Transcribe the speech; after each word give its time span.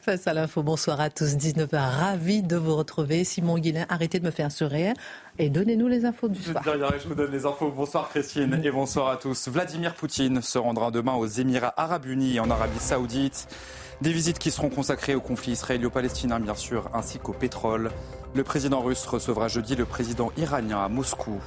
Face 0.00 0.26
à 0.26 0.34
l'info, 0.34 0.62
bonsoir 0.62 1.00
à 1.00 1.10
tous, 1.10 1.36
19h, 1.36 1.76
ravi 1.76 2.42
de 2.42 2.56
vous 2.56 2.76
retrouver. 2.76 3.24
Simon 3.24 3.58
Guillain, 3.58 3.86
arrêtez 3.88 4.20
de 4.20 4.24
me 4.24 4.30
faire 4.30 4.52
sourire 4.52 4.94
et 5.38 5.50
donnez-nous 5.50 5.88
les 5.88 6.04
infos 6.04 6.28
du 6.28 6.40
soir. 6.40 6.62
Je 6.64 7.08
vous 7.08 7.14
donne 7.14 7.32
les 7.32 7.44
infos. 7.44 7.70
Bonsoir 7.70 8.08
Christine 8.08 8.60
et 8.62 8.70
bonsoir 8.70 9.08
à 9.08 9.16
tous. 9.16 9.48
Vladimir 9.48 9.94
Poutine 9.94 10.42
se 10.42 10.58
rendra 10.58 10.90
demain 10.90 11.14
aux 11.14 11.26
Émirats 11.26 11.74
Arabes 11.76 12.06
Unis 12.06 12.40
en 12.40 12.50
Arabie 12.50 12.78
Saoudite. 12.78 13.48
Des 14.00 14.12
visites 14.12 14.38
qui 14.38 14.52
seront 14.52 14.70
consacrées 14.70 15.16
au 15.16 15.20
conflit 15.20 15.52
israélo-palestinien, 15.52 16.38
bien 16.38 16.54
sûr, 16.54 16.88
ainsi 16.94 17.18
qu'au 17.18 17.32
pétrole. 17.32 17.90
Le 18.34 18.44
président 18.44 18.80
russe 18.80 19.04
recevra 19.06 19.48
jeudi 19.48 19.74
le 19.74 19.86
président 19.86 20.30
iranien 20.36 20.78
à 20.78 20.88
Moscou. 20.88 21.40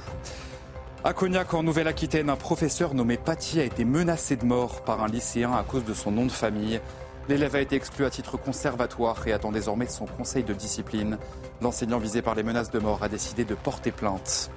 À 1.02 1.14
Cognac, 1.14 1.54
en 1.54 1.62
Nouvelle-Aquitaine, 1.62 2.30
un 2.30 2.36
professeur 2.36 2.94
nommé 2.94 3.16
Paty 3.16 3.58
a 3.58 3.64
été 3.64 3.84
menacé 3.84 4.36
de 4.36 4.44
mort 4.44 4.84
par 4.84 5.02
un 5.02 5.08
lycéen 5.08 5.52
à 5.52 5.64
cause 5.64 5.84
de 5.84 5.94
son 5.94 6.12
nom 6.12 6.26
de 6.26 6.30
famille. 6.30 6.80
L'élève 7.28 7.54
a 7.54 7.60
été 7.60 7.76
exclu 7.76 8.04
à 8.04 8.10
titre 8.10 8.36
conservatoire 8.36 9.26
et 9.26 9.32
attend 9.32 9.52
désormais 9.52 9.86
son 9.86 10.06
conseil 10.06 10.42
de 10.42 10.52
discipline. 10.52 11.18
L'enseignant 11.60 11.98
visé 11.98 12.20
par 12.20 12.34
les 12.34 12.42
menaces 12.42 12.70
de 12.70 12.78
mort 12.78 13.02
a 13.02 13.08
décidé 13.08 13.44
de 13.44 13.54
porter 13.54 13.92
plainte. 13.92 14.50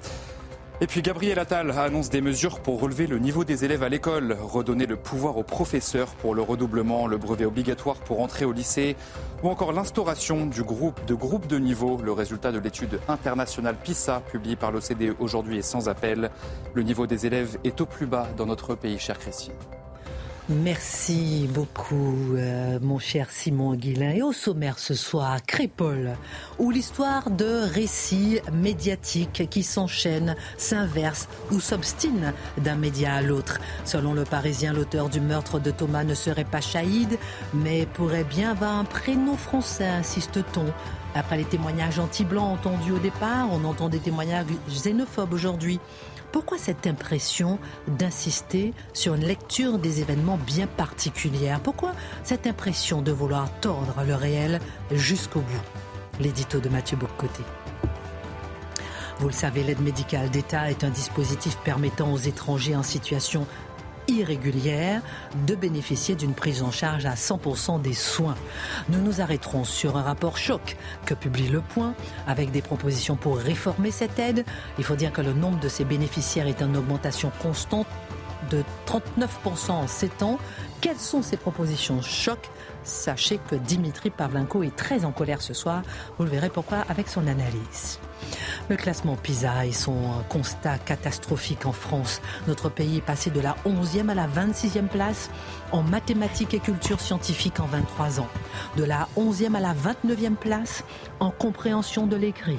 Et 0.82 0.86
puis 0.86 1.00
Gabriel 1.00 1.38
Attal 1.38 1.70
annonce 1.70 2.10
des 2.10 2.20
mesures 2.20 2.60
pour 2.60 2.80
relever 2.80 3.06
le 3.06 3.18
niveau 3.18 3.44
des 3.44 3.64
élèves 3.64 3.82
à 3.82 3.88
l'école, 3.88 4.36
redonner 4.38 4.84
le 4.84 4.96
pouvoir 4.96 5.38
aux 5.38 5.42
professeurs 5.42 6.08
pour 6.16 6.34
le 6.34 6.42
redoublement, 6.42 7.06
le 7.06 7.16
brevet 7.16 7.46
obligatoire 7.46 7.96
pour 7.96 8.20
entrer 8.20 8.44
au 8.44 8.52
lycée, 8.52 8.94
ou 9.42 9.48
encore 9.48 9.72
l'instauration 9.72 10.44
du 10.44 10.62
groupe 10.62 11.02
de 11.06 11.14
groupe 11.14 11.46
de 11.46 11.56
niveau. 11.58 11.98
Le 12.04 12.12
résultat 12.12 12.52
de 12.52 12.58
l'étude 12.58 13.00
internationale 13.08 13.76
PISA, 13.82 14.20
publiée 14.30 14.56
par 14.56 14.70
l'OCDE 14.70 15.16
aujourd'hui, 15.18 15.56
est 15.58 15.62
sans 15.62 15.88
appel. 15.88 16.30
Le 16.74 16.82
niveau 16.82 17.06
des 17.06 17.24
élèves 17.24 17.56
est 17.64 17.80
au 17.80 17.86
plus 17.86 18.06
bas 18.06 18.28
dans 18.36 18.44
notre 18.44 18.74
pays, 18.74 18.98
chère 18.98 19.18
Christine. 19.18 19.54
Merci 20.48 21.48
beaucoup, 21.52 22.36
euh, 22.36 22.78
mon 22.80 23.00
cher 23.00 23.32
Simon 23.32 23.74
Guillain. 23.74 24.12
Et 24.12 24.22
au 24.22 24.32
sommaire 24.32 24.78
ce 24.78 24.94
soir, 24.94 25.44
Crépole, 25.44 26.16
où 26.60 26.70
l'histoire 26.70 27.30
de 27.30 27.68
récits 27.74 28.38
médiatiques 28.52 29.48
qui 29.50 29.64
s'enchaînent, 29.64 30.36
s'inversent 30.56 31.28
ou 31.50 31.58
s'obstinent 31.58 32.32
d'un 32.58 32.76
média 32.76 33.14
à 33.14 33.22
l'autre. 33.22 33.58
Selon 33.84 34.14
le 34.14 34.22
Parisien, 34.22 34.72
l'auteur 34.72 35.08
du 35.08 35.20
meurtre 35.20 35.58
de 35.58 35.72
Thomas 35.72 36.04
ne 36.04 36.14
serait 36.14 36.44
pas 36.44 36.60
Chaïd, 36.60 37.18
mais 37.52 37.84
pourrait 37.84 38.22
bien 38.22 38.52
avoir 38.52 38.76
un 38.76 38.84
prénom 38.84 39.36
français, 39.36 39.88
insiste-t-on. 39.88 40.66
Après 41.16 41.38
les 41.38 41.44
témoignages 41.44 41.98
anti-blancs 41.98 42.52
entendus 42.52 42.92
au 42.92 42.98
départ, 42.98 43.48
on 43.50 43.64
entend 43.64 43.88
des 43.88 44.00
témoignages 44.00 44.44
xénophobes 44.68 45.32
aujourd'hui. 45.32 45.80
Pourquoi 46.30 46.58
cette 46.58 46.86
impression 46.86 47.58
d'insister 47.88 48.74
sur 48.92 49.14
une 49.14 49.24
lecture 49.24 49.78
des 49.78 50.02
événements 50.02 50.36
bien 50.36 50.66
particulière? 50.66 51.60
Pourquoi 51.60 51.92
cette 52.22 52.46
impression 52.46 53.00
de 53.00 53.12
vouloir 53.12 53.50
tordre 53.60 54.04
le 54.06 54.14
réel 54.14 54.60
jusqu'au 54.92 55.40
bout? 55.40 56.20
L'édito 56.20 56.60
de 56.60 56.68
Mathieu 56.68 56.98
Bourcoté. 56.98 57.42
Vous 59.18 59.28
le 59.28 59.32
savez, 59.32 59.62
l'aide 59.62 59.80
médicale 59.80 60.28
d'État 60.28 60.70
est 60.70 60.84
un 60.84 60.90
dispositif 60.90 61.56
permettant 61.64 62.12
aux 62.12 62.18
étrangers 62.18 62.76
en 62.76 62.82
situation 62.82 63.46
irrégulière 64.08 65.02
de 65.46 65.54
bénéficier 65.54 66.14
d'une 66.14 66.34
prise 66.34 66.62
en 66.62 66.70
charge 66.70 67.06
à 67.06 67.14
100% 67.14 67.80
des 67.80 67.94
soins. 67.94 68.36
Nous 68.88 69.00
nous 69.00 69.20
arrêterons 69.20 69.64
sur 69.64 69.96
un 69.96 70.02
rapport 70.02 70.38
choc 70.38 70.76
que 71.04 71.14
publie 71.14 71.48
Le 71.48 71.60
Point 71.60 71.94
avec 72.26 72.50
des 72.50 72.62
propositions 72.62 73.16
pour 73.16 73.38
réformer 73.38 73.90
cette 73.90 74.18
aide. 74.18 74.44
Il 74.78 74.84
faut 74.84 74.96
dire 74.96 75.12
que 75.12 75.20
le 75.20 75.32
nombre 75.32 75.60
de 75.60 75.68
ses 75.68 75.84
bénéficiaires 75.84 76.46
est 76.46 76.62
en 76.62 76.74
augmentation 76.74 77.30
constante 77.40 77.86
de 78.50 78.62
39% 78.86 79.70
en 79.72 79.86
7 79.86 80.22
ans. 80.22 80.38
Quelles 80.80 80.98
sont 80.98 81.22
ces 81.22 81.36
propositions 81.36 82.02
choc? 82.02 82.50
Sachez 82.84 83.40
que 83.50 83.56
Dimitri 83.56 84.10
Pavlenko 84.10 84.62
est 84.62 84.76
très 84.76 85.04
en 85.04 85.12
colère 85.12 85.42
ce 85.42 85.54
soir. 85.54 85.82
Vous 86.18 86.24
le 86.24 86.30
verrez 86.30 86.50
pourquoi 86.50 86.78
avec 86.88 87.08
son 87.08 87.26
analyse. 87.26 87.98
Le 88.68 88.76
classement 88.76 89.16
PISA 89.16 89.66
et 89.66 89.72
son 89.72 89.96
constat 90.28 90.78
catastrophique 90.78 91.66
en 91.66 91.72
France. 91.72 92.20
Notre 92.48 92.68
pays 92.68 92.98
est 92.98 93.00
passé 93.00 93.30
de 93.30 93.40
la 93.40 93.54
11e 93.64 94.08
à 94.08 94.14
la 94.14 94.26
26e 94.26 94.88
place 94.88 95.30
en 95.72 95.82
mathématiques 95.82 96.54
et 96.54 96.58
culture 96.58 97.00
scientifique 97.00 97.60
en 97.60 97.66
23 97.66 98.20
ans. 98.20 98.28
De 98.76 98.84
la 98.84 99.08
11e 99.16 99.54
à 99.54 99.60
la 99.60 99.74
29e 99.74 100.34
place 100.34 100.84
en 101.20 101.30
compréhension 101.30 102.06
de 102.06 102.16
l'écrit. 102.16 102.58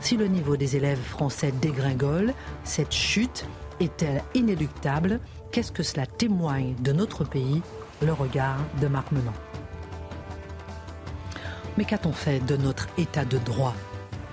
Si 0.00 0.16
le 0.16 0.26
niveau 0.26 0.56
des 0.56 0.76
élèves 0.76 1.02
français 1.02 1.52
dégringole, 1.52 2.34
cette 2.64 2.92
chute 2.92 3.44
est-elle 3.78 4.22
inéluctable? 4.34 5.20
Qu'est-ce 5.52 5.72
que 5.72 5.82
cela 5.82 6.06
témoigne 6.06 6.74
de 6.80 6.92
notre 6.92 7.24
pays? 7.24 7.62
Le 8.00 8.12
regard 8.12 8.56
de 8.80 8.88
Marc 8.88 9.12
Menon. 9.12 9.32
Mais 11.78 11.84
qu'a-t-on 11.84 12.12
fait 12.12 12.40
de 12.40 12.56
notre 12.56 12.88
état 12.98 13.24
de 13.24 13.38
droit? 13.38 13.74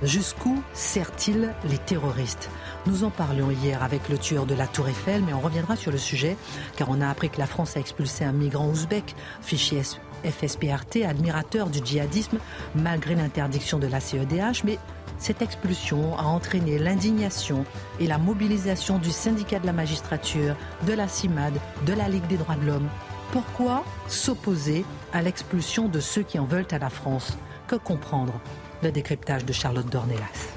Jusqu'où 0.02 0.64
sert-il 0.74 1.54
les 1.66 1.78
terroristes? 1.78 2.50
Nous 2.88 3.04
en 3.04 3.10
parlions 3.10 3.52
hier 3.52 3.84
avec 3.84 4.08
le 4.08 4.18
tueur 4.18 4.46
de 4.46 4.56
la 4.56 4.66
Tour 4.66 4.88
Eiffel, 4.88 5.22
mais 5.26 5.34
on 5.34 5.42
reviendra 5.42 5.76
sur 5.76 5.92
le 5.92 5.98
sujet, 5.98 6.38
car 6.78 6.90
on 6.90 7.02
a 7.02 7.10
appris 7.10 7.30
que 7.30 7.40
la 7.40 7.46
France 7.46 7.76
a 7.76 7.82
expulsé 7.82 8.24
un 8.24 8.32
migrant 8.32 8.70
ouzbek, 8.70 9.14
fichier 9.42 9.82
FSPRT, 10.24 11.04
admirateur 11.06 11.70
du 11.70 11.80
djihadisme, 11.84 12.40
malgré 12.76 13.16
l'interdiction 13.16 13.78
de 13.78 13.88
la 13.88 14.00
CEDH, 14.00 14.64
mais 14.64 14.80
cette 15.18 15.42
expulsion 15.42 16.18
a 16.18 16.24
entraîné 16.24 16.80
l'indignation 16.80 17.66
et 18.00 18.08
la 18.08 18.18
mobilisation 18.18 19.00
du 19.00 19.12
syndicat 19.12 19.60
de 19.60 19.66
la 19.66 19.74
magistrature, 19.74 20.56
de 20.88 20.94
la 20.94 21.10
CIMAD, 21.10 21.54
de 21.86 21.94
la 21.94 22.08
Ligue 22.08 22.28
des 22.28 22.38
droits 22.38 22.56
de 22.56 22.66
l'homme. 22.66 22.88
Pourquoi 23.34 23.84
s'opposer 24.08 24.86
à 25.12 25.22
l'expulsion 25.22 25.90
de 25.90 26.00
ceux 26.00 26.24
qui 26.24 26.40
en 26.40 26.46
veulent 26.46 26.68
à 26.72 26.80
la 26.80 26.90
France? 26.90 27.38
Que 27.68 27.76
comprendre? 27.76 28.40
Le 28.82 28.92
décryptage 28.92 29.44
de 29.46 29.52
Charlotte 29.52 29.90
Dornelas. 29.90 30.54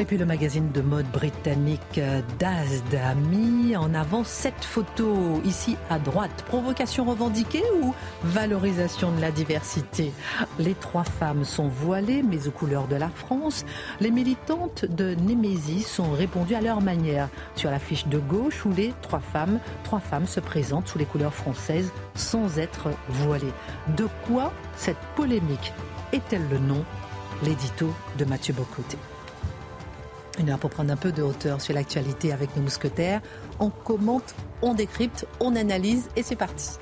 Et 0.00 0.04
puis 0.04 0.18
le 0.18 0.26
magazine 0.26 0.72
de 0.72 0.80
mode 0.80 1.06
britannique 1.12 2.00
Dazd 2.40 2.94
a 2.94 3.14
mis 3.14 3.76
en 3.76 3.94
avant 3.94 4.24
cette 4.24 4.64
photo 4.64 5.40
ici 5.44 5.76
à 5.88 6.00
droite. 6.00 6.44
Provocation 6.48 7.04
revendiquée 7.04 7.62
ou 7.80 7.94
valorisation 8.24 9.12
de 9.12 9.20
la 9.20 9.30
diversité? 9.30 10.12
Les 10.58 10.74
trois 10.74 11.04
femmes 11.04 11.44
sont 11.44 11.68
voilées 11.68 12.24
mais 12.24 12.48
aux 12.48 12.50
couleurs 12.50 12.88
de 12.88 12.96
la 12.96 13.08
France. 13.08 13.64
Les 14.00 14.10
militantes 14.10 14.84
de 14.84 15.14
Némésis 15.14 16.00
ont 16.00 16.12
répondu 16.12 16.56
à 16.56 16.60
leur 16.60 16.80
manière 16.80 17.28
sur 17.54 17.70
la 17.70 17.78
fiche 17.78 18.08
de 18.08 18.18
gauche 18.18 18.66
où 18.66 18.70
les 18.70 18.92
trois 19.00 19.20
femmes, 19.20 19.60
trois 19.84 20.00
femmes 20.00 20.26
se 20.26 20.40
présentent 20.40 20.88
sous 20.88 20.98
les 20.98 21.06
couleurs 21.06 21.34
françaises 21.34 21.92
sans 22.16 22.58
être 22.58 22.88
voilées. 23.08 23.52
De 23.96 24.08
quoi 24.26 24.52
cette 24.76 25.00
polémique? 25.14 25.72
Est-elle 26.14 26.48
le 26.48 26.58
nom 26.58 26.84
L'édito 27.42 27.92
de 28.18 28.24
Mathieu 28.24 28.54
Bocoté? 28.54 28.96
Une 30.38 30.50
heure 30.50 30.58
pour 30.58 30.70
prendre 30.70 30.92
un 30.92 30.96
peu 30.96 31.10
de 31.10 31.22
hauteur 31.22 31.60
sur 31.60 31.74
l'actualité 31.74 32.32
avec 32.32 32.54
nos 32.56 32.62
mousquetaires. 32.62 33.20
On 33.58 33.70
commente, 33.70 34.34
on 34.62 34.74
décrypte, 34.74 35.26
on 35.40 35.56
analyse 35.56 36.08
et 36.16 36.22
c'est 36.22 36.36
parti. 36.36 36.78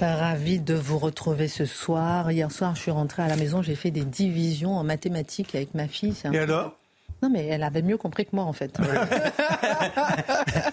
Ravi 0.00 0.60
de 0.60 0.74
vous 0.74 0.98
retrouver 0.98 1.48
ce 1.48 1.64
soir. 1.64 2.30
Hier 2.30 2.52
soir, 2.52 2.76
je 2.76 2.82
suis 2.82 2.90
rentrée 2.90 3.22
à 3.22 3.28
la 3.28 3.36
maison, 3.36 3.62
j'ai 3.62 3.74
fait 3.74 3.90
des 3.90 4.04
divisions 4.04 4.76
en 4.76 4.84
mathématiques 4.84 5.54
avec 5.54 5.74
ma 5.74 5.88
fille. 5.88 6.14
Et 6.32 6.38
alors? 6.38 6.76
Non, 7.22 7.30
mais 7.30 7.46
elle 7.46 7.62
avait 7.62 7.82
mieux 7.82 7.96
compris 7.96 8.26
que 8.26 8.34
moi, 8.34 8.44
en 8.44 8.52
fait. 8.52 8.76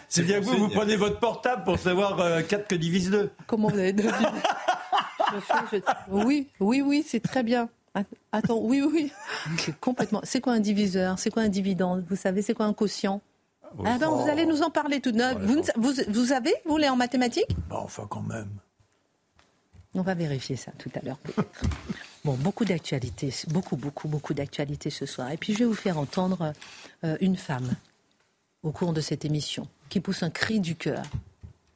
C'est 0.09 0.23
bien 0.23 0.39
que 0.39 0.45
vous, 0.45 0.57
vous 0.57 0.69
prenez 0.69 0.95
votre 0.95 1.19
portable 1.19 1.63
pour 1.63 1.79
savoir 1.79 2.45
4 2.45 2.67
que 2.67 2.75
divise 2.75 3.09
2. 3.09 3.31
Comment 3.47 3.69
vous 3.69 3.79
avez 3.79 3.93
deviné 3.93 4.13
Oui, 6.09 6.49
oui, 6.59 6.81
oui, 6.81 7.03
c'est 7.07 7.21
très 7.21 7.43
bien. 7.43 7.69
Attends, 8.31 8.59
oui, 8.59 8.81
oui, 8.81 9.11
oui. 9.57 9.73
Complètement. 9.79 10.21
C'est 10.23 10.41
quoi 10.41 10.53
un 10.53 10.59
diviseur? 10.59 11.19
C'est 11.19 11.29
quoi 11.29 11.43
un 11.43 11.49
dividende? 11.49 12.03
Vous 12.09 12.15
savez, 12.15 12.41
c'est 12.41 12.53
quoi 12.53 12.65
un 12.65 12.73
quotient? 12.73 13.21
Ah 13.85 13.97
vous 13.97 14.29
allez 14.29 14.45
nous 14.45 14.61
en 14.61 14.69
parler 14.69 14.99
tout 14.99 15.11
de 15.11 15.19
suite. 15.19 15.39
Vous, 15.39 15.61
vous, 15.77 15.93
vous 16.09 16.31
avez, 16.31 16.53
vous, 16.65 16.77
les 16.77 16.89
en 16.89 16.95
mathématiques? 16.95 17.55
Bah, 17.69 17.79
Enfin, 17.83 18.05
quand 18.07 18.21
même. 18.21 18.49
On 19.95 20.01
va 20.01 20.13
vérifier 20.13 20.55
ça 20.55 20.71
tout 20.77 20.91
à 20.95 21.05
l'heure 21.05 21.17
Bon, 22.25 22.35
beaucoup 22.35 22.63
d'actualités, 22.63 23.33
beaucoup, 23.49 23.75
beaucoup, 23.75 24.07
beaucoup 24.07 24.33
d'actualités 24.33 24.89
ce 24.89 25.05
soir. 25.05 25.31
Et 25.31 25.37
puis 25.37 25.53
je 25.53 25.59
vais 25.59 25.65
vous 25.65 25.73
faire 25.73 25.97
entendre 25.97 26.53
euh, 27.03 27.17
une 27.19 27.35
femme 27.35 27.75
au 28.63 28.71
cours 28.71 28.93
de 28.93 29.01
cette 29.01 29.25
émission 29.25 29.67
qui 29.89 29.99
pousse 29.99 30.23
un 30.23 30.29
cri 30.29 30.61
du 30.61 30.75
cœur. 30.75 31.03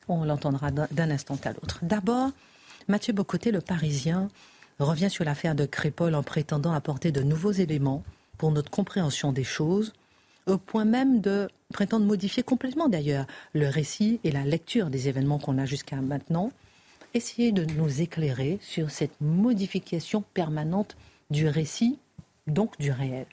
On 0.07 0.23
l'entendra 0.23 0.71
d'un 0.71 1.11
instant 1.11 1.38
à 1.44 1.51
l'autre. 1.51 1.79
D'abord, 1.81 2.31
Mathieu 2.88 3.11
Bocoté, 3.11 3.51
le 3.51 3.59
Parisien, 3.59 4.29
revient 4.79 5.09
sur 5.09 5.25
l'affaire 5.25 5.53
de 5.53 5.65
Crépol 5.65 6.15
en 6.15 6.23
prétendant 6.23 6.71
apporter 6.71 7.11
de 7.11 7.23
nouveaux 7.23 7.51
éléments 7.51 8.05
pour 8.38 8.51
notre 8.51 8.71
compréhension 8.71 9.33
des 9.33 9.44
choses, 9.44 9.91
au 10.45 10.57
point 10.57 10.85
même 10.85 11.19
de 11.19 11.49
prétendre 11.73 12.05
modifier 12.05 12.44
complètement 12.44 12.88
d'ailleurs 12.88 13.25
le 13.53 13.67
récit 13.67 14.21
et 14.23 14.31
la 14.31 14.45
lecture 14.45 14.89
des 14.89 15.09
événements 15.09 15.39
qu'on 15.39 15.57
a 15.57 15.65
jusqu'à 15.65 15.97
maintenant. 15.97 16.53
Essayer 17.13 17.51
de 17.51 17.65
nous 17.65 18.01
éclairer 18.01 18.59
sur 18.62 18.92
cette 18.92 19.19
modification 19.21 20.24
permanente 20.33 20.98
du 21.30 21.48
récit, 21.48 22.00
donc 22.45 22.77
du 22.80 22.92
réel. 22.92 23.25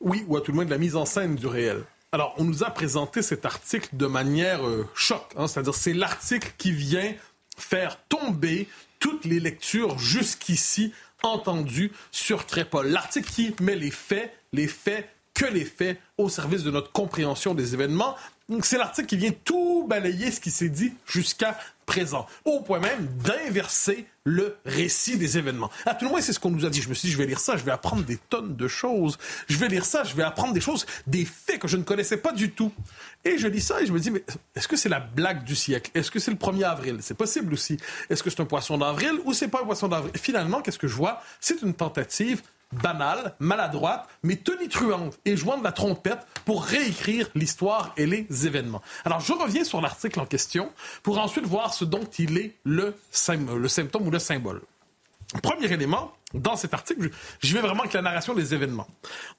Oui, 0.00 0.24
ou 0.28 0.36
à 0.36 0.40
tout 0.40 0.52
le 0.52 0.56
moins 0.56 0.64
de 0.64 0.70
la 0.70 0.78
mise 0.78 0.96
en 0.96 1.04
scène 1.04 1.36
du 1.36 1.46
réel. 1.46 1.84
Alors, 2.12 2.34
on 2.38 2.44
nous 2.44 2.64
a 2.64 2.70
présenté 2.70 3.22
cet 3.22 3.44
article 3.44 3.88
de 3.92 4.06
manière 4.06 4.66
euh, 4.66 4.88
choc, 4.94 5.24
hein, 5.36 5.46
c'est-à-dire 5.46 5.74
c'est 5.74 5.92
l'article 5.92 6.52
qui 6.56 6.72
vient 6.72 7.12
faire 7.56 7.98
tomber 8.08 8.68
toutes 8.98 9.24
les 9.24 9.40
lectures 9.40 9.98
jusqu'ici 9.98 10.92
entendues 11.22 11.92
sur 12.10 12.46
Crépol. 12.46 12.88
L'article 12.88 13.30
qui 13.30 13.54
met 13.60 13.76
les 13.76 13.90
faits, 13.90 14.32
les 14.52 14.68
faits, 14.68 15.08
que 15.38 15.46
les 15.46 15.64
faits 15.64 16.00
au 16.18 16.28
service 16.28 16.64
de 16.64 16.70
notre 16.72 16.90
compréhension 16.90 17.54
des 17.54 17.72
événements. 17.72 18.16
C'est 18.62 18.76
l'article 18.76 19.06
qui 19.06 19.16
vient 19.16 19.30
tout 19.44 19.86
balayer 19.88 20.32
ce 20.32 20.40
qui 20.40 20.50
s'est 20.50 20.68
dit 20.68 20.92
jusqu'à 21.06 21.56
présent, 21.86 22.26
au 22.44 22.60
point 22.60 22.80
même 22.80 23.06
d'inverser 23.22 24.06
le 24.24 24.56
récit 24.64 25.16
des 25.16 25.38
événements. 25.38 25.70
À 25.86 25.94
tout 25.94 26.06
le 26.06 26.10
moins, 26.10 26.20
c'est 26.20 26.32
ce 26.32 26.40
qu'on 26.40 26.50
nous 26.50 26.66
a 26.66 26.70
dit. 26.70 26.82
Je 26.82 26.88
me 26.88 26.94
suis 26.94 27.06
dit, 27.08 27.12
je 27.12 27.18
vais 27.18 27.26
lire 27.26 27.38
ça, 27.38 27.56
je 27.56 27.62
vais 27.62 27.70
apprendre 27.70 28.02
des 28.02 28.16
tonnes 28.16 28.56
de 28.56 28.68
choses. 28.68 29.16
Je 29.48 29.56
vais 29.58 29.68
lire 29.68 29.84
ça, 29.84 30.02
je 30.02 30.14
vais 30.16 30.24
apprendre 30.24 30.54
des 30.54 30.60
choses, 30.60 30.86
des 31.06 31.24
faits 31.24 31.60
que 31.60 31.68
je 31.68 31.76
ne 31.76 31.84
connaissais 31.84 32.16
pas 32.16 32.32
du 32.32 32.50
tout. 32.50 32.72
Et 33.24 33.38
je 33.38 33.46
lis 33.46 33.60
ça 33.60 33.80
et 33.80 33.86
je 33.86 33.92
me 33.92 34.00
dis, 34.00 34.10
mais 34.10 34.24
est-ce 34.56 34.66
que 34.66 34.76
c'est 34.76 34.88
la 34.88 35.00
blague 35.00 35.44
du 35.44 35.54
siècle? 35.54 35.92
Est-ce 35.94 36.10
que 36.10 36.18
c'est 36.18 36.32
le 36.32 36.36
1er 36.36 36.64
avril? 36.64 36.98
C'est 37.00 37.16
possible 37.16 37.52
aussi. 37.52 37.78
Est-ce 38.10 38.24
que 38.24 38.30
c'est 38.30 38.40
un 38.40 38.46
poisson 38.46 38.76
d'avril 38.76 39.12
ou 39.24 39.34
c'est 39.34 39.48
pas 39.48 39.60
un 39.60 39.66
poisson 39.66 39.86
d'avril? 39.86 40.12
Finalement, 40.16 40.62
qu'est-ce 40.62 40.78
que 40.78 40.88
je 40.88 40.96
vois? 40.96 41.22
C'est 41.40 41.62
une 41.62 41.74
tentative 41.74 42.42
banale, 42.72 43.34
maladroite, 43.38 44.08
mais 44.22 44.36
tonitruante 44.36 45.18
et 45.24 45.36
jouant 45.36 45.58
de 45.58 45.64
la 45.64 45.72
trompette 45.72 46.26
pour 46.44 46.64
réécrire 46.64 47.28
l'histoire 47.34 47.92
et 47.96 48.06
les 48.06 48.26
événements. 48.46 48.82
Alors, 49.04 49.20
je 49.20 49.32
reviens 49.32 49.64
sur 49.64 49.80
l'article 49.80 50.20
en 50.20 50.26
question 50.26 50.70
pour 51.02 51.18
ensuite 51.18 51.46
voir 51.46 51.72
ce 51.72 51.84
dont 51.84 52.04
il 52.18 52.36
est 52.38 52.54
le, 52.64 52.94
le 53.56 53.68
symptôme 53.68 54.06
ou 54.06 54.10
le 54.10 54.18
symbole. 54.18 54.60
Premier 55.42 55.70
élément, 55.72 56.12
dans 56.34 56.56
cet 56.56 56.74
article, 56.74 57.10
je 57.40 57.54
vais 57.54 57.60
vraiment 57.60 57.80
avec 57.80 57.92
la 57.92 58.02
narration 58.02 58.34
des 58.34 58.54
événements. 58.54 58.88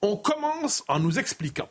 On 0.02 0.16
commence 0.16 0.84
en 0.88 0.98
nous 0.98 1.18
expliquant 1.18 1.68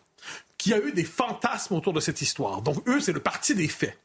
qu'il 0.57 0.73
y 0.73 0.75
a 0.75 0.79
eu 0.79 0.91
des 0.91 1.05
fantasmes 1.05 1.75
autour 1.75 1.93
de 1.93 1.99
cette 1.99 2.21
histoire. 2.21 2.61
Donc, 2.61 2.87
eux, 2.87 2.99
c'est 2.99 3.13
le 3.13 3.21
parti 3.21 3.55
des 3.55 3.67
faits. 3.67 3.97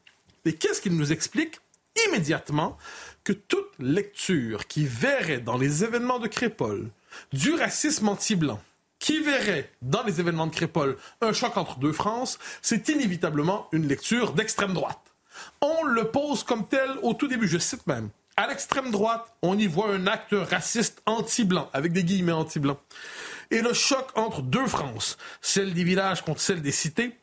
Et 0.45 0.53
qu'est-ce 0.53 0.81
qu'ils 0.81 0.95
nous 0.95 1.11
expliquent? 1.11 1.59
Immédiatement 2.07 2.77
que 3.23 3.33
toute 3.33 3.71
lecture 3.79 4.67
qui 4.67 4.85
verrait 4.85 5.39
dans 5.39 5.57
les 5.57 5.83
événements 5.83 6.19
de 6.19 6.27
Crépole 6.27 6.89
du 7.33 7.53
racisme 7.53 8.09
anti-blanc 8.09 8.59
qui 8.99 9.21
verrait 9.21 9.71
dans 9.81 10.03
les 10.03 10.19
événements 10.19 10.47
de 10.47 10.53
Crépole 10.53 10.97
un 11.21 11.33
choc 11.33 11.57
entre 11.57 11.77
deux 11.79 11.91
France, 11.91 12.39
c'est 12.61 12.89
inévitablement 12.89 13.67
une 13.71 13.87
lecture 13.87 14.33
d'extrême 14.33 14.73
droite. 14.73 15.13
On 15.61 15.83
le 15.83 16.05
pose 16.05 16.43
comme 16.43 16.67
tel 16.67 16.89
au 17.01 17.13
tout 17.13 17.27
début, 17.27 17.47
je 17.47 17.57
cite 17.57 17.85
même. 17.87 18.09
À 18.37 18.47
l'extrême 18.47 18.91
droite, 18.91 19.33
on 19.41 19.57
y 19.57 19.67
voit 19.67 19.93
un 19.93 20.07
acte 20.07 20.33
raciste 20.33 21.01
anti-blanc, 21.05 21.69
avec 21.71 21.93
des 21.93 22.03
guillemets 22.03 22.31
anti-blancs. 22.31 22.79
Et 23.51 23.61
le 23.61 23.73
choc 23.73 24.07
entre 24.15 24.41
deux 24.41 24.67
France, 24.67 25.17
celle 25.41 25.73
des 25.73 25.83
villages 25.83 26.21
contre 26.23 26.41
celle 26.41 26.61
des 26.61 26.71
cités, 26.71 27.15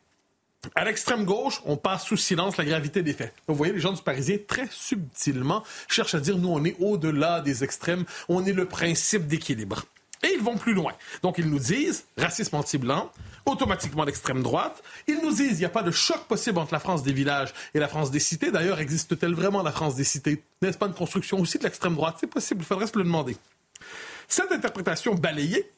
à 0.75 0.85
l'extrême 0.85 1.25
gauche, 1.25 1.61
on 1.64 1.76
passe 1.76 2.05
sous 2.05 2.17
silence 2.17 2.56
la 2.56 2.64
gravité 2.64 3.03
des 3.03 3.12
faits. 3.12 3.35
Vous 3.49 3.55
voyez, 3.55 3.73
les 3.73 3.81
gens 3.81 3.93
du 3.93 4.03
Parisien, 4.03 4.37
très 4.47 4.69
subtilement, 4.70 5.64
cherchent 5.88 6.14
à 6.14 6.20
dire, 6.20 6.38
nous, 6.38 6.50
on 6.50 6.64
est 6.64 6.76
au-delà 6.79 7.41
des 7.41 7.64
extrêmes, 7.64 8.05
on 8.29 8.44
est 8.47 8.53
le 8.53 8.67
principe 8.67 9.26
d'équilibre. 9.26 9.85
Et 10.23 10.35
ils 10.35 10.43
vont 10.43 10.56
plus 10.56 10.73
loin. 10.73 10.93
Donc, 11.23 11.38
ils 11.38 11.49
nous 11.49 11.59
disent, 11.59 12.05
racisme 12.17 12.55
anti-blanc, 12.55 13.11
automatiquement 13.44 14.05
l'extrême 14.05 14.41
droite. 14.41 14.81
Ils 15.09 15.20
nous 15.20 15.32
disent, 15.32 15.53
il 15.53 15.59
n'y 15.59 15.64
a 15.64 15.69
pas 15.69 15.82
de 15.82 15.91
choc 15.91 16.25
possible 16.29 16.59
entre 16.59 16.73
la 16.73 16.79
France 16.79 17.03
des 17.03 17.12
villages 17.12 17.53
et 17.75 17.81
la 17.81 17.88
France 17.88 18.12
des 18.12 18.20
cités. 18.20 18.53
D'ailleurs, 18.53 18.79
existe-t-elle 18.79 19.35
vraiment 19.35 19.64
la 19.64 19.73
France 19.73 19.97
des 19.97 20.05
cités? 20.05 20.41
N'est-ce 20.62 20.79
pas 20.79 20.87
une 20.87 20.94
construction 20.94 21.41
aussi 21.41 21.59
de 21.59 21.64
l'extrême 21.64 21.97
droite? 21.97 22.19
C'est 22.20 22.29
possible, 22.29 22.61
il 22.62 22.67
faudrait 22.67 22.87
se 22.87 22.97
le 22.97 23.03
demander. 23.03 23.37
Cette 24.29 24.53
interprétation 24.53 25.17
balayée, 25.17 25.69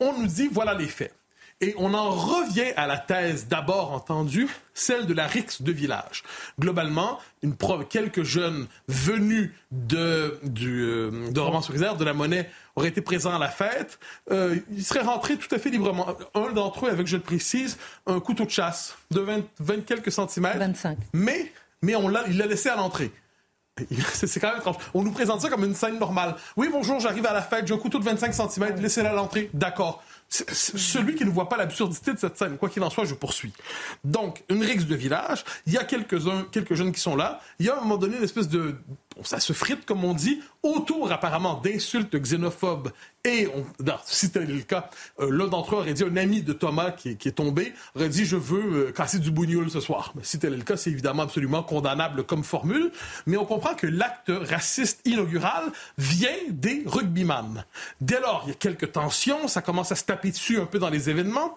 on 0.00 0.18
nous 0.18 0.26
dit, 0.26 0.48
voilà 0.52 0.74
les 0.74 0.86
faits. 0.86 1.14
Et 1.60 1.74
on 1.78 1.94
en 1.94 2.10
revient 2.10 2.72
à 2.76 2.86
la 2.86 2.98
thèse 2.98 3.46
d'abord 3.48 3.92
entendue, 3.92 4.48
celle 4.74 5.06
de 5.06 5.14
la 5.14 5.26
rixe 5.26 5.62
de 5.62 5.72
village. 5.72 6.24
Globalement, 6.58 7.18
une 7.42 7.56
preuve, 7.56 7.86
quelques 7.86 8.22
jeunes 8.24 8.66
venus 8.88 9.50
de, 9.70 10.38
du, 10.42 10.82
euh, 10.82 11.30
de 11.30 11.40
Romans-sur-Isère, 11.40 11.96
de 11.96 12.04
la 12.04 12.12
Monnaie, 12.12 12.50
auraient 12.76 12.88
été 12.88 13.00
présents 13.00 13.34
à 13.34 13.38
la 13.38 13.48
fête. 13.48 13.98
Euh, 14.30 14.56
ils 14.72 14.84
seraient 14.84 15.00
rentrés 15.00 15.36
tout 15.36 15.52
à 15.54 15.58
fait 15.58 15.70
librement. 15.70 16.06
Un 16.34 16.52
d'entre 16.52 16.86
eux, 16.86 16.90
avec, 16.90 17.06
je 17.06 17.16
le 17.16 17.22
précise, 17.22 17.78
un 18.06 18.20
couteau 18.20 18.44
de 18.44 18.50
chasse 18.50 18.96
de 19.10 19.20
20, 19.60 19.84
quelques 19.86 20.12
centimètres. 20.12 20.58
25. 20.58 20.98
Mais, 21.12 21.52
mais 21.82 21.94
on 21.94 22.08
l'a, 22.08 22.24
il 22.28 22.36
l'a 22.36 22.46
laissé 22.46 22.68
à 22.68 22.76
l'entrée. 22.76 23.12
C'est 24.12 24.40
quand 24.40 24.48
même 24.48 24.58
étrange. 24.58 24.76
On 24.92 25.02
nous 25.02 25.10
présente 25.10 25.40
ça 25.40 25.48
comme 25.48 25.64
une 25.64 25.74
scène 25.74 25.98
normale. 25.98 26.36
Oui, 26.56 26.68
bonjour, 26.70 27.00
j'arrive 27.00 27.26
à 27.26 27.32
la 27.32 27.42
fête, 27.42 27.66
j'ai 27.66 27.74
un 27.74 27.78
couteau 27.78 27.98
de 27.98 28.04
25 28.04 28.32
cm, 28.32 28.80
laissez-le 28.80 29.08
à 29.08 29.12
l'entrée. 29.12 29.50
D'accord 29.52 30.02
celui 30.28 31.14
qui 31.14 31.24
ne 31.24 31.30
voit 31.30 31.48
pas 31.48 31.56
l'absurdité 31.56 32.12
de 32.12 32.18
cette 32.18 32.36
scène, 32.36 32.56
quoi 32.58 32.68
qu'il 32.68 32.82
en 32.82 32.90
soit, 32.90 33.04
je 33.04 33.14
poursuis. 33.14 33.52
Donc, 34.02 34.42
une 34.48 34.62
rixe 34.62 34.84
de 34.84 34.94
village, 34.94 35.44
il 35.66 35.72
y 35.72 35.78
a 35.78 35.84
quelques-uns, 35.84 36.46
quelques 36.50 36.74
jeunes 36.74 36.92
qui 36.92 37.00
sont 37.00 37.16
là, 37.16 37.40
il 37.58 37.66
y 37.66 37.70
a 37.70 37.74
à 37.74 37.78
un 37.78 37.80
moment 37.82 37.96
donné 37.96 38.16
une 38.16 38.24
espèce 38.24 38.48
de... 38.48 38.76
ça 39.22 39.40
se 39.40 39.52
frite, 39.52 39.84
comme 39.86 40.04
on 40.04 40.14
dit, 40.14 40.40
autour 40.62 41.12
apparemment 41.12 41.60
d'insultes 41.60 42.16
xénophobes 42.16 42.90
et, 43.26 43.48
on, 43.54 43.64
si 44.04 44.26
c'était 44.26 44.44
le 44.44 44.60
cas, 44.60 44.90
euh, 45.18 45.30
l'un 45.30 45.46
d'entre 45.46 45.76
eux 45.76 45.78
aurait 45.78 45.94
dit, 45.94 46.04
un 46.04 46.16
ami 46.16 46.42
de 46.42 46.52
Thomas 46.52 46.90
qui 46.90 47.10
est, 47.10 47.34
tombé, 47.34 47.72
aurait 47.94 48.10
dit, 48.10 48.26
je 48.26 48.36
veux 48.36 48.88
euh, 48.88 48.92
casser 48.92 49.18
du 49.18 49.30
bougnoul 49.30 49.70
ce 49.70 49.80
soir. 49.80 50.12
Mais 50.14 50.22
si 50.24 50.32
c'était 50.32 50.50
le 50.50 50.62
cas, 50.62 50.76
c'est 50.76 50.90
évidemment 50.90 51.22
absolument 51.22 51.62
condamnable 51.62 52.24
comme 52.24 52.44
formule. 52.44 52.92
Mais 53.26 53.38
on 53.38 53.46
comprend 53.46 53.74
que 53.74 53.86
l'acte 53.86 54.30
raciste 54.30 55.00
inaugural 55.06 55.64
vient 55.96 56.28
des 56.50 56.82
rugbyman. 56.84 57.64
Dès 58.02 58.20
lors, 58.20 58.42
il 58.44 58.50
y 58.50 58.52
a 58.52 58.56
quelques 58.56 58.92
tensions, 58.92 59.48
ça 59.48 59.62
commence 59.62 59.90
à 59.90 59.96
se 59.96 60.04
taper 60.04 60.30
dessus 60.30 60.60
un 60.60 60.66
peu 60.66 60.78
dans 60.78 60.90
les 60.90 61.08
événements. 61.08 61.56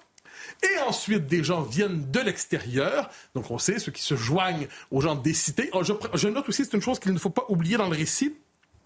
Et 0.64 0.80
ensuite, 0.88 1.28
des 1.28 1.44
gens 1.44 1.62
viennent 1.62 2.10
de 2.10 2.20
l'extérieur. 2.20 3.10
Donc, 3.36 3.52
on 3.52 3.58
sait, 3.58 3.80
ceux 3.80 3.92
qui 3.92 4.02
se 4.02 4.16
joignent 4.16 4.68
aux 4.92 5.02
gens 5.02 5.16
des 5.16 5.34
cités. 5.34 5.70
Oh, 5.74 5.84
je, 5.84 6.28
note 6.28 6.50
aussi, 6.50 6.66
c'est 6.66 6.74
une 6.74 6.82
chose 6.82 7.00
qu'il 7.00 7.14
ne 7.14 7.20
faut 7.20 7.30
pas 7.30 7.46
oublier 7.50 7.78
dans 7.78 7.90
le 7.90 7.96
récit 7.96 8.36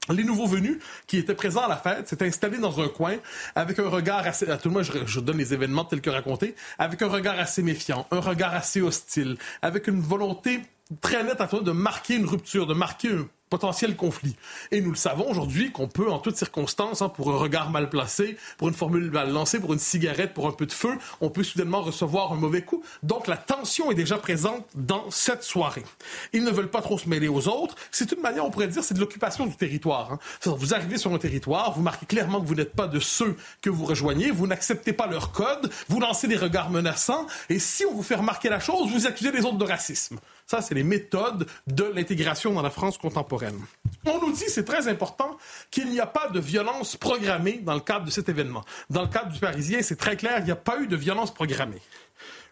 les 0.09 0.23
nouveaux 0.23 0.47
venus 0.47 0.79
qui 1.05 1.17
étaient 1.17 1.35
présents 1.35 1.61
à 1.61 1.67
la 1.67 1.77
fête 1.77 2.07
s'étaient 2.07 2.25
installés 2.25 2.57
dans 2.57 2.81
un 2.81 2.87
coin 2.87 3.17
avec 3.53 3.77
un 3.77 3.87
regard 3.87 4.25
assez, 4.25 4.49
à 4.49 4.57
tout 4.57 4.69
le 4.69 4.73
monde, 4.73 4.83
je, 4.83 5.05
je, 5.05 5.19
donne 5.19 5.37
les 5.37 5.53
événements 5.53 5.85
tels 5.85 6.01
que 6.01 6.09
racontés, 6.09 6.55
avec 6.79 7.03
un 7.03 7.07
regard 7.07 7.39
assez 7.39 7.61
méfiant, 7.61 8.07
un 8.09 8.19
regard 8.19 8.55
assez 8.55 8.81
hostile, 8.81 9.37
avec 9.61 9.87
une 9.87 10.01
volonté 10.01 10.61
très 10.99 11.23
nette 11.23 11.39
à 11.39 11.47
de 11.47 11.71
marquer 11.71 12.15
une 12.15 12.25
rupture, 12.25 12.65
de 12.65 12.73
marquer 12.73 13.09
un 13.09 13.27
potentiel 13.51 13.97
conflit. 13.97 14.35
Et 14.71 14.81
nous 14.81 14.89
le 14.91 14.95
savons 14.95 15.29
aujourd'hui 15.29 15.71
qu'on 15.71 15.89
peut, 15.89 16.09
en 16.09 16.19
toutes 16.19 16.37
circonstances, 16.37 17.01
hein, 17.01 17.09
pour 17.09 17.31
un 17.31 17.37
regard 17.37 17.69
mal 17.69 17.89
placé, 17.89 18.37
pour 18.57 18.69
une 18.69 18.73
formule 18.73 19.11
mal 19.11 19.31
lancée, 19.31 19.59
pour 19.59 19.73
une 19.73 19.79
cigarette, 19.79 20.33
pour 20.33 20.47
un 20.47 20.53
peu 20.53 20.65
de 20.65 20.71
feu, 20.71 20.97
on 21.19 21.29
peut 21.29 21.43
soudainement 21.43 21.81
recevoir 21.81 22.31
un 22.31 22.37
mauvais 22.37 22.61
coup. 22.61 22.81
Donc 23.03 23.27
la 23.27 23.35
tension 23.35 23.91
est 23.91 23.95
déjà 23.95 24.17
présente 24.17 24.65
dans 24.73 25.11
cette 25.11 25.43
soirée. 25.43 25.83
Ils 26.31 26.43
ne 26.45 26.49
veulent 26.49 26.71
pas 26.71 26.81
trop 26.81 26.97
se 26.97 27.09
mêler 27.09 27.27
aux 27.27 27.49
autres. 27.49 27.75
C'est 27.91 28.13
une 28.13 28.21
manière, 28.21 28.45
on 28.45 28.51
pourrait 28.51 28.69
dire, 28.69 28.83
c'est 28.83 28.93
de 28.93 29.01
l'occupation 29.01 29.45
du 29.45 29.55
territoire. 29.55 30.13
Hein. 30.13 30.19
Vous 30.45 30.73
arrivez 30.73 30.97
sur 30.97 31.13
un 31.13 31.17
territoire, 31.17 31.73
vous 31.73 31.81
marquez 31.81 32.05
clairement 32.05 32.39
que 32.39 32.47
vous 32.47 32.55
n'êtes 32.55 32.73
pas 32.73 32.87
de 32.87 32.99
ceux 32.99 33.35
que 33.61 33.69
vous 33.69 33.83
rejoignez, 33.83 34.31
vous 34.31 34.47
n'acceptez 34.47 34.93
pas 34.93 35.07
leur 35.07 35.33
code, 35.33 35.69
vous 35.89 35.99
lancez 35.99 36.29
des 36.29 36.37
regards 36.37 36.69
menaçants, 36.69 37.27
et 37.49 37.59
si 37.59 37.85
on 37.85 37.93
vous 37.93 38.03
fait 38.03 38.15
remarquer 38.15 38.47
la 38.47 38.61
chose, 38.61 38.89
vous 38.89 39.07
accusez 39.07 39.33
les 39.33 39.43
autres 39.43 39.57
de 39.57 39.65
racisme. 39.65 40.17
Ça, 40.51 40.61
c'est 40.61 40.75
les 40.75 40.83
méthodes 40.83 41.47
de 41.67 41.85
l'intégration 41.85 42.51
dans 42.51 42.61
la 42.61 42.69
France 42.69 42.97
contemporaine. 42.97 43.57
On 44.05 44.19
nous 44.19 44.33
dit, 44.33 44.49
c'est 44.49 44.65
très 44.65 44.89
important, 44.89 45.37
qu'il 45.69 45.89
n'y 45.89 46.01
a 46.01 46.05
pas 46.05 46.27
de 46.27 46.41
violence 46.41 46.97
programmée 46.97 47.61
dans 47.63 47.73
le 47.73 47.79
cadre 47.79 48.03
de 48.03 48.11
cet 48.11 48.27
événement. 48.27 48.65
Dans 48.89 49.03
le 49.03 49.07
cadre 49.07 49.31
du 49.31 49.39
Parisien, 49.39 49.81
c'est 49.81 49.95
très 49.95 50.17
clair, 50.17 50.39
il 50.39 50.43
n'y 50.43 50.51
a 50.51 50.57
pas 50.57 50.81
eu 50.81 50.87
de 50.87 50.97
violence 50.97 51.33
programmée. 51.33 51.81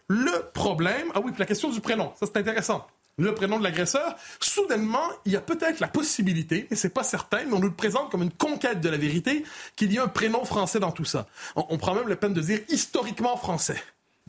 Le 0.08 0.50
problème, 0.54 1.12
ah 1.14 1.20
oui, 1.20 1.30
puis 1.32 1.40
la 1.40 1.44
question 1.44 1.68
du 1.68 1.82
prénom, 1.82 2.14
ça 2.18 2.24
c'est 2.24 2.38
intéressant. 2.38 2.86
Le 3.18 3.34
prénom 3.34 3.58
de 3.58 3.64
l'agresseur, 3.64 4.16
soudainement, 4.40 5.04
il 5.26 5.32
y 5.32 5.36
a 5.36 5.42
peut-être 5.42 5.80
la 5.80 5.88
possibilité, 5.88 6.68
et 6.70 6.76
c'est 6.76 6.94
pas 6.94 7.04
certain, 7.04 7.44
mais 7.44 7.52
on 7.52 7.58
nous 7.58 7.68
le 7.68 7.74
présente 7.74 8.10
comme 8.10 8.22
une 8.22 8.32
conquête 8.32 8.80
de 8.80 8.88
la 8.88 8.96
vérité, 8.96 9.44
qu'il 9.76 9.92
y 9.92 9.98
a 9.98 10.04
un 10.04 10.08
prénom 10.08 10.46
français 10.46 10.80
dans 10.80 10.90
tout 10.90 11.04
ça. 11.04 11.26
On, 11.54 11.66
on 11.68 11.76
prend 11.76 11.94
même 11.94 12.08
la 12.08 12.16
peine 12.16 12.32
de 12.32 12.40
dire 12.40 12.60
historiquement 12.70 13.36
français. 13.36 13.76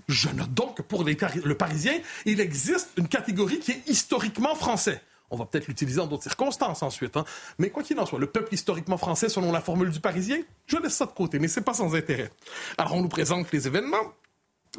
Je 0.07 0.29
note 0.29 0.53
donc 0.53 0.77
que 0.77 0.81
pour 0.81 1.03
le 1.03 1.55
Parisien, 1.55 1.93
il 2.25 2.39
existe 2.39 2.89
une 2.97 3.07
catégorie 3.07 3.59
qui 3.59 3.71
est 3.71 3.83
historiquement 3.87 4.55
français. 4.55 5.01
On 5.31 5.37
va 5.37 5.45
peut-être 5.45 5.67
l'utiliser 5.67 5.97
dans 5.97 6.07
d'autres 6.07 6.23
circonstances 6.23 6.83
ensuite. 6.83 7.15
Hein. 7.15 7.23
Mais 7.57 7.69
quoi 7.69 7.83
qu'il 7.83 7.97
en 7.99 8.05
soit, 8.05 8.19
le 8.19 8.27
peuple 8.27 8.53
historiquement 8.53 8.97
français, 8.97 9.29
selon 9.29 9.51
la 9.53 9.61
formule 9.61 9.89
du 9.89 10.01
Parisien, 10.01 10.39
je 10.67 10.77
laisse 10.77 10.95
ça 10.95 11.05
de 11.05 11.11
côté, 11.11 11.39
mais 11.39 11.47
c'est 11.47 11.61
pas 11.61 11.73
sans 11.73 11.95
intérêt. 11.95 12.29
Alors 12.77 12.95
on 12.95 13.01
nous 13.01 13.09
présente 13.09 13.49
les 13.53 13.65
événements, 13.65 14.13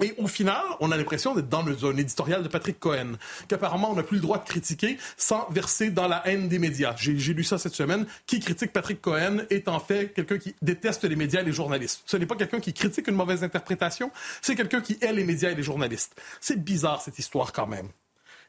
et 0.00 0.14
au 0.16 0.26
final, 0.26 0.62
on 0.80 0.90
a 0.90 0.96
l'impression 0.96 1.34
d'être 1.34 1.50
dans 1.50 1.62
un 1.66 1.96
éditorial 1.98 2.42
de 2.42 2.48
Patrick 2.48 2.80
Cohen, 2.80 3.12
qu'apparemment 3.46 3.90
on 3.90 3.94
n'a 3.94 4.02
plus 4.02 4.16
le 4.16 4.22
droit 4.22 4.38
de 4.38 4.44
critiquer 4.44 4.96
sans 5.18 5.46
verser 5.50 5.90
dans 5.90 6.08
la 6.08 6.26
haine 6.26 6.48
des 6.48 6.58
médias. 6.58 6.94
J'ai 6.96 7.12
lu 7.12 7.44
ça 7.44 7.58
cette 7.58 7.74
semaine. 7.74 8.06
Qui 8.26 8.40
critique 8.40 8.72
Patrick 8.72 9.02
Cohen 9.02 9.42
est 9.50 9.68
en 9.68 9.80
fait 9.80 10.14
quelqu'un 10.14 10.38
qui 10.38 10.54
déteste 10.62 11.04
les 11.04 11.16
médias 11.16 11.42
et 11.42 11.44
les 11.44 11.52
journalistes. 11.52 12.02
Ce 12.06 12.16
n'est 12.16 12.26
pas 12.26 12.36
quelqu'un 12.36 12.60
qui 12.60 12.72
critique 12.72 13.06
une 13.08 13.16
mauvaise 13.16 13.44
interprétation, 13.44 14.10
c'est 14.40 14.54
quelqu'un 14.54 14.80
qui 14.80 14.96
hait 15.02 15.12
les 15.12 15.24
médias 15.24 15.50
et 15.50 15.54
les 15.54 15.62
journalistes. 15.62 16.18
C'est 16.40 16.62
bizarre 16.62 17.02
cette 17.02 17.18
histoire 17.18 17.52
quand 17.52 17.66
même. 17.66 17.88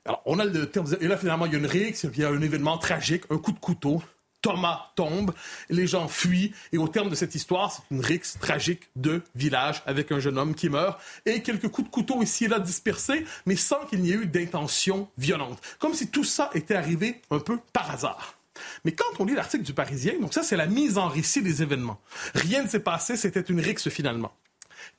Alors, 0.05 0.21
on 0.25 0.39
a 0.39 0.45
le 0.45 0.69
terme, 0.69 0.85
et 0.99 1.07
là 1.07 1.17
finalement 1.17 1.45
il 1.45 1.53
y 1.53 1.55
a 1.55 1.59
une 1.59 1.65
rixe, 1.65 2.05
il 2.11 2.19
y 2.19 2.23
a 2.23 2.29
un 2.29 2.41
événement 2.41 2.77
tragique, 2.77 3.23
un 3.29 3.37
coup 3.37 3.51
de 3.51 3.59
couteau, 3.59 4.01
Thomas 4.43 4.91
tombe, 4.95 5.33
les 5.69 5.87
gens 5.87 6.07
fuient, 6.07 6.53
et 6.73 6.77
au 6.77 6.87
terme 6.87 7.09
de 7.09 7.15
cette 7.15 7.33
histoire, 7.33 7.71
c'est 7.71 7.81
une 7.89 8.01
rixe 8.01 8.37
tragique 8.39 8.89
de 8.95 9.23
village 9.35 9.81
avec 9.85 10.11
un 10.11 10.19
jeune 10.19 10.37
homme 10.37 10.53
qui 10.53 10.69
meurt, 10.69 11.01
et 11.25 11.41
quelques 11.41 11.69
coups 11.69 11.87
de 11.87 11.93
couteau 11.93 12.21
ici 12.21 12.45
et 12.45 12.47
là 12.49 12.59
dispersés, 12.59 13.25
mais 13.45 13.55
sans 13.55 13.85
qu'il 13.85 14.01
n'y 14.01 14.11
ait 14.11 14.15
eu 14.15 14.27
d'intention 14.27 15.07
violente. 15.17 15.59
Comme 15.79 15.93
si 15.93 16.09
tout 16.09 16.25
ça 16.25 16.49
était 16.53 16.75
arrivé 16.75 17.21
un 17.31 17.39
peu 17.39 17.57
par 17.71 17.89
hasard. 17.89 18.37
Mais 18.83 18.91
quand 18.91 19.19
on 19.19 19.25
lit 19.25 19.33
l'article 19.33 19.63
du 19.63 19.73
Parisien, 19.73 20.19
donc 20.19 20.33
ça 20.33 20.43
c'est 20.43 20.57
la 20.57 20.67
mise 20.67 20.97
en 20.97 21.07
récit 21.07 21.41
des 21.41 21.63
événements. 21.63 21.99
Rien 22.35 22.63
ne 22.63 22.67
s'est 22.67 22.79
passé, 22.81 23.15
c'était 23.15 23.41
une 23.41 23.61
rixe 23.61 23.89
finalement. 23.89 24.33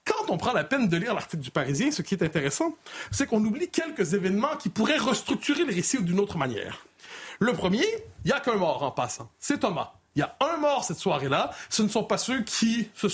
Quand 0.06 0.30
on 0.30 0.38
prend 0.38 0.52
la 0.52 0.64
peine 0.64 0.88
de 0.88 0.96
lire 0.96 1.14
l'article 1.14 1.42
du 1.42 1.50
Parisien, 1.50 1.90
ce 1.90 2.00
qui 2.00 2.14
est 2.14 2.22
intéressant, 2.22 2.74
c'est 3.10 3.26
qu'on 3.26 3.44
oublie 3.44 3.68
quelques 3.68 4.14
événements 4.14 4.56
qui 4.56 4.70
pourraient 4.70 4.96
restructurer 4.96 5.64
le 5.64 5.74
récit 5.74 6.02
d'une 6.02 6.18
autre 6.18 6.38
manière. 6.38 6.86
Le 7.40 7.52
premier, 7.52 7.84
il 8.24 8.28
n'y 8.28 8.32
a 8.32 8.40
qu'un 8.40 8.56
mort 8.56 8.82
en 8.82 8.90
passant. 8.90 9.30
C'est 9.38 9.60
Thomas. 9.60 9.92
Il 10.16 10.20
y 10.20 10.22
a 10.22 10.36
un 10.40 10.58
mort 10.58 10.84
cette 10.84 10.98
soirée-là. 10.98 11.50
Ce 11.68 11.82
ne 11.82 11.88
sont 11.88 12.04
pas 12.04 12.18
ceux 12.18 12.42
qui 12.42 12.88
euh, 13.02 13.08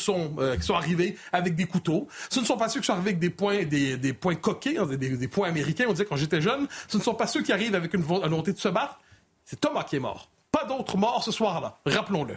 sont 0.61 0.75
arrivés 0.75 1.17
avec 1.33 1.55
des 1.55 1.67
couteaux. 1.67 2.09
Ce 2.29 2.41
ne 2.41 2.45
sont 2.45 2.59
pas 2.59 2.69
ceux 2.69 2.81
qui 2.81 2.87
sont 2.87 2.93
arrivés 2.93 3.11
avec 3.11 3.21
des 3.21 3.31
points, 3.31 3.65
des, 3.65 3.97
des 3.97 4.13
points 4.13 4.35
hein, 4.37 4.87
des, 4.87 5.17
des, 5.17 5.29
points 5.29 5.49
américains. 5.49 5.87
On 5.89 5.93
disait 5.93 6.05
quand 6.05 6.17
j'étais 6.17 6.43
jeune. 6.43 6.69
Ce 6.89 6.99
ne 6.99 7.03
sont 7.03 7.15
pas 7.15 7.27
ceux 7.27 7.43
qui 7.43 7.53
arrivent 7.53 7.75
avec 7.75 7.95
une 7.95 8.03
volonté 8.03 8.53
de 8.53 8.59
se 8.59 8.69
battre. 8.69 9.01
C'est 9.47 9.61
Thomas 9.61 9.85
qui 9.85 9.97
est 9.97 10.01
mort. 10.01 10.29
Pas 10.53 10.65
d'autres 10.65 10.99
morts 10.99 11.25
ce 11.25 11.33
soir-là. 11.33 11.79
Rappelons-le. 11.87 12.37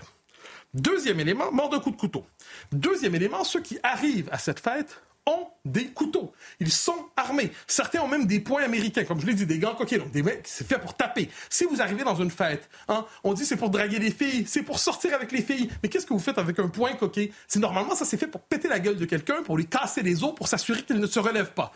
Deuxième 0.73 1.19
élément, 1.19 1.51
mort 1.51 1.69
d'un 1.69 1.79
coup 1.79 1.91
de 1.91 1.95
couteau. 1.95 2.25
Deuxième 2.71 3.13
élément, 3.15 3.43
ceux 3.43 3.61
qui 3.61 3.77
arrivent 3.83 4.29
à 4.31 4.39
cette 4.39 4.59
fête 4.59 5.01
ont 5.25 5.47
des 5.65 5.87
couteaux. 5.87 6.33
Ils 6.59 6.71
sont 6.71 7.07
armés. 7.15 7.51
Certains 7.67 8.01
ont 8.01 8.07
même 8.07 8.25
des 8.25 8.39
poings 8.39 8.63
américains, 8.63 9.03
comme 9.05 9.19
je 9.19 9.25
l'ai 9.25 9.33
dit, 9.33 9.45
des 9.45 9.59
gants 9.59 9.75
coquets, 9.75 9.97
donc 9.97 10.11
des 10.11 10.23
mecs, 10.23 10.47
c'est 10.47 10.67
fait 10.67 10.79
pour 10.79 10.95
taper. 10.95 11.29
Si 11.49 11.65
vous 11.65 11.81
arrivez 11.81 12.03
dans 12.03 12.15
une 12.15 12.31
fête, 12.31 12.69
hein, 12.87 13.05
on 13.23 13.33
dit 13.33 13.45
c'est 13.45 13.55
pour 13.55 13.69
draguer 13.69 13.99
les 13.99 14.11
filles, 14.11 14.45
c'est 14.47 14.63
pour 14.63 14.79
sortir 14.79 15.13
avec 15.13 15.31
les 15.31 15.41
filles. 15.41 15.69
Mais 15.81 15.89
qu'est-ce 15.89 16.05
que 16.05 16.13
vous 16.13 16.19
faites 16.19 16.37
avec 16.37 16.59
un 16.59 16.67
poing 16.67 16.93
coquet? 16.93 17.31
C'est 17.47 17.59
normalement 17.59 17.95
ça 17.95 18.05
c'est 18.05 18.17
fait 18.17 18.27
pour 18.27 18.41
péter 18.41 18.67
la 18.67 18.79
gueule 18.79 18.97
de 18.97 19.05
quelqu'un, 19.05 19.43
pour 19.43 19.57
lui 19.57 19.67
casser 19.67 20.01
les 20.01 20.23
os, 20.23 20.35
pour 20.35 20.47
s'assurer 20.47 20.83
qu'il 20.83 20.99
ne 20.99 21.07
se 21.07 21.19
relève 21.19 21.53
pas. 21.53 21.73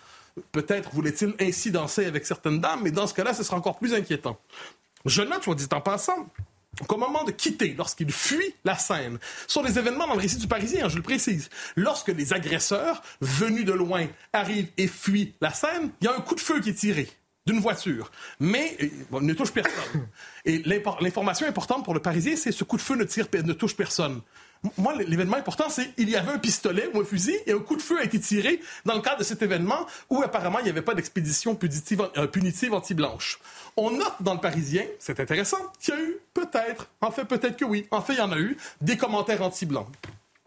Peut-être 0.51 0.94
voulait-il 0.94 1.34
ainsi 1.39 1.72
danser 1.72 2.06
avec 2.06 2.25
certaines 2.25 2.60
dames, 2.60 2.82
mais 2.84 2.92
dans 2.92 3.08
ce 3.08 3.13
cas-là, 3.13 3.34
ce 3.34 3.44
sera 3.44 3.58
encore 3.58 3.80
plus 3.80 3.94
inquiétant. 3.94 4.38
Je 5.06 5.22
note, 5.22 5.44
soit 5.44 5.56
dit 5.56 5.68
en 5.72 5.82
passant, 5.82 6.27
qu'au 6.86 6.98
moment 6.98 7.24
de 7.24 7.32
quitter, 7.32 7.74
lorsqu'il 7.78 8.12
fuit 8.12 8.54
la 8.64 8.78
scène, 8.78 9.18
sont 9.48 9.64
des 9.64 9.80
événements 9.80 10.08
dans 10.08 10.14
le 10.14 10.22
récit 10.22 10.38
du 10.38 10.48
Parisien, 10.48 10.90
je 10.90 10.98
le 10.98 11.02
précise. 11.02 11.50
Lorsque 11.76 12.10
les 12.10 12.34
agresseurs, 12.34 13.02
venus 13.22 13.66
de 13.66 13.74
loin, 13.74 14.08
arrivent 14.34 14.70
et 14.78 14.88
fuient 14.88 15.34
la 15.42 15.52
scène, 15.52 15.92
il 16.02 16.06
y 16.06 16.08
a 16.08 16.16
un 16.16 16.22
coup 16.22 16.36
de 16.36 16.40
feu 16.40 16.60
qui 16.60 16.70
est 16.70 16.74
tiré 16.74 17.08
d'une 17.46 17.60
voiture, 17.62 18.12
mais 18.42 18.78
bon, 19.10 19.22
ne 19.22 19.34
touche 19.34 19.52
personne. 19.52 20.08
Et 20.46 20.62
l'information 21.00 21.48
importante 21.48 21.86
pour 21.86 21.94
le 21.94 22.02
Parisien, 22.02 22.36
c'est 22.36 22.52
ce 22.52 22.66
coup 22.66 22.76
de 22.76 22.82
feu 22.82 22.96
ne, 22.96 23.06
tire, 23.06 23.28
ne 23.34 23.54
touche 23.54 23.76
personne. 23.76 24.22
Moi, 24.78 24.96
l'événement 24.96 25.38
important, 25.38 25.70
c'est 25.70 25.94
qu'il 25.94 26.10
y 26.10 26.16
avait 26.16 26.32
un 26.32 26.40
pistolet 26.40 26.90
ou 26.94 27.02
un 27.02 27.06
fusil 27.06 27.36
et 27.46 27.52
un 27.52 27.60
coup 27.60 27.76
de 27.76 27.82
feu 27.82 28.00
a 28.00 28.04
été 28.04 28.20
tiré 28.20 28.60
dans 28.86 28.96
le 28.96 29.02
cadre 29.02 29.20
de 29.20 29.24
cet 29.24 29.42
événement 29.42 29.86
où 30.10 30.22
apparemment 30.22 30.60
il 30.60 30.64
n'y 30.64 30.70
avait 30.70 30.82
pas 30.82 30.96
d'expédition 30.96 31.56
punitive, 31.56 32.10
euh, 32.18 32.28
punitive 32.28 32.74
anti-blanche. 32.74 33.40
On 33.76 33.92
note 33.92 34.16
dans 34.22 34.34
le 34.34 34.40
Parisien, 34.40 34.84
c'est 35.00 35.20
intéressant, 35.20 35.58
qu'il 35.80 35.94
y 35.94 35.98
a 35.98 36.02
eu 36.02 36.18
peut-être, 36.34 36.90
en 37.02 37.12
fait 37.12 37.26
peut-être 37.26 37.58
que 37.58 37.66
oui, 37.66 37.88
en 37.92 38.02
fait 38.02 38.14
il 38.14 38.20
y 38.20 38.22
en 38.22 38.32
a 38.32 38.40
eu, 38.40 38.58
des 38.82 38.98
commentaires 38.98 39.42
anti-blancs 39.42 39.88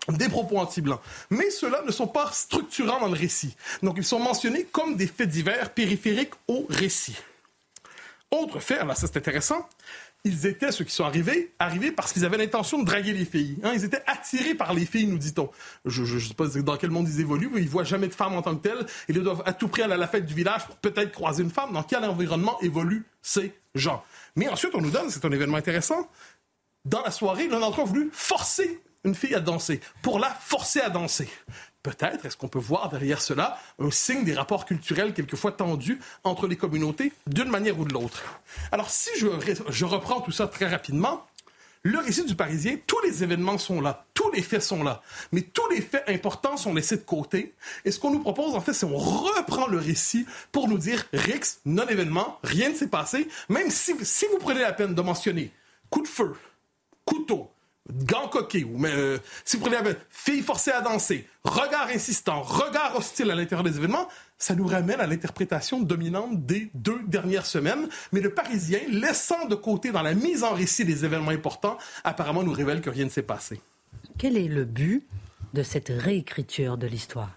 des 0.09 0.29
propos 0.29 0.59
anti-blancs. 0.59 1.01
Mais 1.29 1.51
ceux-là 1.51 1.83
ne 1.87 1.93
sont 1.93 2.09
pas 2.09 2.31
structurants 2.33 3.01
dans 3.01 3.09
le 3.09 3.19
récit. 3.19 3.55
Donc 3.83 3.95
ils 3.97 4.05
sont 4.05 4.19
mentionnés 4.19 4.65
comme 4.65 4.97
des 4.97 5.07
faits 5.07 5.29
divers 5.29 5.71
périphériques 5.71 6.33
au 6.49 6.67
récit. 6.69 7.17
Autre 8.31 8.61
fait, 8.61 8.85
là 8.85 8.95
ça 8.95 9.07
c'est 9.07 9.17
intéressant, 9.17 9.69
ils 10.25 10.47
étaient, 10.47 10.71
ceux 10.71 10.85
qui 10.85 10.95
sont 10.95 11.05
arrivés, 11.05 11.55
arrivés 11.59 11.93
parce 11.93 12.13
qu'ils 12.13 12.25
avaient 12.25 12.37
l'intention 12.37 12.79
de 12.79 12.85
draguer 12.85 13.13
les 13.13 13.25
filles. 13.25 13.59
Hein. 13.63 13.73
ils 13.75 13.85
étaient 13.85 14.03
attirés 14.07 14.55
par 14.55 14.75
les 14.75 14.85
filles, 14.85 15.07
nous 15.07 15.19
dit-on. 15.19 15.51
Je 15.85 16.03
ne 16.03 16.21
sais 16.21 16.35
pas 16.35 16.47
dans 16.47 16.77
quel 16.77 16.91
monde 16.91 17.09
ils 17.09 17.21
évoluent, 17.21 17.51
mais 17.53 17.63
ils 17.63 17.69
voient 17.69 17.85
jamais 17.85 18.09
de 18.09 18.15
femmes 18.15 18.35
en 18.35 18.43
tant 18.43 18.55
que 18.55 18.69
telles. 18.69 18.87
Ils 19.09 19.19
doivent 19.21 19.43
à 19.47 19.53
tout 19.53 19.69
prix 19.69 19.83
aller 19.83 19.95
à 19.95 19.97
la 19.97 20.09
fête 20.09 20.27
du 20.27 20.35
village 20.35 20.67
pour 20.67 20.77
peut-être 20.77 21.13
croiser 21.13 21.43
une 21.43 21.51
femme. 21.51 21.73
Dans 21.73 21.83
quel 21.83 22.05
environnement 22.05 22.61
évoluent 22.61 23.07
ces 23.23 23.55
gens? 23.75 24.03
Mais 24.37 24.49
ensuite, 24.49 24.75
on 24.75 24.81
nous 24.81 24.91
donne, 24.91 25.11
c'est 25.11 25.25
un 25.25 25.33
événement 25.33 25.57
intéressant, 25.57 26.09
dans 26.85 27.03
la 27.03 27.11
soirée, 27.11 27.49
l'un 27.49 27.61
d'entre 27.61 27.81
eux 27.81 27.85
a 27.85 27.87
voulu 27.87 28.11
forcer 28.13 28.81
une 29.05 29.15
fille 29.15 29.35
à 29.35 29.41
danser, 29.41 29.81
pour 30.03 30.19
la 30.19 30.29
forcer 30.29 30.81
à 30.81 30.91
danser. 30.91 31.29
Peut-être 31.83 32.27
est-ce 32.27 32.37
qu'on 32.37 32.49
peut 32.49 32.59
voir 32.59 32.91
derrière 32.91 33.23
cela 33.23 33.59
un 33.79 33.91
signe 33.91 34.25
des 34.25 34.35
rapports 34.35 34.67
culturels 34.67 35.15
quelquefois 35.15 35.53
tendus 35.53 35.99
entre 36.25 36.47
les 36.47 36.57
communautés 36.57 37.13
d'une 37.27 37.49
manière 37.49 37.79
ou 37.79 37.87
de 37.87 37.95
l'autre? 37.95 38.23
Alors 38.71 38.91
si 38.91 39.09
je, 39.19 39.85
reprends 39.87 40.21
tout 40.21 40.33
ça 40.33 40.47
très 40.47 40.67
rapidement, 40.67 41.27
le 41.83 41.99
récit 41.99 42.27
du 42.27 42.35
Parisien, 42.35 42.77
tous 42.87 43.01
les 43.01 43.23
événements 43.23 43.57
sont 43.57 43.81
là, 43.81 44.05
tous 44.13 44.31
les 44.33 44.43
faits 44.43 44.61
sont 44.61 44.83
là, 44.83 45.01
mais 45.33 45.41
tous 45.41 45.67
les 45.71 45.81
faits 45.81 46.05
importants 46.09 46.59
sont 46.59 46.75
laissés 46.75 46.99
de 46.99 47.03
côté. 47.03 47.55
Et 47.87 47.91
ce 47.91 47.99
qu'on 47.99 48.11
nous 48.11 48.21
propose, 48.21 48.55
en 48.55 48.61
fait, 48.61 48.75
c'est 48.75 48.85
on 48.85 48.99
reprend 48.99 49.67
le 49.67 49.79
récit 49.79 50.27
pour 50.53 50.69
nous 50.69 50.77
dire 50.77 51.07
Rix, 51.15 51.61
non-événement, 51.65 52.39
rien 52.45 52.69
ne 52.69 52.75
s'est 52.75 52.89
passé, 52.89 53.27
même 53.49 53.71
si, 53.71 53.95
si 54.03 54.27
vous 54.27 54.39
prenez 54.39 54.61
la 54.61 54.75
peine 54.75 54.95
de 54.95 55.01
mentionner 55.01 55.51
coup 55.89 56.03
de 56.03 56.09
feu, 56.09 56.35
couteau, 57.07 57.51
gants 57.91 58.29
coqués, 58.29 58.65
ou 58.65 58.85
euh, 58.85 59.19
si 59.45 59.57
vous 59.57 59.63
prenez 59.63 59.77
la 59.83 59.95
fille 60.11 60.43
forcée 60.43 60.71
à 60.71 60.81
danser, 60.81 61.27
regard 61.45 61.89
insistant, 61.89 62.43
regard 62.43 62.97
hostile 62.97 63.31
à 63.31 63.35
l'intérieur 63.35 63.65
des 63.65 63.77
événements, 63.77 64.09
ça 64.39 64.55
nous 64.55 64.67
ramène 64.67 65.01
à 65.01 65.07
l'interprétation 65.07 65.81
dominante 65.81 66.47
des 66.47 66.71
deux 66.75 67.01
dernières 67.07 67.47
semaines. 67.47 67.89
Mais 68.13 68.21
le 68.21 68.31
Parisien, 68.31 68.81
laissant 68.89 69.47
de 69.47 69.55
côté 69.55 69.93
dans 69.93 70.03
la 70.03 70.15
mise 70.15 70.45
en 70.45 70.55
récit 70.55 70.85
des 70.85 71.05
événements 71.05 71.31
importants, 71.31 71.79
apparemment 72.05 72.43
nous 72.43 72.53
révèle 72.53 72.81
que 72.81 72.91
rien 72.91 73.05
ne 73.05 73.11
s'est 73.11 73.23
passé. 73.23 73.61
Quel 74.19 74.37
est 74.37 74.49
le 74.49 74.65
but 74.65 75.07
de 75.53 75.63
cette 75.63 75.93
réécriture 75.95 76.79
de 76.79 76.87
l'histoire? 76.87 77.31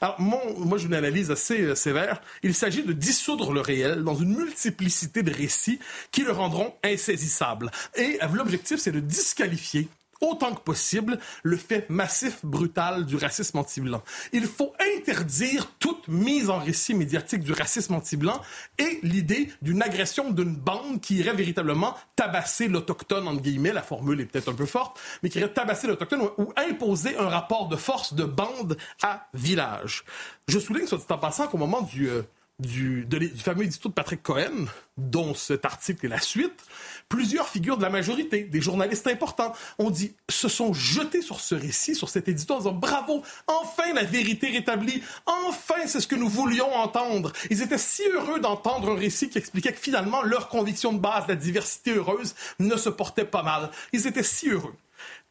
Alors, 0.00 0.20
moi, 0.20 0.78
j'ai 0.78 0.86
une 0.86 0.94
analyse 0.94 1.30
assez 1.30 1.60
euh, 1.62 1.74
sévère. 1.74 2.20
Il 2.42 2.54
s'agit 2.54 2.82
de 2.82 2.92
dissoudre 2.92 3.52
le 3.52 3.60
réel 3.60 4.04
dans 4.04 4.14
une 4.14 4.36
multiplicité 4.36 5.22
de 5.22 5.32
récits 5.32 5.78
qui 6.10 6.22
le 6.22 6.32
rendront 6.32 6.74
insaisissable. 6.82 7.70
Et 7.96 8.18
euh, 8.22 8.28
l'objectif, 8.32 8.78
c'est 8.78 8.92
de 8.92 9.00
disqualifier 9.00 9.88
autant 10.20 10.54
que 10.54 10.60
possible 10.60 11.18
le 11.42 11.56
fait 11.56 11.88
massif, 11.90 12.44
brutal 12.44 13.06
du 13.06 13.16
racisme 13.16 13.58
anti-blanc. 13.58 14.02
Il 14.32 14.46
faut 14.46 14.74
interdire 14.96 15.70
toute 15.78 16.08
mise 16.08 16.50
en 16.50 16.58
récit 16.58 16.94
médiatique 16.94 17.42
du 17.42 17.52
racisme 17.52 17.94
anti-blanc 17.94 18.40
et 18.78 19.00
l'idée 19.02 19.50
d'une 19.62 19.82
agression 19.82 20.30
d'une 20.30 20.54
bande 20.54 21.00
qui 21.00 21.16
irait 21.16 21.34
véritablement 21.34 21.94
tabasser 22.14 22.68
l'autochtone, 22.68 23.28
entre 23.28 23.42
guillemets, 23.42 23.72
la 23.72 23.82
formule 23.82 24.20
est 24.20 24.26
peut-être 24.26 24.48
un 24.48 24.54
peu 24.54 24.66
forte, 24.66 24.98
mais 25.22 25.28
qui 25.28 25.38
irait 25.38 25.52
tabasser 25.52 25.86
l'autochtone 25.86 26.28
ou, 26.38 26.52
imposer 26.56 27.16
un 27.16 27.28
rapport 27.28 27.68
de 27.68 27.76
force 27.76 28.14
de 28.14 28.24
bande 28.24 28.76
à 29.02 29.28
village. 29.34 30.04
Je 30.48 30.58
souligne, 30.58 30.86
soit 30.86 30.98
dit 30.98 31.04
en 31.10 31.18
passant, 31.18 31.46
qu'au 31.48 31.58
moment 31.58 31.82
du... 31.82 32.08
Euh, 32.08 32.22
du, 32.58 33.04
du 33.04 33.28
fameux 33.36 33.64
édito 33.64 33.88
de 33.88 33.94
Patrick 33.94 34.22
Cohen, 34.22 34.66
dont 34.96 35.34
cet 35.34 35.66
article 35.66 36.06
est 36.06 36.08
la 36.08 36.20
suite, 36.20 36.64
plusieurs 37.08 37.48
figures 37.48 37.76
de 37.76 37.82
la 37.82 37.90
majorité, 37.90 38.44
des 38.44 38.60
journalistes 38.62 39.06
importants, 39.06 39.52
ont 39.78 39.90
dit, 39.90 40.14
se 40.28 40.48
sont 40.48 40.72
jetés 40.72 41.20
sur 41.20 41.40
ce 41.40 41.54
récit, 41.54 41.94
sur 41.94 42.08
cet 42.08 42.28
édito, 42.28 42.54
en 42.54 42.58
disant 42.58 42.72
bravo, 42.72 43.22
enfin 43.46 43.92
la 43.94 44.04
vérité 44.04 44.48
rétablie, 44.48 45.02
enfin 45.26 45.86
c'est 45.86 46.00
ce 46.00 46.06
que 46.06 46.16
nous 46.16 46.28
voulions 46.28 46.72
entendre. 46.74 47.32
Ils 47.50 47.60
étaient 47.60 47.78
si 47.78 48.02
heureux 48.08 48.40
d'entendre 48.40 48.92
un 48.92 48.96
récit 48.96 49.28
qui 49.28 49.38
expliquait 49.38 49.72
que 49.72 49.80
finalement 49.80 50.22
leur 50.22 50.48
conviction 50.48 50.94
de 50.94 50.98
base, 50.98 51.24
la 51.28 51.36
diversité 51.36 51.92
heureuse, 51.92 52.34
ne 52.58 52.76
se 52.76 52.88
portait 52.88 53.26
pas 53.26 53.42
mal. 53.42 53.70
Ils 53.92 54.06
étaient 54.06 54.22
si 54.22 54.48
heureux. 54.48 54.74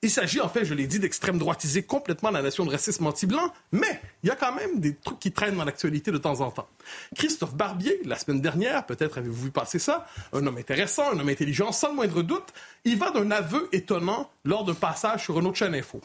Il 0.06 0.12
s'agit, 0.12 0.40
en 0.40 0.50
fait, 0.50 0.66
je 0.66 0.76
l'ai 0.76 0.86
dit, 0.86 1.00
d'extrême 1.00 1.40
droitiser 1.40 1.82
complètement 1.82 2.30
la 2.30 2.44
nation 2.44 2.64
de 2.64 2.70
racisme 2.70 3.08
anti-blanc, 3.08 3.52
mais 3.72 4.00
il 4.22 4.28
y 4.28 4.32
a 4.32 4.36
quand 4.36 4.54
même 4.54 4.80
des 4.80 4.94
trucs 4.94 5.18
qui 5.18 5.32
traînent 5.32 5.56
dans 5.56 5.66
l'actualité 5.66 6.12
de 6.12 6.20
temps 6.20 6.42
en 6.42 6.52
temps. 6.52 6.68
Christophe 7.16 7.56
Barbier, 7.56 8.02
la 8.06 8.16
semaine 8.16 8.40
dernière, 8.40 8.86
peut-être 8.86 9.18
avez-vous 9.18 9.46
vu 9.46 9.50
passer 9.50 9.80
ça, 9.80 10.06
un 10.32 10.46
homme 10.46 10.60
intéressant, 10.60 11.12
un 11.12 11.20
homme 11.20 11.30
intelligent, 11.30 11.72
sans 11.72 11.88
le 11.88 11.96
moindre 11.96 12.22
doute, 12.22 12.54
il 12.84 13.00
va 13.00 13.10
d'un 13.10 13.32
aveu 13.32 13.68
étonnant 13.72 14.30
lors 14.44 14.64
d'un 14.64 14.76
passage 14.76 15.24
sur 15.24 15.40
une 15.40 15.48
autre 15.48 15.58
chaîne 15.58 15.74
info. 15.74 16.00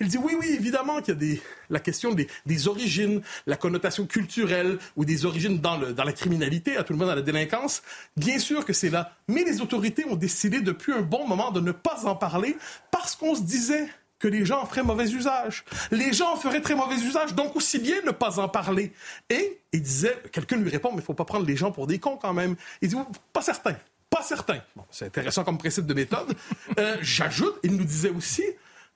Il 0.00 0.08
dit 0.08 0.18
oui, 0.18 0.34
oui, 0.38 0.54
évidemment 0.58 1.00
qu'il 1.00 1.14
y 1.14 1.16
a 1.16 1.20
des, 1.20 1.42
la 1.70 1.80
question 1.80 2.12
des, 2.12 2.28
des, 2.46 2.68
origines, 2.68 3.22
la 3.46 3.56
connotation 3.56 4.06
culturelle 4.06 4.78
ou 4.96 5.04
des 5.04 5.24
origines 5.24 5.58
dans, 5.58 5.76
le, 5.76 5.92
dans 5.92 6.04
la 6.04 6.12
criminalité, 6.12 6.76
à 6.76 6.84
tout 6.84 6.92
le 6.92 6.98
monde 6.98 7.08
dans 7.08 7.14
la 7.14 7.22
délinquance. 7.22 7.82
Bien 8.16 8.38
sûr 8.38 8.64
que 8.64 8.72
c'est 8.72 8.90
là. 8.90 9.12
Mais 9.28 9.44
les 9.44 9.60
autorités 9.60 10.04
ont 10.06 10.16
décidé 10.16 10.60
depuis 10.60 10.92
un 10.92 11.02
bon 11.02 11.26
moment 11.26 11.50
de 11.50 11.60
ne 11.60 11.72
pas 11.72 12.06
en 12.06 12.16
parler 12.16 12.56
parce 12.90 13.16
qu'on 13.16 13.34
se 13.34 13.42
disait 13.42 13.88
que 14.18 14.28
les 14.28 14.46
gens 14.46 14.62
en 14.62 14.66
feraient 14.66 14.82
mauvais 14.82 15.10
usage. 15.10 15.64
Les 15.90 16.12
gens 16.12 16.32
en 16.32 16.36
feraient 16.36 16.62
très 16.62 16.74
mauvais 16.74 16.96
usage, 16.96 17.34
donc 17.34 17.56
aussi 17.56 17.78
bien 17.78 17.96
ne 18.06 18.10
pas 18.10 18.40
en 18.40 18.48
parler. 18.48 18.92
Et 19.28 19.60
il 19.72 19.82
disait, 19.82 20.16
quelqu'un 20.32 20.56
lui 20.56 20.70
répond, 20.70 20.90
mais 20.92 20.98
il 20.98 21.04
faut 21.04 21.12
pas 21.12 21.26
prendre 21.26 21.44
les 21.44 21.56
gens 21.56 21.72
pour 21.72 21.86
des 21.86 21.98
cons 21.98 22.16
quand 22.16 22.32
même. 22.32 22.56
Il 22.80 22.88
dit, 22.88 22.96
pas 23.32 23.42
certain. 23.42 23.76
Pas 24.08 24.22
certain. 24.22 24.60
Bon, 24.76 24.84
c'est 24.90 25.06
intéressant 25.06 25.44
comme 25.44 25.58
principe 25.58 25.86
de 25.86 25.94
méthode. 25.94 26.34
Euh, 26.78 26.96
J'ajoute, 27.02 27.56
il 27.64 27.76
nous 27.76 27.84
disait 27.84 28.10
aussi, 28.10 28.44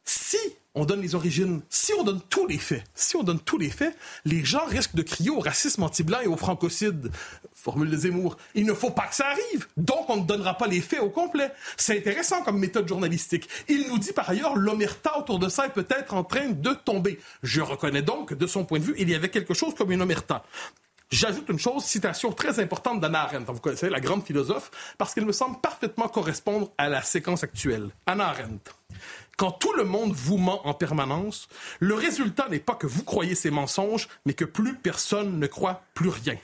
si 0.08 0.38
on 0.74 0.86
donne 0.86 1.02
les 1.02 1.14
origines, 1.14 1.60
si 1.68 1.92
on 1.92 2.02
donne 2.02 2.22
tous 2.30 2.46
les 2.46 2.56
faits, 2.56 2.82
si 2.94 3.16
on 3.16 3.22
donne 3.22 3.40
tous 3.40 3.58
les 3.58 3.68
faits, 3.68 3.94
les 4.24 4.42
gens 4.42 4.64
risquent 4.64 4.94
de 4.94 5.02
crier 5.02 5.28
au 5.28 5.40
racisme 5.40 5.82
anti-blanc 5.82 6.20
et 6.22 6.26
au 6.26 6.36
francocide. 6.36 7.10
Formule 7.52 7.90
de 7.90 7.96
Zemmour. 7.96 8.38
Il 8.54 8.64
ne 8.64 8.72
faut 8.72 8.90
pas 8.90 9.06
que 9.06 9.14
ça 9.14 9.26
arrive. 9.26 9.66
Donc, 9.76 10.08
on 10.08 10.16
ne 10.16 10.24
donnera 10.24 10.54
pas 10.54 10.66
les 10.66 10.80
faits 10.80 11.00
au 11.00 11.10
complet. 11.10 11.52
C'est 11.76 11.98
intéressant 11.98 12.42
comme 12.42 12.58
méthode 12.58 12.88
journalistique. 12.88 13.48
Il 13.68 13.86
nous 13.88 13.98
dit 13.98 14.12
par 14.12 14.30
ailleurs, 14.30 14.56
l'omerta 14.56 15.18
autour 15.18 15.38
de 15.38 15.50
ça 15.50 15.66
est 15.66 15.72
peut-être 15.72 16.14
en 16.14 16.24
train 16.24 16.48
de 16.48 16.72
tomber. 16.72 17.18
Je 17.42 17.60
reconnais 17.60 18.02
donc 18.02 18.30
que, 18.30 18.34
de 18.34 18.46
son 18.46 18.64
point 18.64 18.78
de 18.78 18.84
vue, 18.84 18.94
il 18.96 19.10
y 19.10 19.14
avait 19.14 19.28
quelque 19.28 19.52
chose 19.52 19.74
comme 19.74 19.92
une 19.92 20.00
omerta. 20.00 20.42
J'ajoute 21.10 21.48
une 21.50 21.58
chose, 21.58 21.84
citation 21.84 22.32
très 22.32 22.60
importante 22.60 23.00
d'Anna 23.00 23.22
Arendt. 23.22 23.52
Vous 23.52 23.60
connaissez 23.60 23.90
la 23.90 24.00
grande 24.00 24.24
philosophe, 24.24 24.70
parce 24.96 25.12
qu'elle 25.12 25.26
me 25.26 25.32
semble 25.32 25.60
parfaitement 25.60 26.08
correspondre 26.08 26.70
à 26.78 26.88
la 26.88 27.02
séquence 27.02 27.44
actuelle. 27.44 27.90
Anna 28.06 28.28
Arendt. 28.28 28.77
Quand 29.38 29.52
tout 29.52 29.72
le 29.74 29.84
monde 29.84 30.12
vous 30.12 30.36
ment 30.36 30.66
en 30.66 30.74
permanence, 30.74 31.48
le 31.78 31.94
résultat 31.94 32.48
n'est 32.48 32.58
pas 32.58 32.74
que 32.74 32.88
vous 32.88 33.04
croyez 33.04 33.36
ces 33.36 33.52
mensonges, 33.52 34.08
mais 34.26 34.34
que 34.34 34.44
plus 34.44 34.74
personne 34.74 35.38
ne 35.38 35.46
croit 35.46 35.82
plus 35.94 36.08
rien. 36.08 36.36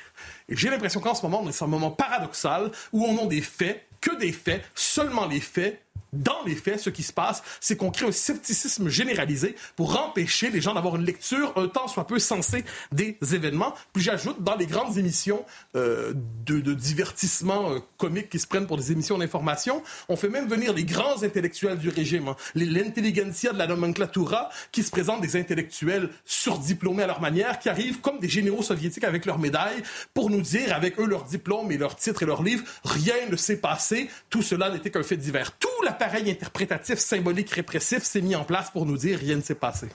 Et 0.48 0.56
j'ai 0.56 0.70
l'impression 0.70 1.00
qu'en 1.00 1.16
ce 1.16 1.22
moment, 1.22 1.42
on 1.42 1.48
est 1.48 1.52
sur 1.52 1.66
un 1.66 1.68
moment 1.68 1.90
paradoxal 1.90 2.70
où 2.92 3.04
on 3.04 3.24
a 3.24 3.26
des 3.26 3.40
faits, 3.40 3.84
que 4.00 4.14
des 4.16 4.30
faits, 4.30 4.64
seulement 4.76 5.26
les 5.26 5.40
faits, 5.40 5.84
dans 6.14 6.42
les 6.46 6.54
faits, 6.54 6.80
ce 6.80 6.90
qui 6.90 7.02
se 7.02 7.12
passe, 7.12 7.42
c'est 7.60 7.76
qu'on 7.76 7.90
crée 7.90 8.06
un 8.06 8.12
scepticisme 8.12 8.88
généralisé 8.88 9.56
pour 9.76 10.00
empêcher 10.00 10.50
les 10.50 10.60
gens 10.60 10.74
d'avoir 10.74 10.96
une 10.96 11.04
lecture 11.04 11.52
un 11.56 11.68
temps 11.68 11.88
soit 11.88 12.06
peu 12.06 12.18
sensée 12.18 12.64
des 12.92 13.16
événements. 13.32 13.74
Puis 13.92 14.02
j'ajoute, 14.02 14.42
dans 14.42 14.54
les 14.54 14.66
grandes 14.66 14.96
émissions 14.96 15.44
euh, 15.76 16.12
de, 16.46 16.74
divertissement 16.74 17.72
euh, 17.72 17.78
comique 17.98 18.28
qui 18.28 18.38
se 18.38 18.46
prennent 18.46 18.66
pour 18.66 18.76
des 18.76 18.92
émissions 18.92 19.18
d'information, 19.18 19.82
on 20.08 20.16
fait 20.16 20.28
même 20.28 20.48
venir 20.48 20.72
les 20.72 20.84
grands 20.84 21.22
intellectuels 21.22 21.78
du 21.78 21.88
régime, 21.88 22.33
hein, 22.34 22.52
l'intelligentsia 22.54 23.52
de 23.52 23.58
la 23.58 23.66
nomenclatura, 23.66 24.50
qui 24.72 24.82
se 24.82 24.90
présentent 24.90 25.22
des 25.22 25.36
intellectuels 25.36 26.10
surdiplômés 26.24 27.02
à 27.02 27.06
leur 27.06 27.20
manière, 27.20 27.58
qui 27.58 27.68
arrivent 27.68 28.00
comme 28.00 28.18
des 28.18 28.28
généraux 28.28 28.62
soviétiques 28.62 29.04
avec 29.04 29.24
leurs 29.24 29.38
médailles 29.38 29.82
pour 30.12 30.30
nous 30.30 30.42
dire, 30.42 30.74
avec 30.74 30.98
eux 30.98 31.06
leurs 31.06 31.24
diplômes 31.24 31.72
et 31.72 31.78
leurs 31.78 31.96
titres 31.96 32.22
et 32.22 32.26
leurs 32.26 32.42
livres, 32.42 32.64
rien 32.84 33.14
ne 33.30 33.36
s'est 33.36 33.56
passé, 33.56 34.10
tout 34.30 34.42
cela 34.42 34.70
n'était 34.70 34.90
qu'un 34.90 35.02
fait 35.02 35.16
divers. 35.16 35.56
Tout 35.58 35.68
la 35.82 35.94
appareil 35.94 36.28
interprétatif, 36.28 36.98
symbolique, 36.98 37.50
répressif 37.50 38.02
s'est 38.02 38.20
mis 38.20 38.34
en 38.34 38.44
place 38.44 38.70
pour 38.70 38.84
nous 38.84 38.96
dire 38.96 39.18
rien 39.18 39.36
ne 39.36 39.42
s'est 39.42 39.54
passé. 39.54 39.86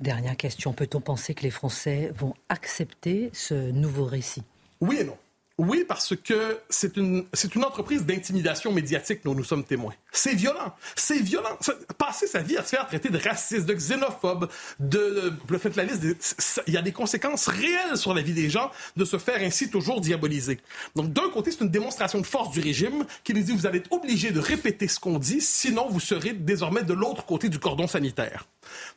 Dernière 0.00 0.36
question, 0.36 0.74
peut-on 0.74 1.00
penser 1.00 1.32
que 1.32 1.42
les 1.42 1.50
Français 1.50 2.12
vont 2.14 2.34
accepter 2.50 3.30
ce 3.32 3.54
nouveau 3.54 4.04
récit? 4.04 4.42
Oui 4.80 4.98
et 5.00 5.04
non. 5.04 5.16
Oui, 5.58 5.84
parce 5.88 6.14
que 6.14 6.58
c'est 6.68 6.98
une, 6.98 7.24
une 7.54 7.64
entreprise 7.64 8.04
d'intimidation 8.04 8.72
médiatique 8.72 9.20
dont 9.24 9.34
nous 9.34 9.44
sommes 9.44 9.64
témoins. 9.64 9.94
C'est 10.12 10.34
violent. 10.34 10.74
C'est 10.96 11.18
violent. 11.18 11.56
Passer 11.96 12.26
sa 12.26 12.40
vie 12.40 12.58
à 12.58 12.62
se 12.62 12.68
faire 12.68 12.86
traiter 12.86 13.08
de 13.08 13.16
raciste, 13.16 13.64
de 13.64 13.72
xénophobe, 13.72 14.50
de, 14.80 15.32
le 15.48 15.58
fait 15.58 15.74
la 15.74 15.84
liste, 15.84 16.62
il 16.66 16.74
y 16.74 16.76
a 16.76 16.82
des 16.82 16.92
conséquences 16.92 17.48
réelles 17.48 17.96
sur 17.96 18.12
la 18.12 18.20
vie 18.20 18.34
des 18.34 18.50
gens 18.50 18.70
de 18.96 19.06
se 19.06 19.16
faire 19.16 19.40
ainsi 19.40 19.70
toujours 19.70 20.02
diaboliser. 20.02 20.60
Donc, 20.94 21.14
d'un 21.14 21.30
côté, 21.30 21.50
c'est 21.50 21.62
une 21.62 21.70
démonstration 21.70 22.20
de 22.20 22.26
force 22.26 22.50
du 22.50 22.60
régime 22.60 23.06
qui 23.24 23.32
nous 23.32 23.42
dit 23.42 23.52
vous 23.52 23.66
allez 23.66 23.78
être 23.78 23.92
obligé 23.92 24.32
de 24.32 24.40
répéter 24.40 24.88
ce 24.88 25.00
qu'on 25.00 25.18
dit, 25.18 25.40
sinon 25.40 25.88
vous 25.88 26.00
serez 26.00 26.34
désormais 26.34 26.82
de 26.82 26.92
l'autre 26.92 27.24
côté 27.24 27.48
du 27.48 27.58
cordon 27.58 27.86
sanitaire. 27.86 28.44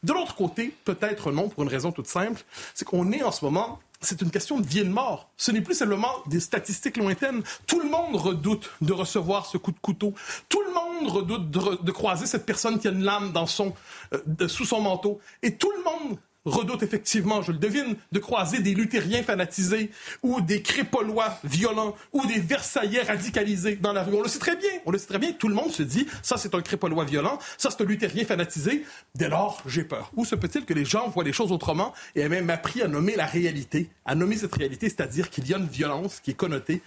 De 0.04 0.12
l'autre 0.12 0.36
côté, 0.36 0.74
peut-être 0.84 1.32
non, 1.32 1.48
pour 1.48 1.64
une 1.64 1.70
raison 1.70 1.94
toute 1.94 2.08
simple, 2.08 2.42
c'est 2.74 2.84
qu'on 2.84 3.14
est 3.14 3.24
en 3.24 3.32
ce 3.32 3.46
moment 3.46 3.80
c'est 4.02 4.22
une 4.22 4.32
question 4.32 4.60
de 4.60 4.66
vie 4.66 4.80
et 4.80 4.84
de 4.84 4.90
mort. 4.90 5.30
Ce 5.38 5.52
n'est 5.52 5.62
plus 5.62 5.76
seulement 5.76 6.12
des 6.28 6.40
statistiques 6.40 6.98
lointaines. 6.98 7.44
Tout 7.68 7.82
le 7.82 7.90
monde 7.90 8.16
redoute 8.16 8.70
de 8.82 8.94
recevoir 8.94 9.46
ce 9.46 9.58
coup 9.58 9.72
de 9.72 9.80
couteau. 9.80 10.14
Tout 10.48 10.62
le 10.62 10.74
monde 10.74 11.12
redoute 11.12 11.52
de, 11.52 11.92
croiser 11.92 12.26
cette 12.26 12.46
personne 12.46 12.80
qui 12.80 12.88
a 12.88 12.92
une 12.92 13.04
lame 13.04 13.32
dans 13.32 13.48
son, 13.48 13.74
euh, 14.14 14.48
sous 14.48 14.66
son 14.66 14.82
manteau. 14.82 15.20
Et 15.44 15.56
tout 15.56 15.72
le 15.72 15.84
monde 15.84 16.18
redoute 16.46 16.84
effectivement, 16.84 17.42
je 17.42 17.52
le 17.52 17.58
devine, 17.58 17.96
de 18.12 18.20
croiser 18.20 18.60
des 18.60 18.74
luthériens 18.74 19.24
fanatisés 19.24 19.92
ou 20.24 20.42
des 20.42 20.62
crépolois 20.62 21.38
violents 21.44 21.96
ou 22.14 22.26
des 22.26 22.40
versaillais 22.40 23.02
radicalisés 23.02 23.76
dans 23.76 23.94
la 23.94 24.04
rue. 24.04 24.16
On 24.16 24.22
le 24.22 24.30
sait 24.30 24.40
très 24.40 24.56
bien, 24.56 24.70
on 24.86 24.92
le 24.92 24.98
sait 24.98 25.08
très 25.08 25.20
bien. 25.20 25.32
Tout 25.34 25.48
le 25.48 25.56
monde 25.56 25.72
se 25.72 25.84
dit, 25.84 26.08
ça 26.24 26.38
c'est 26.38 26.56
un 26.56 26.62
crépolois 26.62 27.06
violent, 27.06 27.40
ça 27.58 27.70
c'est 27.70 27.84
un 27.84 27.88
luthérien 27.88 28.26
fanatisé. 28.26 28.86
Dès 29.16 29.30
lors, 29.30 29.62
j'ai 29.66 29.84
peur. 29.84 30.12
Où 30.16 30.26
se 30.26 30.36
peut-il 30.36 30.66
que 30.66 30.74
les 30.74 30.86
gens 30.86 31.10
voient 31.10 31.24
les 31.24 31.34
choses 31.34 31.52
autrement 31.52 31.94
et 32.16 32.22
aient 32.22 32.30
même 32.30 32.50
appris 32.50 32.82
à 32.82 32.88
nommer 32.88 33.16
la 33.16 33.26
réalité, 33.26 33.90
à 34.06 34.16
nommer 34.16 34.38
cette 34.38 34.56
réalité, 34.56 34.90
c'est-à-dire 34.90 35.30
qu'il 35.30 35.48
y 35.48 35.54
a 35.54 35.58
une 35.58 35.68
violence 35.68 36.20
qui 36.20 36.32
est 36.32 36.36
connotée, 36.36 36.82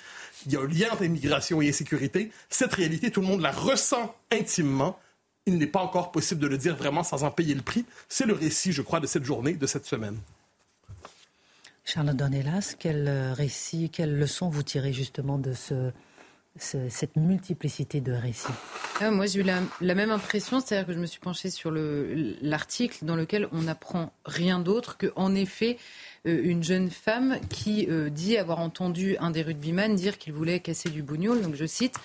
il 0.47 0.53
y 0.53 0.57
a 0.57 0.61
un 0.61 0.67
lien 0.67 0.89
entre 0.93 1.05
immigration 1.05 1.63
et 1.63 1.69
insécurité. 1.69 2.31
Cette 2.49 2.75
réalité, 2.75 3.11
tout 3.11 3.21
le 3.21 3.27
monde 3.27 3.41
la 3.41 3.53
ressent 3.53 4.15
intimement 4.33 4.99
il 5.47 5.59
n'est 5.59 5.67
pas 5.67 5.81
encore 5.81 6.13
possible 6.13 6.41
de 6.41 6.47
le 6.47 6.59
dire 6.59 6.77
vraiment 6.77 7.03
sans 7.03 7.25
en 7.25 7.31
payer 7.31 7.55
le 7.55 7.63
prix. 7.63 7.85
C'est 8.09 8.27
le 8.27 8.35
récit, 8.35 8.73
je 8.73 8.83
crois, 8.83 9.01
de 9.01 9.07
cette 9.07 9.25
journée, 9.25 9.55
de 9.55 9.67
cette 9.67 9.87
semaine. 9.87 10.19
Charlotte 11.85 12.17
Dornelas, 12.17 12.77
quel 12.79 13.09
euh, 13.09 13.33
récit, 13.35 13.91
quelle 13.91 14.17
leçon 14.17 14.49
vous 14.49 14.63
tirez 14.63 14.93
justement 14.93 15.37
de 15.37 15.53
ce, 15.53 15.91
cette 16.57 17.17
multiplicité 17.17 18.01
de 18.01 18.13
récits? 18.13 18.53
Ah, 19.01 19.11
Moi, 19.11 19.27
j'ai 19.27 19.41
eu 19.41 19.43
la, 19.43 19.95
même 19.95 20.13
impression, 20.13 20.61
c'est-à-dire 20.61 20.87
que 20.87 20.93
je 20.93 21.01
me 21.01 21.07
suis 21.07 21.19
penchée 21.19 21.51
sur 21.51 21.73
l'article 21.73 23.05
dans 23.05 23.17
lequel 23.17 23.49
on 23.51 23.63
n'apprend 23.63 24.13
rien 24.25 24.61
d'autre 24.61 24.97
qu'en 24.97 25.35
effet, 25.35 25.77
euh, 26.25 26.41
une 26.45 26.63
jeune 26.63 26.89
femme 26.89 27.41
qui 27.51 27.89
euh, 27.91 28.11
dit 28.11 28.37
avoir 28.37 28.61
entendu 28.61 29.17
un 29.19 29.33
des 29.33 29.43
rugbyman 29.43 29.97
dire 29.97 30.19
qu'il 30.19 30.35
voulait 30.35 30.61
casser 30.61 30.89
du 30.89 31.03
bougnoul. 31.03 31.43
Donc 31.43 31.57
je 31.57 31.67
cite, 31.67 31.97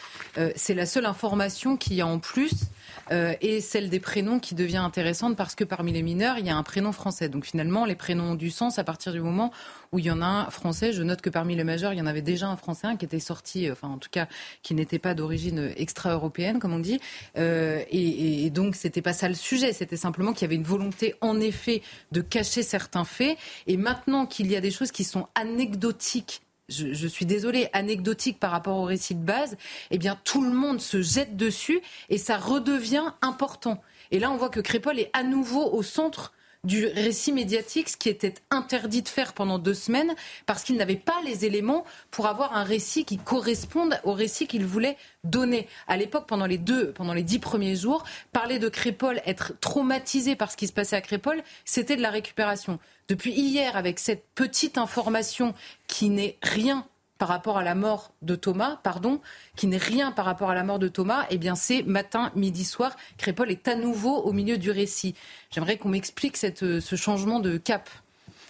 c'est 0.56 0.74
la 0.74 0.88
seule 0.88 1.06
information 1.06 1.78
qui 1.78 2.02
a 2.02 2.08
en 2.08 2.18
plus 2.18 2.66
euh, 3.12 3.34
et 3.42 3.62
celle 3.62 3.90
des 3.90 4.00
prénoms 4.00 4.40
qui 4.40 4.56
devient 4.56 4.78
intéressante 4.78 5.36
parce 5.36 5.56
que 5.56 5.64
parmi 5.64 5.92
les 5.92 6.04
mineurs, 6.04 6.38
il 6.38 6.46
y 6.46 6.50
a 6.50 6.56
un 6.56 6.64
prénom 6.64 6.92
français. 6.92 7.30
Donc 7.30 7.46
finalement, 7.46 7.86
les 7.86 7.96
prénoms 7.96 8.32
ont 8.32 8.36
du 8.36 8.50
sens 8.50 8.80
à 8.80 8.84
partir 8.84 9.14
du 9.14 9.22
moment 9.22 9.52
où 9.92 10.00
il 10.00 10.06
y 10.06 10.12
en 10.12 10.22
a 10.22 10.26
un 10.26 10.50
français. 10.50 10.92
Je 10.92 11.04
note 11.04 11.22
que 11.22 11.30
parmi 11.30 11.56
les 11.56 11.64
majeurs, 11.64 11.94
il 11.94 12.00
y 12.00 12.02
en 12.02 12.06
avait 12.06 12.22
déjà 12.22 12.48
un 12.48 12.58
français 12.58 12.88
qui 12.98 13.06
était 13.06 13.20
sorti, 13.20 13.68
euh, 13.68 13.74
enfin 13.74 13.88
en 13.88 13.98
tout 13.98 14.10
cas 14.12 14.28
qui 14.64 14.74
n'était 14.74 15.00
pas 15.00 15.14
d'origine 15.14 15.72
extra-européenne, 15.78 16.60
comme 16.60 16.74
on 16.74 16.80
dit. 16.80 17.00
Euh, 17.38 17.84
et, 17.90 18.46
et, 18.46 18.50
donc 18.50 18.76
c'était 18.76 19.02
pas 19.02 19.14
ça 19.14 19.28
le 19.28 19.36
sujet. 19.36 19.74
C'était 19.74 19.98
simplement 19.98 20.34
qu'il 20.34 20.44
y 20.44 20.46
avait 20.46 20.56
une 20.56 20.64
volonté, 20.64 21.16
en 21.22 21.40
effet, 21.40 21.82
de 22.12 22.22
cacher 22.22 22.64
certains 22.64 23.06
faits. 23.06 23.38
Et 23.68 23.78
maintenant 23.78 24.26
qu'il 24.26 24.52
y 24.52 24.56
a 24.56 24.62
des 24.62 24.72
choses 24.72 24.92
qui 24.92 25.04
sont 25.04 25.28
anecdotiques 25.36 26.42
je, 26.70 27.08
suis 27.08 27.26
désolée, 27.26 27.70
anecdotique 27.74 28.40
par 28.40 28.52
rapport 28.52 28.78
au 28.78 28.84
récit 28.84 29.16
de 29.16 29.24
base, 29.24 29.58
eh 29.92 29.98
bien 29.98 30.20
tout 30.24 30.44
le 30.44 30.52
monde 30.52 30.82
se 30.82 31.02
jette 31.02 31.38
dessus 31.38 31.80
et 32.10 32.18
ça 32.18 32.38
redevient 32.38 33.14
important. 33.22 33.82
Et 34.12 34.20
là, 34.20 34.32
on 34.32 34.38
voit 34.38 34.50
que 34.50 34.60
Crépol 34.60 35.00
est 35.00 35.10
à 35.14 35.24
nouveau 35.24 35.72
au 35.72 35.84
centre 35.84 36.34
du 36.68 36.86
récit 36.86 37.32
médiatique, 37.32 37.90
ce 37.90 37.98
qui 37.98 38.10
était 38.10 38.36
interdit 38.52 39.02
de 39.02 39.08
faire 39.08 39.34
pendant 39.34 39.58
deux 39.58 39.74
semaines, 39.74 40.14
parce 40.46 40.64
qu'il 40.64 40.76
n'avait 40.76 40.98
pas 40.98 41.20
les 41.26 41.46
éléments 41.46 41.86
pour 42.12 42.28
avoir 42.28 42.56
un 42.56 42.64
récit 42.64 43.06
qui 43.06 43.18
corresponde 43.18 44.00
au 44.04 44.12
récit 44.12 44.48
qu'il 44.48 44.66
voulait 44.66 44.98
donner. 45.24 45.68
À 45.88 45.98
l'époque, 45.98 46.26
pendant 46.28 46.46
les 46.46 46.58
deux, 46.58 46.92
pendant 46.92 47.14
les 47.14 47.24
dix 47.24 47.40
premiers 47.40 47.76
jours, 47.76 48.04
parler 48.34 48.60
de 48.60 48.68
Crépol, 48.68 49.22
être 49.26 49.54
traumatisé 49.62 50.36
par 50.36 50.52
ce 50.52 50.58
qui 50.58 50.68
se 50.68 50.74
passait 50.74 50.98
à 50.98 51.02
Crépol, 51.02 51.42
c'était 51.64 51.96
de 51.96 52.02
la 52.02 52.12
récupération. 52.12 52.80
Depuis 53.08 53.32
hier, 53.32 53.78
avec 53.78 53.98
cette 53.98 54.26
petite 54.36 54.78
information 54.78 55.54
qui 55.88 56.10
n'est 56.10 56.38
rien 56.44 56.86
par 57.18 57.28
rapport 57.28 57.58
à 57.58 57.64
la 57.64 57.76
mort 57.76 58.12
de 58.22 58.36
Thomas, 58.36 58.80
pardon, 58.84 59.22
qui 59.56 59.68
n'est 59.68 59.78
rien 59.78 60.12
par 60.12 60.26
rapport 60.26 60.50
à 60.50 60.56
la 60.56 60.64
mort 60.64 60.80
de 60.80 60.88
Thomas, 60.88 61.26
eh 61.30 61.38
bien 61.38 61.56
c'est 61.56 61.84
matin, 61.84 62.32
midi, 62.36 62.64
soir. 62.64 62.96
Crépol 63.18 63.52
est 63.52 63.68
à 63.68 63.76
nouveau 63.76 64.18
au 64.18 64.34
milieu 64.34 64.58
du 64.58 64.72
récit. 64.72 65.16
J'aimerais 65.52 65.78
qu'on 65.78 65.90
m'explique 65.90 66.38
ce 66.38 66.96
changement 66.96 67.40
de 67.40 67.58
cap. 67.58 67.90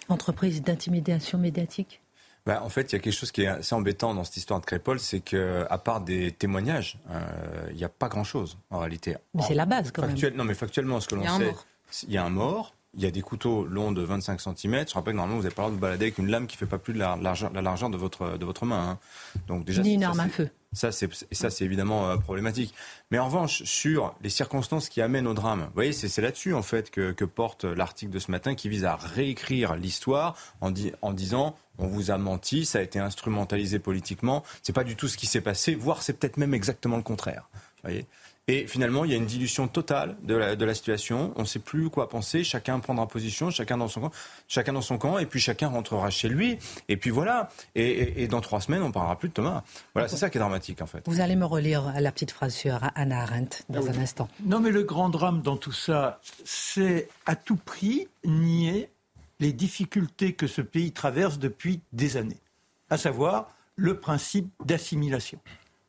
Entreprise 0.08 0.62
d'intimidation 0.62 1.38
médiatique 1.38 2.00
bah, 2.46 2.62
En 2.64 2.70
fait, 2.70 2.92
il 2.92 2.96
y 2.96 2.96
a 2.96 2.98
quelque 2.98 3.14
chose 3.14 3.30
qui 3.30 3.42
est 3.42 3.46
assez 3.46 3.74
embêtant 3.74 4.14
dans 4.14 4.24
cette 4.24 4.38
histoire 4.38 4.60
de 4.60 4.64
Crépol, 4.64 4.98
c'est 4.98 5.20
qu'à 5.20 5.78
part 5.84 6.00
des 6.00 6.32
témoignages, 6.32 6.98
euh, 7.10 7.20
il 7.70 7.76
n'y 7.76 7.84
a 7.84 7.90
pas 7.90 8.08
grand-chose 8.08 8.56
en 8.70 8.78
réalité. 8.78 9.16
Mais 9.34 9.42
c'est 9.42 9.54
la 9.54 9.66
base 9.66 9.92
quand 9.92 10.06
même. 10.06 10.16
Non, 10.34 10.44
mais 10.44 10.54
factuellement, 10.54 11.00
ce 11.00 11.08
que 11.08 11.14
l'on 11.14 11.38
sait, 11.38 11.54
il 12.04 12.12
y 12.12 12.16
a 12.16 12.24
un 12.24 12.30
mort. 12.30 12.74
Il 12.94 13.02
y 13.02 13.06
a 13.06 13.10
des 13.10 13.20
couteaux 13.20 13.64
longs 13.64 13.92
de 13.92 14.02
25 14.02 14.40
cm. 14.40 14.88
Je 14.88 14.94
rappelle 14.94 15.12
que 15.12 15.16
normalement, 15.16 15.36
vous 15.36 15.42
n'avez 15.42 15.54
pas 15.54 15.62
le 15.62 15.68
droit 15.68 15.76
de 15.76 15.80
balader 15.80 16.06
avec 16.06 16.18
une 16.18 16.30
lame 16.30 16.46
qui 16.46 16.56
ne 16.56 16.58
fait 16.58 16.66
pas 16.66 16.78
plus 16.78 16.94
de 16.94 16.98
la, 16.98 17.16
largeur 17.16 17.90
de 17.90 17.96
votre, 17.96 18.38
de 18.38 18.44
votre 18.44 18.64
main. 18.64 18.90
Hein. 18.90 18.98
Donc, 19.46 19.64
déjà, 19.64 19.82
Ni 19.82 19.94
une 19.94 20.04
arme 20.04 20.20
à 20.20 20.28
feu. 20.28 20.48
Ça, 20.72 20.92
c'est 20.92 21.08
ça, 21.32 21.48
c'est 21.48 21.64
évidemment 21.64 22.10
euh, 22.10 22.16
problématique. 22.16 22.74
Mais 23.10 23.18
en 23.18 23.26
revanche, 23.26 23.62
sur 23.64 24.14
les 24.22 24.28
circonstances 24.28 24.88
qui 24.90 25.00
amènent 25.00 25.26
au 25.26 25.32
drame, 25.32 25.62
vous 25.62 25.74
voyez, 25.74 25.92
c'est 25.92 26.20
là-dessus 26.20 26.52
en 26.52 26.62
fait 26.62 26.90
que, 26.90 27.12
que 27.12 27.24
porte 27.24 27.64
l'article 27.64 28.12
de 28.12 28.18
ce 28.18 28.30
matin 28.30 28.54
qui 28.54 28.68
vise 28.68 28.84
à 28.84 28.96
réécrire 28.96 29.76
l'histoire 29.76 30.36
en, 30.60 30.70
en 31.00 31.12
disant 31.14 31.56
on 31.78 31.86
vous 31.86 32.10
a 32.10 32.18
menti, 32.18 32.66
ça 32.66 32.80
a 32.80 32.82
été 32.82 32.98
instrumentalisé 32.98 33.78
politiquement. 33.78 34.42
C'est 34.62 34.74
pas 34.74 34.84
du 34.84 34.94
tout 34.94 35.08
ce 35.08 35.16
qui 35.16 35.26
s'est 35.26 35.40
passé, 35.40 35.74
voire 35.74 36.02
c'est 36.02 36.12
peut-être 36.12 36.36
même 36.36 36.52
exactement 36.52 36.96
le 36.96 37.02
contraire. 37.02 37.48
Vous 37.54 37.90
voyez 37.90 38.06
et 38.48 38.66
finalement, 38.66 39.04
il 39.04 39.10
y 39.10 39.14
a 39.14 39.18
une 39.18 39.26
dilution 39.26 39.68
totale 39.68 40.16
de 40.22 40.34
la, 40.34 40.56
de 40.56 40.64
la 40.64 40.74
situation. 40.74 41.34
On 41.36 41.42
ne 41.42 41.46
sait 41.46 41.58
plus 41.58 41.90
quoi 41.90 42.08
penser. 42.08 42.44
Chacun 42.44 42.80
prendra 42.80 43.06
position, 43.06 43.50
chacun 43.50 43.76
dans 43.76 43.88
son 43.88 44.00
camp, 44.00 44.10
chacun 44.48 44.72
dans 44.72 44.80
son 44.80 44.96
camp, 44.96 45.18
et 45.18 45.26
puis 45.26 45.38
chacun 45.38 45.68
rentrera 45.68 46.08
chez 46.08 46.30
lui. 46.30 46.58
Et 46.88 46.96
puis 46.96 47.10
voilà. 47.10 47.50
Et, 47.74 48.22
et, 48.22 48.26
dans 48.26 48.40
trois 48.40 48.62
semaines, 48.62 48.82
on 48.82 48.90
parlera 48.90 49.18
plus 49.18 49.28
de 49.28 49.34
Thomas. 49.34 49.64
Voilà, 49.92 50.08
c'est 50.08 50.16
ça 50.16 50.30
qui 50.30 50.38
est 50.38 50.40
dramatique 50.40 50.80
en 50.80 50.86
fait. 50.86 51.02
Vous 51.06 51.20
allez 51.20 51.36
me 51.36 51.44
relire 51.44 51.92
la 52.00 52.10
petite 52.10 52.30
phrase 52.30 52.54
sur 52.54 52.80
Anna 52.94 53.20
Arendt 53.20 53.64
dans 53.68 53.86
un 53.86 53.98
instant. 53.98 54.28
Non, 54.44 54.60
mais 54.60 54.70
le 54.70 54.82
grand 54.82 55.10
drame 55.10 55.42
dans 55.42 55.58
tout 55.58 55.72
ça, 55.72 56.20
c'est 56.44 57.10
à 57.26 57.36
tout 57.36 57.56
prix 57.56 58.08
nier 58.24 58.88
les 59.40 59.52
difficultés 59.52 60.32
que 60.32 60.46
ce 60.46 60.62
pays 60.62 60.92
traverse 60.92 61.38
depuis 61.38 61.82
des 61.92 62.16
années, 62.16 62.40
à 62.88 62.96
savoir 62.96 63.50
le 63.76 64.00
principe 64.00 64.50
d'assimilation 64.64 65.38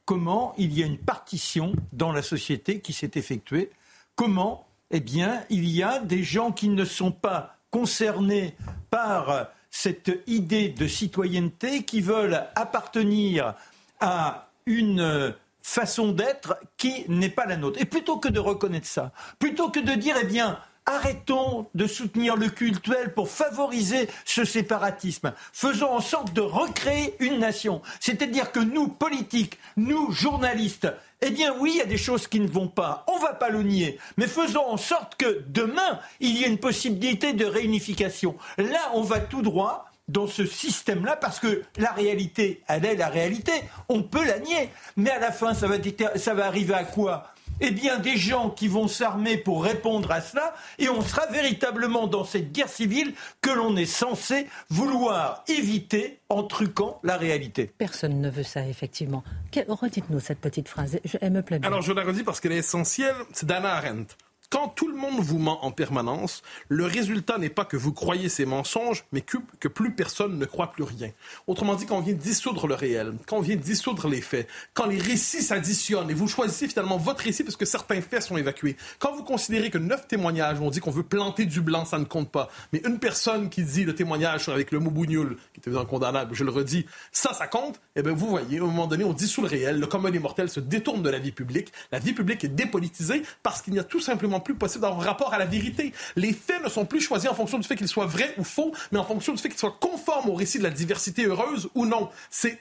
comment 0.10 0.56
il 0.58 0.76
y 0.76 0.82
a 0.82 0.88
une 0.88 0.98
partition 0.98 1.72
dans 1.94 2.12
la 2.12 2.24
société 2.24 2.80
qui 2.80 2.94
s'est 2.94 3.12
effectuée, 3.14 3.70
comment 4.16 4.66
eh 4.90 5.02
bien, 5.02 5.44
il 5.52 5.70
y 5.70 5.84
a 5.84 6.00
des 6.00 6.24
gens 6.24 6.52
qui 6.52 6.70
ne 6.70 6.84
sont 6.84 7.12
pas 7.12 7.58
concernés 7.70 8.56
par 8.90 9.50
cette 9.70 10.10
idée 10.26 10.70
de 10.70 10.88
citoyenneté, 10.88 11.84
qui 11.84 12.02
veulent 12.02 12.44
appartenir 12.56 13.54
à 14.00 14.50
une 14.66 15.36
façon 15.62 16.12
d'être 16.12 16.58
qui 16.76 17.06
n'est 17.08 17.30
pas 17.30 17.46
la 17.46 17.58
nôtre. 17.58 17.80
Et 17.80 17.86
plutôt 17.86 18.18
que 18.18 18.30
de 18.30 18.40
reconnaître 18.40 18.88
ça, 18.88 19.12
plutôt 19.38 19.70
que 19.70 19.80
de 19.80 19.94
dire, 19.94 20.16
eh 20.20 20.26
bien, 20.26 20.58
Arrêtons 20.90 21.68
de 21.76 21.86
soutenir 21.86 22.36
le 22.36 22.50
cultuel 22.50 23.14
pour 23.14 23.30
favoriser 23.30 24.10
ce 24.26 24.44
séparatisme. 24.44 25.34
Faisons 25.54 25.92
en 25.92 26.00
sorte 26.02 26.34
de 26.34 26.42
recréer 26.42 27.14
une 27.20 27.38
nation. 27.38 27.84
C'est-à-dire 28.00 28.52
que 28.52 28.60
nous, 28.60 28.88
politiques, 28.88 29.60
nous, 29.78 30.12
journalistes, 30.12 30.92
eh 31.22 31.30
bien 31.30 31.54
oui, 31.60 31.74
il 31.76 31.78
y 31.78 31.82
a 31.82 31.86
des 31.86 31.98
choses 31.98 32.28
qui 32.28 32.40
ne 32.40 32.48
vont 32.48 32.68
pas. 32.68 33.06
On 33.08 33.18
ne 33.18 33.22
va 33.22 33.34
pas 33.36 33.50
le 33.50 33.62
nier. 33.62 34.00
Mais 34.18 34.26
faisons 34.26 34.66
en 34.66 34.78
sorte 34.78 35.16
que 35.16 35.44
demain, 35.50 36.00
il 36.22 36.36
y 36.36 36.44
ait 36.44 36.48
une 36.48 36.58
possibilité 36.58 37.34
de 37.34 37.46
réunification. 37.46 38.36
Là, 38.58 38.90
on 38.96 39.04
va 39.04 39.20
tout 39.20 39.44
droit 39.44 39.86
dans 40.08 40.26
ce 40.26 40.44
système-là, 40.44 41.18
parce 41.18 41.40
que 41.40 41.62
la 41.78 41.92
réalité, 41.92 42.64
elle 42.68 42.84
est 42.84 42.96
la 42.96 43.10
réalité. 43.10 43.52
On 43.90 44.02
peut 44.02 44.26
la 44.26 44.40
nier. 44.40 44.72
Mais 44.98 45.12
à 45.12 45.20
la 45.20 45.32
fin, 45.32 45.54
ça 45.54 45.68
va, 45.68 45.76
ça 46.16 46.34
va 46.34 46.48
arriver 46.48 46.74
à 46.74 46.84
quoi? 46.84 47.32
Eh 47.62 47.72
bien, 47.72 47.98
des 47.98 48.18
gens 48.18 48.50
qui 48.50 48.68
vont 48.68 48.88
s'armer 48.88 49.38
pour 49.38 49.64
répondre 49.64 50.12
à 50.12 50.22
cela, 50.22 50.54
et 50.78 50.90
on 50.90 51.02
sera 51.02 51.28
véritablement 51.28 52.08
dans 52.08 52.24
cette 52.24 52.52
guerre 52.52 52.70
civile 52.70 53.14
que 53.42 53.50
l'on 53.50 53.76
est 53.76 53.86
censé 53.86 54.48
vouloir 54.70 55.44
éviter 55.48 56.20
en 56.30 56.44
truquant 56.44 57.00
la 57.04 57.18
réalité. 57.18 57.72
Personne 57.78 58.22
ne 58.22 58.30
veut 58.30 58.44
ça, 58.44 58.66
effectivement. 58.68 59.24
Redites-nous 59.68 60.20
cette 60.20 60.40
petite 60.40 60.68
phrase, 60.68 61.00
elle 61.22 61.32
me 61.32 61.42
plaît 61.42 61.60
bien. 61.60 61.70
Alors, 61.70 61.82
je 61.82 61.92
la 61.94 62.04
redis 62.04 62.24
parce 62.24 62.40
qu'elle 62.40 62.52
est 62.52 62.58
essentielle, 62.58 63.16
c'est 63.34 63.46
d'Anna 63.46 63.74
Arendt. 63.76 64.16
Quand 64.52 64.68
tout 64.70 64.88
le 64.88 64.96
monde 64.96 65.20
vous 65.20 65.38
ment 65.38 65.64
en 65.64 65.70
permanence, 65.70 66.42
le 66.70 66.86
résultat 66.86 67.38
n'est 67.38 67.50
pas 67.50 67.66
que 67.66 67.78
vous 67.78 67.94
croyez 67.94 68.30
ces 68.30 68.48
mensonges, 68.48 69.06
mais 69.12 69.22
que, 69.22 69.68
plus 69.68 69.92
personne 69.92 70.40
ne 70.40 70.46
croit 70.46 70.72
plus 70.72 70.82
rien. 70.82 71.12
Autrement 71.46 71.76
dit, 71.76 71.86
quand 71.86 71.98
on 71.98 72.02
vient 72.02 72.16
dissoudre 72.16 72.66
le 72.66 72.74
réel, 72.74 73.14
quand 73.28 73.38
on 73.38 73.42
vient 73.42 73.56
dissoudre 73.56 74.08
les 74.08 74.22
faits, 74.22 74.48
quand 74.74 74.88
les 74.88 74.98
récits 74.98 75.44
s'additionnent 75.44 76.10
et 76.10 76.16
vous 76.16 76.28
choisissez 76.28 76.68
finalement 76.68 76.98
votre 76.98 77.24
récit 77.26 77.44
parce 77.44 77.58
que 77.58 77.66
certains 77.66 78.02
faits 78.02 78.24
sont 78.24 78.38
évacués, 78.38 78.76
quand 78.98 79.14
vous 79.14 79.24
considérez 79.24 79.70
que 79.70 79.78
neuf 79.78 80.08
témoignages 80.08 80.60
ont 80.60 80.72
dit 80.72 80.80
qu'on 80.80 80.90
veut 80.90 81.04
planter 81.04 81.46
du 81.46 81.62
blanc, 81.62 81.86
ça 81.86 82.00
ne 82.00 82.06
compte 82.06 82.32
pas, 82.32 82.50
mais 82.74 82.82
une 82.86 82.98
personne 82.98 83.52
qui 83.52 83.64
dit 83.64 83.84
le 83.84 83.94
témoignage 83.94 84.50
avec 84.50 84.72
le 84.72 84.80
mot 84.80 84.90
bougnoul, 84.90 85.38
qui 85.54 85.60
était 85.60 85.86
condamnable, 85.88 86.34
je 86.34 86.44
le 86.44 86.50
redis, 86.50 86.88
ça, 87.12 87.34
ça 87.34 87.46
compte, 87.46 87.80
eh 87.96 88.02
bien 88.02 88.14
vous 88.14 88.28
voyez, 88.28 88.58
un 88.58 88.62
moment 88.62 88.88
donné, 88.88 89.04
on 89.04 89.14
dissout 89.14 89.44
le 89.44 89.48
réel, 89.48 89.80
le 89.80 89.86
commun 89.86 90.10
des 90.10 90.18
mortels 90.18 90.50
se 90.50 90.60
détourne 90.60 91.04
de 91.04 91.10
la 91.12 91.20
vie 91.20 91.32
publique, 91.32 91.72
la 91.92 92.00
vie 92.00 92.14
publique 92.14 92.44
est 92.44 92.56
dépolitisée 92.56 93.22
parce 93.44 93.62
qu'il 93.62 93.74
n'y 93.74 93.80
a 93.80 93.84
tout 93.84 94.00
simplement 94.00 94.39
plus 94.40 94.56
possible 94.56 94.82
d'avoir 94.82 95.02
rapport 95.02 95.34
à 95.34 95.38
la 95.38 95.46
vérité. 95.46 95.94
Les 96.16 96.34
faits 96.34 96.64
ne 96.64 96.70
sont 96.70 96.86
plus 96.86 97.02
choisis 97.02 97.30
en 97.30 97.36
fonction 97.36 97.58
du 97.58 97.68
fait 97.68 97.76
qu'ils 97.76 97.88
soient 97.88 98.06
vrais 98.06 98.34
ou 98.38 98.44
faux, 98.44 98.74
mais 98.92 99.00
en 99.00 99.04
fonction 99.04 99.34
du 99.34 99.42
fait 99.42 99.50
qu'ils 99.50 99.60
soient 99.60 99.78
conformes 99.80 100.30
au 100.30 100.36
récit 100.36 100.58
de 100.58 100.64
la 100.64 100.70
diversité 100.70 101.26
heureuse 101.26 101.70
ou 101.76 101.86
non. 101.86 102.10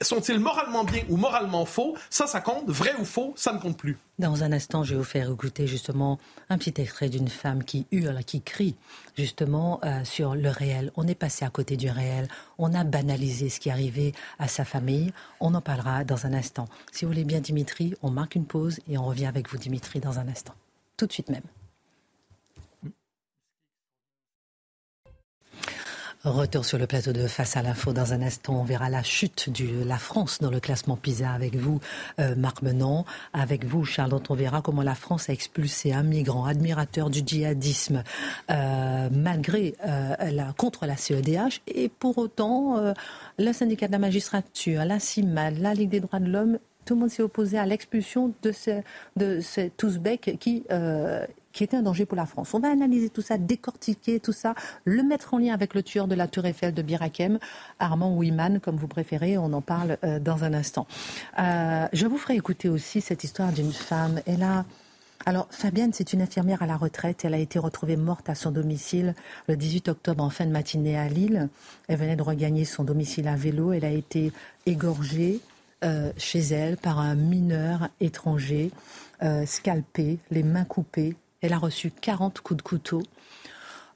Sont-ils 0.02 0.40
moralement 0.40 0.84
bien 0.84 1.02
ou 1.08 1.16
moralement 1.16 1.64
faux? 1.64 1.96
Ça, 2.10 2.26
ça 2.26 2.40
compte. 2.40 2.68
Vrai 2.68 2.92
ou 2.98 3.04
faux, 3.04 3.32
ça 3.36 3.52
ne 3.52 3.58
compte 3.58 3.76
plus. 3.76 3.96
Dans 4.18 4.42
un 4.42 4.50
instant, 4.50 4.82
je 4.82 4.94
vais 4.94 4.98
vous 4.98 5.04
faire 5.04 5.30
écouter 5.30 5.68
justement 5.68 6.18
un 6.50 6.58
petit 6.58 6.74
extrait 6.80 7.08
d'une 7.08 7.28
femme 7.28 7.62
qui 7.62 7.86
hurle, 7.92 8.24
qui 8.24 8.42
crie 8.42 8.74
justement 9.16 9.78
euh, 9.84 10.02
sur 10.02 10.34
le 10.34 10.50
réel. 10.50 10.90
On 10.96 11.06
est 11.06 11.14
passé 11.14 11.44
à 11.44 11.50
côté 11.50 11.76
du 11.76 11.88
réel. 11.88 12.26
On 12.58 12.74
a 12.74 12.82
banalisé 12.82 13.48
ce 13.48 13.60
qui 13.60 13.70
arrivait 13.70 14.12
à 14.40 14.48
sa 14.48 14.64
famille. 14.64 15.12
On 15.38 15.54
en 15.54 15.60
parlera 15.60 16.02
dans 16.02 16.26
un 16.26 16.32
instant. 16.32 16.66
Si 16.90 17.04
vous 17.04 17.12
voulez 17.12 17.24
bien, 17.24 17.40
Dimitri, 17.40 17.94
on 18.02 18.10
marque 18.10 18.34
une 18.34 18.46
pause 18.46 18.80
et 18.88 18.98
on 18.98 19.04
revient 19.04 19.26
avec 19.26 19.48
vous, 19.50 19.56
Dimitri, 19.56 20.00
dans 20.00 20.18
un 20.18 20.26
instant. 20.26 20.54
Tout 20.96 21.06
de 21.06 21.12
suite 21.12 21.28
même. 21.28 21.42
Retour 26.28 26.66
sur 26.66 26.76
le 26.76 26.86
plateau 26.86 27.12
de 27.12 27.26
Face 27.26 27.56
à 27.56 27.62
l'info. 27.62 27.94
Dans 27.94 28.12
un 28.12 28.20
instant, 28.20 28.60
on 28.60 28.62
verra 28.62 28.90
la 28.90 29.02
chute 29.02 29.48
de 29.48 29.82
la 29.82 29.96
France 29.96 30.40
dans 30.40 30.50
le 30.50 30.60
classement 30.60 30.96
PISA 30.96 31.30
avec 31.30 31.56
vous, 31.56 31.80
euh, 32.20 32.34
Marc 32.36 32.60
Menon. 32.60 33.06
Avec 33.32 33.64
vous, 33.64 33.86
Charlotte, 33.86 34.30
on 34.30 34.34
verra 34.34 34.60
comment 34.60 34.82
la 34.82 34.94
France 34.94 35.30
a 35.30 35.32
expulsé 35.32 35.94
un 35.94 36.02
migrant 36.02 36.44
admirateur 36.44 37.08
du 37.08 37.22
djihadisme 37.24 38.02
euh, 38.50 39.08
malgré 39.10 39.74
euh, 39.86 40.16
la, 40.30 40.52
contre 40.52 40.84
la 40.84 40.98
CEDH. 40.98 41.62
Et 41.66 41.88
pour 41.88 42.18
autant, 42.18 42.92
le 43.38 43.52
syndicat 43.54 43.86
de 43.86 43.92
la 43.92 43.98
magistrature, 43.98 44.84
la 44.84 45.00
CIMAD, 45.00 45.58
la 45.58 45.72
Ligue 45.72 45.90
des 45.90 46.00
droits 46.00 46.20
de 46.20 46.30
l'homme, 46.30 46.58
tout 46.88 46.94
le 46.94 47.00
monde 47.00 47.10
s'est 47.10 47.22
opposé 47.22 47.58
à 47.58 47.66
l'expulsion 47.66 48.32
de, 48.42 48.50
ce, 48.50 48.80
de 49.16 49.40
cet 49.40 49.82
Ouzbek 49.82 50.38
qui 50.40 50.64
qui 51.58 51.64
était 51.64 51.76
un 51.76 51.82
danger 51.82 52.06
pour 52.06 52.16
la 52.16 52.24
France. 52.24 52.54
On 52.54 52.60
va 52.60 52.70
analyser 52.70 53.10
tout 53.10 53.20
ça, 53.20 53.36
décortiquer 53.36 54.20
tout 54.20 54.32
ça, 54.32 54.54
le 54.84 55.02
mettre 55.02 55.34
en 55.34 55.38
lien 55.38 55.52
avec 55.52 55.74
le 55.74 55.82
tueur 55.82 56.06
de 56.06 56.14
la 56.14 56.28
Tour 56.28 56.46
Eiffel 56.46 56.72
de 56.72 56.82
Birakem, 56.82 57.40
Armand 57.80 58.16
Wiman, 58.16 58.60
comme 58.60 58.76
vous 58.76 58.86
préférez. 58.86 59.38
On 59.38 59.52
en 59.52 59.60
parle 59.60 59.98
euh, 60.04 60.20
dans 60.20 60.44
un 60.44 60.54
instant. 60.54 60.86
Euh, 61.40 61.88
je 61.92 62.06
vous 62.06 62.16
ferai 62.16 62.36
écouter 62.36 62.68
aussi 62.68 63.00
cette 63.00 63.24
histoire 63.24 63.50
d'une 63.50 63.72
femme. 63.72 64.20
Elle 64.26 64.44
a 64.44 64.64
alors, 65.26 65.48
Fabienne, 65.50 65.92
c'est 65.92 66.12
une 66.12 66.22
infirmière 66.22 66.62
à 66.62 66.66
la 66.66 66.76
retraite. 66.76 67.24
Elle 67.24 67.34
a 67.34 67.38
été 67.38 67.58
retrouvée 67.58 67.96
morte 67.96 68.30
à 68.30 68.36
son 68.36 68.52
domicile 68.52 69.14
le 69.48 69.56
18 69.56 69.88
octobre 69.88 70.22
en 70.22 70.30
fin 70.30 70.46
de 70.46 70.52
matinée 70.52 70.96
à 70.96 71.08
Lille. 71.08 71.48
Elle 71.88 71.98
venait 71.98 72.14
de 72.14 72.22
regagner 72.22 72.64
son 72.64 72.84
domicile 72.84 73.26
à 73.26 73.34
vélo. 73.34 73.72
Elle 73.72 73.84
a 73.84 73.90
été 73.90 74.32
égorgée 74.64 75.40
euh, 75.84 76.12
chez 76.16 76.40
elle 76.40 76.76
par 76.76 76.98
un 76.98 77.14
mineur 77.14 77.88
étranger, 78.00 78.70
scalpé, 79.46 80.18
les 80.30 80.44
mains 80.44 80.64
coupées, 80.64 81.16
elle 81.40 81.52
a 81.52 81.58
reçu 81.58 81.90
40 81.90 82.40
coups 82.40 82.58
de 82.58 82.62
couteau. 82.62 83.02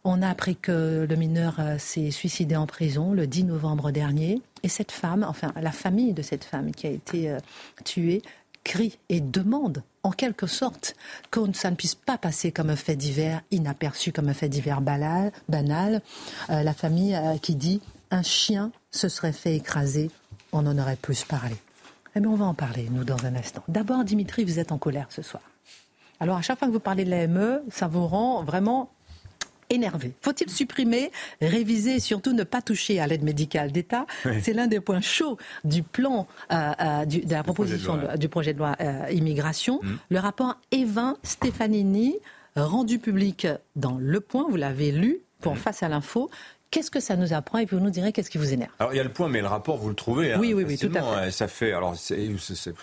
On 0.05 0.23
a 0.23 0.29
appris 0.29 0.57
que 0.57 1.07
le 1.09 1.17
mineur 1.17 1.57
euh, 1.61 1.79
s'est 1.79 2.11
suicidé 2.11 2.57
en 2.57 2.67
prison 2.67 3.13
le 3.13 3.27
10 3.27 3.45
novembre 3.45 3.91
dernier. 3.93 4.43
Et 4.63 4.69
cette 4.69 4.91
femme, 4.91 5.25
enfin 5.29 5.53
la 5.61 5.71
famille 5.71 6.13
de 6.13 6.23
cette 6.23 6.45
femme 6.45 6.73
qui 6.73 6.87
a 6.87 6.91
été 6.91 7.31
euh, 7.31 7.39
tuée, 7.85 8.23
crie 8.65 8.99
et 9.09 9.21
demande 9.21 9.83
en 10.05 10.11
quelque 10.11 10.47
sorte 10.47 10.95
que 11.31 11.41
ça 11.53 11.71
ne 11.71 11.77
puisse 11.77 11.95
pas 11.95 12.19
passer 12.19 12.53
comme 12.53 12.71
un 12.71 12.77
fait 12.77 12.97
divers 12.97 13.43
inaperçu, 13.51 14.13
comme 14.13 14.29
un 14.29 14.35
fait 14.35 14.49
divers 14.49 14.81
banal. 14.81 16.03
Euh, 16.51 16.63
la 16.63 16.75
famille 16.75 17.19
qui 17.41 17.55
dit 17.55 17.81
un 18.11 18.23
chien 18.23 18.73
se 18.91 19.09
serait 19.09 19.33
fait 19.33 19.57
écraser, 19.57 20.11
on 20.53 20.67
en 20.67 20.79
aurait 20.79 20.97
plus 20.97 21.25
parlé. 21.25 21.57
Eh 22.15 22.21
bien, 22.21 22.31
on 22.31 22.37
va 22.37 22.45
en 22.45 22.55
parler, 22.55 22.89
nous, 22.91 23.05
dans 23.05 23.25
un 23.25 23.35
instant. 23.35 23.63
D'abord, 23.69 24.05
Dimitri, 24.05 24.45
vous 24.45 24.59
êtes 24.59 24.73
en 24.73 24.79
colère 24.79 25.07
ce 25.11 25.23
soir. 25.23 25.43
Alors 26.23 26.37
à 26.37 26.43
chaque 26.43 26.59
fois 26.59 26.69
que 26.69 26.73
vous 26.73 26.79
parlez 26.79 27.05
de 27.05 27.11
l'AME, 27.11 27.63
ça 27.69 27.89
vous 27.89 28.07
rend 28.07 28.45
vraiment 28.45 28.93
énervé. 29.71 30.13
Faut-il 30.21 30.49
supprimer, 30.51 31.11
réviser 31.41 31.97
et 31.97 32.01
surtout 32.01 32.33
ne 32.33 32.45
pas 32.45 32.63
toucher 32.63 33.01
à 33.01 33.09
l'aide 33.09 33.25
médicale 33.25 33.73
d'État? 33.73 34.07
C'est 34.41 34.53
l'un 34.53 34.69
des 34.69 34.79
points 34.79 35.01
chauds 35.01 35.37
du 35.65 35.83
plan 35.83 36.29
euh, 36.53 36.73
euh, 36.81 37.05
de 37.07 37.29
la 37.29 37.43
proposition 37.43 37.99
du 38.17 38.29
projet 38.29 38.53
de 38.53 38.59
loi 38.59 38.77
euh, 38.81 39.07
immigration. 39.11 39.81
Mm. 39.83 39.97
Le 40.11 40.19
rapport 40.21 40.59
Evin 40.71 41.17
Stefanini, 41.25 42.15
rendu 42.55 43.01
public 43.01 43.49
dans 43.75 43.99
Le 43.99 44.21
Point, 44.21 44.47
vous 44.49 44.57
l'avez 44.57 44.93
lu 44.93 45.23
pour 45.41 45.55
mm. 45.55 45.57
Face 45.57 45.83
à 45.83 45.89
l'info, 45.89 46.31
Qu'est-ce 46.73 46.91
que 46.91 47.01
ça 47.01 47.17
nous 47.17 47.35
apprend 47.35 47.59
Et 47.59 47.67
puis 47.67 47.77
vous 47.77 47.83
nous 47.83 47.91
direz 47.91 48.13
qu'est-ce 48.13 48.31
qui 48.31 48.39
vous 48.39 48.53
énerve. 48.53 48.71
Alors 48.79 48.95
il 48.95 48.97
y 48.97 49.01
a 49.01 49.05
le 49.05 49.13
point, 49.13 49.29
mais 49.29 49.43
le 49.43 49.47
rapport, 49.47 49.77
vous 49.77 49.91
le 49.91 49.95
trouvez. 49.95 50.33
Hein, 50.33 50.39
oui, 50.41 50.55
oui, 50.55 50.65
oui, 50.67 50.79
tout 50.79 50.91
à 50.95 51.03
fait. 51.03 51.31
Ça 51.31 51.47
fait, 51.47 51.73
alors 51.73 51.95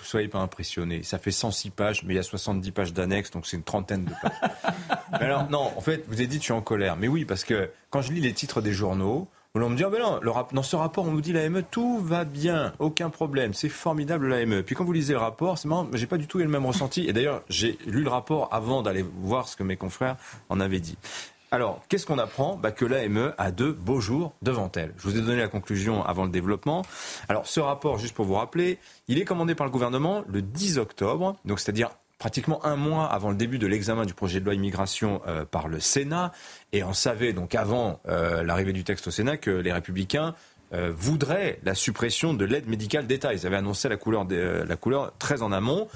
soyez 0.03 0.27
pas 0.27 0.37
impressionnés, 0.37 1.01
ça 1.01 1.17
fait 1.17 1.31
106 1.31 1.71
pages, 1.71 2.03
mais 2.03 2.13
il 2.13 2.17
y 2.17 2.19
a 2.19 2.23
70 2.23 2.71
pages 2.71 2.93
d'annexes, 2.93 3.31
donc 3.31 3.47
c'est 3.47 3.57
une 3.57 3.63
trentaine 3.63 4.05
de 4.05 4.11
pages. 4.21 4.51
mais 5.11 5.25
alors, 5.25 5.49
non, 5.49 5.71
en 5.75 5.81
fait, 5.81 6.03
vous 6.07 6.13
avez 6.13 6.27
dit, 6.27 6.37
tu 6.37 6.51
es 6.51 6.55
en 6.55 6.61
colère. 6.61 6.97
Mais 6.97 7.07
oui, 7.07 7.25
parce 7.25 7.43
que 7.43 7.71
quand 7.89 8.03
je 8.03 8.13
lis 8.13 8.21
les 8.21 8.33
titres 8.33 8.61
des 8.61 8.73
journaux, 8.73 9.27
on 9.55 9.69
me 9.69 9.75
dit, 9.75 9.83
oh 9.83 9.89
ben 9.89 9.99
non, 9.99 10.19
dans 10.51 10.63
ce 10.63 10.75
rapport, 10.75 11.05
on 11.05 11.11
nous 11.11 11.21
dit 11.21 11.33
l'AME, 11.33 11.63
tout 11.63 11.97
va 11.97 12.25
bien, 12.25 12.73
aucun 12.77 13.09
problème, 13.09 13.55
c'est 13.55 13.69
formidable 13.69 14.27
l'AME. 14.27 14.61
Puis 14.61 14.75
quand 14.75 14.85
vous 14.85 14.93
lisez 14.93 15.13
le 15.13 15.19
rapport, 15.19 15.57
c'est 15.57 15.67
marrant, 15.67 15.87
j'ai 15.93 16.05
pas 16.05 16.17
du 16.17 16.27
tout 16.27 16.39
eu 16.39 16.43
le 16.43 16.49
même 16.49 16.65
ressenti. 16.65 17.07
Et 17.07 17.13
d'ailleurs, 17.13 17.41
j'ai 17.49 17.79
lu 17.87 18.03
le 18.03 18.09
rapport 18.09 18.49
avant 18.51 18.83
d'aller 18.83 19.03
voir 19.03 19.47
ce 19.47 19.55
que 19.55 19.63
mes 19.63 19.77
confrères 19.77 20.15
en 20.49 20.59
avaient 20.59 20.79
dit. 20.79 20.97
Alors, 21.51 21.81
qu'est-ce 21.89 22.05
qu'on 22.05 22.19
apprend 22.19 22.57
bah, 22.57 22.71
Que 22.71 22.85
l'AME 22.85 23.33
a 23.37 23.51
de 23.51 23.71
beaux 23.71 23.99
jours 23.99 24.33
devant 24.41 24.71
elle. 24.75 24.93
Je 24.97 25.03
vous 25.03 25.17
ai 25.17 25.21
donné 25.21 25.39
la 25.39 25.47
conclusion 25.47 26.05
avant 26.05 26.23
le 26.23 26.29
développement. 26.29 26.83
Alors, 27.27 27.47
ce 27.47 27.59
rapport, 27.59 27.97
juste 27.97 28.13
pour 28.13 28.25
vous 28.25 28.35
rappeler, 28.35 28.77
il 29.07 29.17
est 29.19 29.25
commandé 29.25 29.55
par 29.55 29.65
le 29.65 29.71
gouvernement 29.71 30.23
le 30.27 30.43
10 30.43 30.77
octobre, 30.77 31.35
donc 31.45 31.59
c'est-à-dire 31.59 31.89
pratiquement 32.19 32.63
un 32.65 32.75
mois 32.75 33.05
avant 33.05 33.29
le 33.29 33.35
début 33.35 33.57
de 33.57 33.65
l'examen 33.65 34.05
du 34.05 34.13
projet 34.13 34.39
de 34.39 34.45
loi 34.45 34.53
immigration 34.53 35.21
euh, 35.25 35.45
par 35.45 35.67
le 35.67 35.79
Sénat. 35.79 36.33
Et 36.71 36.83
on 36.83 36.93
savait 36.93 37.33
donc 37.33 37.55
avant 37.55 37.99
euh, 38.07 38.43
l'arrivée 38.43 38.73
du 38.73 38.83
texte 38.83 39.07
au 39.07 39.11
Sénat 39.11 39.37
que 39.37 39.49
les 39.49 39.71
républicains 39.71 40.35
euh, 40.73 40.91
voudraient 40.95 41.59
la 41.63 41.73
suppression 41.73 42.33
de 42.33 42.45
l'aide 42.45 42.67
médicale 42.67 43.07
d'État. 43.07 43.33
Ils 43.33 43.47
avaient 43.47 43.55
annoncé 43.55 43.89
la 43.89 43.97
couleur, 43.97 44.27
la 44.29 44.75
couleur 44.75 45.13
très 45.17 45.41
en 45.41 45.51
amont. 45.51 45.87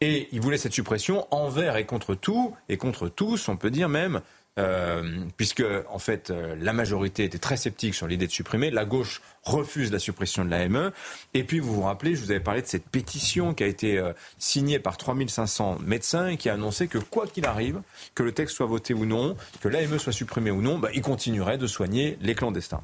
Et 0.00 0.28
ils 0.32 0.40
voulaient 0.40 0.58
cette 0.58 0.74
suppression 0.74 1.26
envers 1.30 1.76
et 1.76 1.86
contre 1.86 2.14
tout, 2.14 2.54
et 2.68 2.76
contre 2.76 3.08
tous, 3.08 3.48
on 3.48 3.56
peut 3.56 3.70
dire 3.70 3.88
même, 3.88 4.20
euh, 4.58 5.02
puisque 5.36 5.62
en 5.90 5.98
fait 5.98 6.30
euh, 6.30 6.56
la 6.58 6.72
majorité 6.72 7.24
était 7.24 7.38
très 7.38 7.56
sceptique 7.56 7.94
sur 7.94 8.06
l'idée 8.06 8.26
de 8.26 8.32
supprimer, 8.32 8.70
la 8.70 8.84
gauche 8.84 9.20
refuse 9.42 9.92
la 9.92 9.98
suppression 9.98 10.44
de 10.44 10.50
l'AME. 10.50 10.92
Et 11.34 11.44
puis 11.44 11.60
vous 11.60 11.74
vous 11.74 11.82
rappelez, 11.82 12.14
je 12.14 12.22
vous 12.22 12.30
avais 12.30 12.40
parlé 12.40 12.62
de 12.62 12.66
cette 12.66 12.88
pétition 12.88 13.54
qui 13.54 13.64
a 13.64 13.66
été 13.66 13.98
euh, 13.98 14.12
signée 14.38 14.78
par 14.78 14.96
3500 14.96 15.78
médecins 15.84 16.28
et 16.28 16.36
qui 16.36 16.48
a 16.48 16.54
annoncé 16.54 16.88
que 16.88 16.98
quoi 16.98 17.26
qu'il 17.26 17.46
arrive, 17.46 17.80
que 18.14 18.22
le 18.22 18.32
texte 18.32 18.56
soit 18.56 18.66
voté 18.66 18.94
ou 18.94 19.04
non, 19.04 19.36
que 19.60 19.68
l'AME 19.68 19.98
soit 19.98 20.12
supprimé 20.12 20.50
ou 20.50 20.62
non, 20.62 20.78
bah, 20.78 20.88
il 20.94 21.02
continuerait 21.02 21.58
de 21.58 21.66
soigner 21.66 22.16
les 22.20 22.34
clandestins. 22.34 22.82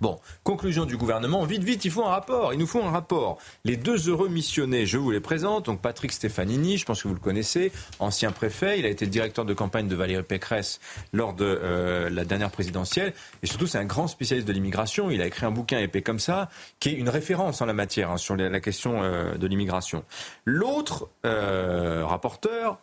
Bon, 0.00 0.20
conclusion 0.44 0.84
du 0.84 0.96
gouvernement, 0.96 1.44
vite, 1.44 1.64
vite, 1.64 1.84
il 1.84 1.90
faut 1.90 2.04
un 2.04 2.10
rapport, 2.10 2.52
il 2.52 2.58
nous 2.60 2.68
faut 2.68 2.80
un 2.80 2.90
rapport. 2.90 3.38
Les 3.64 3.76
deux 3.76 4.08
heureux 4.08 4.28
missionnés, 4.28 4.86
je 4.86 4.96
vous 4.96 5.10
les 5.10 5.18
présente, 5.18 5.66
donc 5.66 5.80
Patrick 5.80 6.12
Stefanini, 6.12 6.78
je 6.78 6.84
pense 6.84 7.02
que 7.02 7.08
vous 7.08 7.14
le 7.14 7.20
connaissez, 7.20 7.72
ancien 7.98 8.30
préfet, 8.30 8.78
il 8.78 8.86
a 8.86 8.90
été 8.90 9.08
directeur 9.08 9.44
de 9.44 9.54
campagne 9.54 9.88
de 9.88 9.96
Valérie 9.96 10.22
Pécresse 10.22 10.78
lors 11.12 11.34
de 11.34 11.44
euh, 11.44 12.10
la 12.10 12.24
dernière 12.24 12.52
présidentielle, 12.52 13.12
et 13.42 13.48
surtout 13.48 13.66
c'est 13.66 13.78
un 13.78 13.86
grand 13.86 14.06
spécialiste 14.06 14.46
de 14.46 14.52
l'immigration, 14.52 15.10
il 15.10 15.20
a 15.20 15.26
écrit 15.26 15.46
un 15.46 15.50
bouquin 15.50 15.80
épais 15.80 16.02
comme 16.02 16.20
ça, 16.20 16.48
qui 16.78 16.90
est 16.90 16.94
une 16.94 17.08
référence 17.08 17.60
en 17.60 17.66
la 17.66 17.72
matière, 17.72 18.12
hein, 18.12 18.18
sur 18.18 18.36
la 18.36 18.60
question 18.60 19.02
euh, 19.02 19.34
de 19.34 19.46
l'immigration. 19.48 20.04
L'autre 20.44 21.08
euh, 21.26 22.06
rapporteur, 22.06 22.78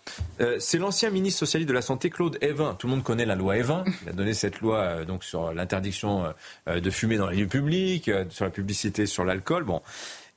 c'est 0.59 0.79
l'ancien 0.79 1.11
ministre 1.11 1.39
socialiste 1.39 1.69
de 1.69 1.73
la 1.73 1.81
Santé, 1.81 2.09
Claude 2.09 2.37
Evin. 2.41 2.75
Tout 2.77 2.87
le 2.87 2.91
monde 2.91 3.03
connaît 3.03 3.25
la 3.25 3.35
loi 3.35 3.57
Evin, 3.57 3.85
il 4.03 4.09
a 4.09 4.11
donné 4.11 4.33
cette 4.33 4.59
loi 4.59 5.05
donc 5.05 5.23
sur 5.23 5.53
l'interdiction 5.53 6.33
de 6.67 6.89
fumer 6.89 7.04
dans 7.07 7.29
les 7.29 7.37
lieux 7.37 7.47
publics, 7.47 8.09
euh, 8.09 8.25
sur 8.29 8.45
la 8.45 8.51
publicité, 8.51 9.05
sur 9.05 9.23
l'alcool. 9.23 9.63
Bon. 9.63 9.81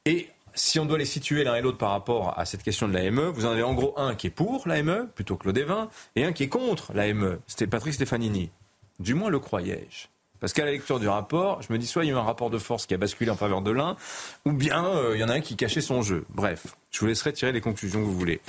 Et 0.04 0.28
si 0.54 0.78
on 0.78 0.84
doit 0.84 0.98
les 0.98 1.04
situer 1.04 1.44
l'un 1.44 1.54
et 1.54 1.62
l'autre 1.62 1.78
par 1.78 1.90
rapport 1.90 2.38
à 2.38 2.44
cette 2.44 2.62
question 2.62 2.88
de 2.88 2.92
l'AME, 2.92 3.28
vous 3.28 3.46
en 3.46 3.50
avez 3.50 3.62
en 3.62 3.74
gros 3.74 3.94
un 3.96 4.14
qui 4.14 4.26
est 4.26 4.30
pour 4.30 4.66
l'AME, 4.66 5.08
plutôt 5.14 5.36
Claude 5.36 5.56
Evin, 5.56 5.88
et 6.16 6.24
un 6.24 6.32
qui 6.32 6.44
est 6.44 6.48
contre 6.48 6.92
l'AME. 6.92 7.38
C'était 7.46 7.66
Patrick 7.66 7.94
Stefanini. 7.94 8.50
Du 8.98 9.14
moins 9.14 9.30
le 9.30 9.38
croyais-je. 9.38 10.08
Parce 10.40 10.52
qu'à 10.52 10.64
la 10.64 10.70
lecture 10.70 11.00
du 11.00 11.08
rapport, 11.08 11.62
je 11.62 11.72
me 11.72 11.78
dis 11.78 11.86
soit 11.86 12.04
il 12.04 12.08
y 12.08 12.10
a 12.10 12.14
eu 12.14 12.16
un 12.16 12.22
rapport 12.22 12.50
de 12.50 12.58
force 12.58 12.86
qui 12.86 12.94
a 12.94 12.96
basculé 12.96 13.30
en 13.30 13.36
faveur 13.36 13.62
de 13.62 13.70
l'un, 13.70 13.96
ou 14.44 14.52
bien 14.52 14.84
euh, 14.84 15.12
il 15.14 15.20
y 15.20 15.24
en 15.24 15.28
a 15.28 15.34
un 15.34 15.40
qui 15.40 15.56
cachait 15.56 15.80
son 15.80 16.02
jeu. 16.02 16.24
Bref, 16.30 16.76
je 16.90 17.00
vous 17.00 17.06
laisserai 17.06 17.32
tirer 17.32 17.52
les 17.52 17.60
conclusions 17.60 18.00
que 18.00 18.04
vous 18.04 18.18
voulez. 18.18 18.40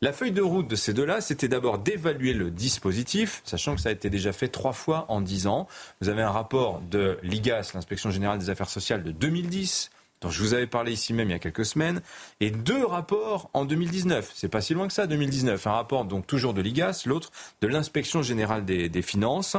La 0.00 0.12
feuille 0.12 0.32
de 0.32 0.42
route 0.42 0.68
de 0.68 0.76
ces 0.76 0.92
deux-là, 0.92 1.20
c'était 1.20 1.48
d'abord 1.48 1.78
d'évaluer 1.78 2.32
le 2.32 2.50
dispositif, 2.50 3.42
sachant 3.44 3.74
que 3.74 3.80
ça 3.80 3.88
a 3.88 3.92
été 3.92 4.10
déjà 4.10 4.32
fait 4.32 4.48
trois 4.48 4.72
fois 4.72 5.06
en 5.08 5.20
dix 5.20 5.46
ans. 5.46 5.66
Vous 6.00 6.08
avez 6.08 6.22
un 6.22 6.30
rapport 6.30 6.80
de 6.80 7.18
l'IGAS, 7.22 7.72
l'Inspection 7.74 8.10
générale 8.10 8.38
des 8.38 8.50
affaires 8.50 8.70
sociales, 8.70 9.02
de 9.02 9.10
2010 9.10 9.90
dont 10.20 10.30
je 10.30 10.42
vous 10.42 10.54
avais 10.54 10.66
parlé 10.66 10.92
ici 10.92 11.12
même 11.12 11.28
il 11.28 11.32
y 11.32 11.36
a 11.36 11.38
quelques 11.38 11.64
semaines, 11.64 12.02
et 12.40 12.50
deux 12.50 12.84
rapports 12.84 13.50
en 13.54 13.64
2019. 13.64 14.30
C'est 14.34 14.48
pas 14.48 14.60
si 14.60 14.74
loin 14.74 14.86
que 14.86 14.92
ça, 14.92 15.06
2019. 15.06 15.66
Un 15.66 15.72
rapport 15.72 16.04
donc 16.04 16.26
toujours 16.26 16.54
de 16.54 16.60
l'IGAS, 16.60 17.04
l'autre 17.06 17.30
de 17.60 17.66
l'inspection 17.66 18.22
générale 18.22 18.64
des, 18.64 19.02
finances. 19.02 19.56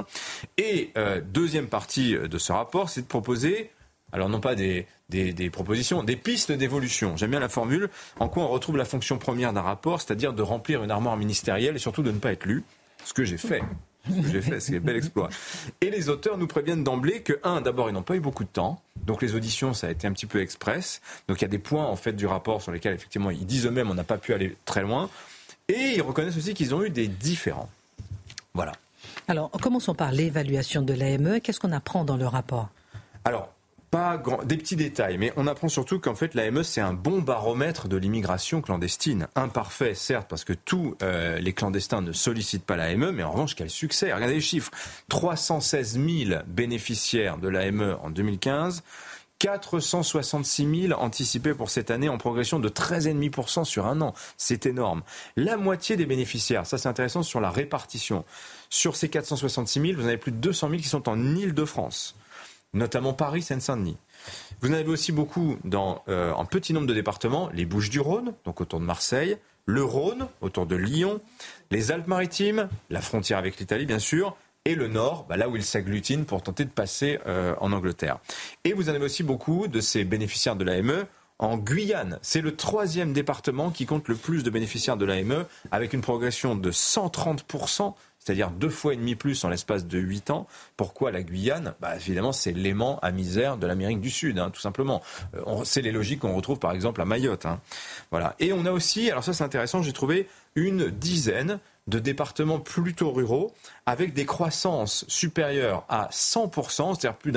Et 0.58 0.91
euh, 0.97 1.19
deuxième 1.21 1.67
partie 1.67 2.13
de 2.13 2.38
ce 2.38 2.52
rapport, 2.52 2.89
c'est 2.89 3.02
de 3.02 3.08
proposer, 3.08 3.71
alors 4.12 4.30
non 4.30 4.39
pas 4.39 4.56
des, 4.56 4.86
des, 5.12 5.50
propositions, 5.50 6.04
des 6.04 6.15
pistes 6.15 6.52
d'évolution. 6.52 7.17
J'aime 7.17 7.32
bien 7.32 7.39
la 7.39 7.50
formule, 7.50 7.89
en 8.19 8.30
quoi 8.30 8.43
on 8.43 8.47
retrouve 8.47 8.78
la 8.78 8.86
fonction 8.86 9.17
première 9.17 9.54
d'un 9.54 9.62
rapport, 9.62 10.02
c'est-à-dire 10.02 10.34
de 10.34 10.41
remplir 10.41 10.84
une 10.84 10.91
armoire 10.91 11.17
ministérielle 11.17 11.76
et 11.76 11.80
surtout 11.80 12.04
de 12.04 12.12
ne 12.12 12.19
pas 12.19 12.32
être 12.32 12.45
lu, 12.45 12.63
ce 13.04 13.13
que 13.13 13.24
j'ai 13.24 13.38
fait 13.38 13.62
j'ai 14.09 14.41
fait, 14.41 14.59
c'est 14.59 14.77
un 14.77 14.79
bel 14.79 14.95
exploit. 14.95 15.29
Et 15.81 15.89
les 15.89 16.09
auteurs 16.09 16.37
nous 16.37 16.47
préviennent 16.47 16.83
d'emblée 16.83 17.21
que, 17.21 17.39
un, 17.43 17.61
d'abord, 17.61 17.89
ils 17.89 17.93
n'ont 17.93 18.01
pas 18.01 18.15
eu 18.15 18.19
beaucoup 18.19 18.43
de 18.43 18.49
temps. 18.49 18.81
Donc 19.05 19.21
les 19.21 19.35
auditions, 19.35 19.73
ça 19.73 19.87
a 19.87 19.91
été 19.91 20.07
un 20.07 20.13
petit 20.13 20.25
peu 20.25 20.41
express. 20.41 21.01
Donc 21.27 21.39
il 21.39 21.43
y 21.43 21.45
a 21.45 21.49
des 21.49 21.59
points, 21.59 21.85
en 21.85 21.95
fait, 21.95 22.13
du 22.13 22.25
rapport 22.25 22.61
sur 22.61 22.71
lesquels, 22.71 22.93
effectivement, 22.93 23.29
ils 23.29 23.45
disent 23.45 23.65
eux-mêmes, 23.65 23.89
on 23.91 23.93
n'a 23.93 24.03
pas 24.03 24.17
pu 24.17 24.33
aller 24.33 24.55
très 24.65 24.81
loin. 24.81 25.09
Et 25.67 25.93
ils 25.95 26.01
reconnaissent 26.01 26.37
aussi 26.37 26.53
qu'ils 26.53 26.73
ont 26.73 26.83
eu 26.83 26.89
des 26.89 27.07
différends. 27.07 27.69
Voilà. 28.53 28.73
Alors, 29.27 29.51
commençons 29.51 29.95
par 29.95 30.11
l'évaluation 30.11 30.81
de 30.81 30.93
l'AME. 30.93 31.39
Qu'est-ce 31.39 31.59
qu'on 31.59 31.71
apprend 31.71 32.03
dans 32.03 32.17
le 32.17 32.27
rapport? 32.27 32.69
Alors, 33.23 33.53
pas 33.91 34.17
grand, 34.17 34.43
des 34.43 34.56
petits 34.56 34.77
détails, 34.77 35.17
mais 35.17 35.34
on 35.36 35.47
apprend 35.47 35.67
surtout 35.67 35.99
qu'en 35.99 36.15
fait 36.15 36.34
l'AME 36.34 36.63
c'est 36.63 36.80
un 36.80 36.93
bon 36.93 37.19
baromètre 37.19 37.89
de 37.89 37.97
l'immigration 37.97 38.62
clandestine. 38.62 39.27
Imparfait, 39.36 39.95
certes, 39.95 40.27
parce 40.30 40.45
que 40.45 40.54
tous 40.54 40.95
euh, 41.04 41.38
les 41.39 41.51
clandestins 41.51 42.01
ne 42.01 42.13
sollicitent 42.13 42.65
pas 42.65 42.77
l'AME, 42.77 43.12
mais 43.12 43.23
en 43.23 43.32
revanche 43.32 43.54
quel 43.54 43.69
succès 43.69 44.13
Regardez 44.13 44.36
les 44.36 44.41
chiffres 44.41 44.71
316 45.10 45.99
000 45.99 46.41
bénéficiaires 46.47 47.38
de 47.38 47.49
l'AME 47.49 47.97
en 48.01 48.10
2015. 48.10 48.82
466 49.39 50.88
000 50.88 51.01
anticipés 51.01 51.56
pour 51.56 51.71
cette 51.71 51.89
année 51.89 52.10
en 52.10 52.19
progression 52.19 52.60
de 52.60 52.69
13,5% 52.69 53.65
sur 53.65 53.88
un 53.88 53.99
an. 54.01 54.13
C'est 54.38 54.67
énorme. 54.67 55.01
La 55.36 55.58
moitié 55.58 55.97
des 55.97 56.06
bénéficiaires, 56.06 56.67
ça 56.67 56.77
c'est 56.77 56.88
intéressant 56.88 57.23
sur 57.23 57.41
la 57.41 57.49
répartition. 57.49 58.23
Sur 58.69 58.95
ces 58.95 59.10
466 59.10 59.82
000, 59.82 59.93
vous 59.95 60.06
en 60.06 60.10
avez 60.10 60.17
plus 60.17 60.32
de 60.32 60.38
200 60.38 60.69
000 60.69 60.82
qui 60.82 60.88
sont 60.88 61.10
en 61.10 61.36
Ile-de-France 61.36 62.15
notamment 62.73 63.13
Paris, 63.13 63.41
Seine-Saint-Denis. 63.41 63.97
Vous 64.62 64.69
en 64.69 64.73
avez 64.73 64.89
aussi 64.89 65.12
beaucoup 65.12 65.57
dans 65.63 66.03
euh, 66.07 66.34
un 66.36 66.45
petit 66.45 66.73
nombre 66.73 66.88
de 66.88 66.93
départements, 66.93 67.49
les 67.53 67.65
Bouches-du-Rhône, 67.65 68.34
donc 68.45 68.62
autour 68.62 68.79
de 68.79 68.86
Marseille, 68.86 69.38
le 69.65 69.84
Rhône, 69.84 70.27
autour 70.41 70.65
de 70.65 70.75
Lyon, 70.75 71.21
les 71.69 71.91
Alpes-Maritimes, 71.91 72.69
la 72.89 73.01
frontière 73.01 73.38
avec 73.38 73.57
l'Italie 73.60 73.86
bien 73.86 73.99
sûr, 73.99 74.36
et 74.65 74.75
le 74.75 74.88
Nord, 74.88 75.25
bah, 75.27 75.38
là 75.38 75.49
où 75.49 75.55
ils 75.55 75.63
s'agglutinent 75.63 76.25
pour 76.25 76.43
tenter 76.43 76.65
de 76.65 76.69
passer 76.69 77.19
euh, 77.25 77.55
en 77.60 77.71
Angleterre. 77.71 78.19
Et 78.63 78.73
vous 78.73 78.89
en 78.89 78.93
avez 78.93 79.05
aussi 79.05 79.23
beaucoup 79.23 79.67
de 79.67 79.81
ces 79.81 80.03
bénéficiaires 80.03 80.55
de 80.55 80.63
l'AME 80.63 81.05
en 81.39 81.57
Guyane. 81.57 82.19
C'est 82.21 82.41
le 82.41 82.55
troisième 82.55 83.13
département 83.13 83.71
qui 83.71 83.88
compte 83.88 84.07
le 84.07 84.15
plus 84.15 84.43
de 84.43 84.51
bénéficiaires 84.51 84.97
de 84.97 85.05
l'AME, 85.05 85.45
avec 85.71 85.93
une 85.93 86.01
progression 86.01 86.55
de 86.55 86.71
130 86.71 87.43
c'est-à-dire 88.23 88.51
deux 88.51 88.69
fois 88.69 88.93
et 88.93 88.97
demi 88.97 89.15
plus 89.15 89.43
en 89.43 89.49
l'espace 89.49 89.88
de 89.88 89.97
huit 89.97 90.29
ans. 90.29 90.47
Pourquoi 90.77 91.12
la 91.12 91.23
Guyane? 91.23 91.73
Bah, 91.81 91.95
Évidemment, 91.95 92.31
c'est 92.31 92.51
l'aimant 92.51 92.99
à 93.01 93.12
misère 93.12 93.57
de 93.57 93.65
l'Amérique 93.65 93.99
du 93.99 94.12
Sud, 94.12 94.38
hein, 94.38 94.51
tout 94.51 94.62
simplement. 94.62 95.01
Euh, 95.36 95.63
c'est 95.63 95.81
les 95.81 95.91
logiques 95.91 96.19
qu'on 96.19 96.36
retrouve 96.36 96.60
par 96.60 96.71
exemple 96.71 97.01
à 97.01 97.05
Mayotte. 97.05 97.47
Hein. 97.47 97.60
Voilà. 98.12 98.36
Et 98.39 98.53
on 98.53 98.65
a 98.65 98.71
aussi, 98.71 99.10
alors 99.10 99.23
ça 99.23 99.34
c'est 99.34 99.43
intéressant, 99.43 99.81
j'ai 99.81 99.93
trouvé 99.93 100.27
une 100.55 100.89
dizaine 100.89 101.60
de 101.88 102.00
départements 102.00 102.60
plutôt 102.60 103.12
ruraux 103.12 103.54
avec 103.86 104.13
des 104.13 104.26
croissances 104.26 105.04
supérieures 105.08 105.84
à 105.89 106.10
100%, 106.12 106.96
c'est-à-dire 106.96 107.17
plus, 107.17 107.32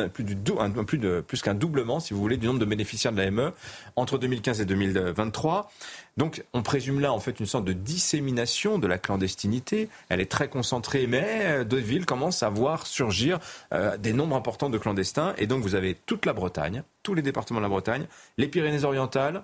plus, 0.86 1.22
plus 1.22 1.42
qu'un 1.42 1.54
doublement, 1.54 1.98
si 1.98 2.14
vous 2.14 2.20
voulez, 2.20 2.36
du 2.36 2.46
nombre 2.46 2.60
de 2.60 2.64
bénéficiaires 2.64 3.12
de 3.12 3.18
l'AME 3.18 3.52
entre 3.96 4.18
2015 4.18 4.60
et 4.60 4.64
2023. 4.66 5.70
Donc 6.16 6.44
on 6.52 6.62
présume 6.62 7.00
là 7.00 7.12
en 7.12 7.18
fait 7.18 7.40
une 7.40 7.46
sorte 7.46 7.64
de 7.64 7.72
dissémination 7.72 8.78
de 8.78 8.86
la 8.86 8.98
clandestinité. 8.98 9.88
Elle 10.08 10.20
est 10.20 10.30
très 10.30 10.48
concentrée, 10.48 11.06
mais 11.08 11.40
euh, 11.42 11.64
d'autres 11.64 11.82
villes 11.82 12.06
commencent 12.06 12.42
à 12.42 12.48
voir 12.48 12.86
surgir 12.86 13.40
euh, 13.72 13.96
des 13.96 14.12
nombres 14.12 14.36
importants 14.36 14.70
de 14.70 14.78
clandestins. 14.78 15.34
Et 15.38 15.46
donc 15.46 15.62
vous 15.62 15.74
avez 15.74 15.94
toute 16.06 16.24
la 16.26 16.32
Bretagne, 16.32 16.82
tous 17.02 17.14
les 17.14 17.22
départements 17.22 17.58
de 17.58 17.64
la 17.64 17.68
Bretagne, 17.68 18.06
les 18.38 18.46
Pyrénées-Orientales, 18.46 19.42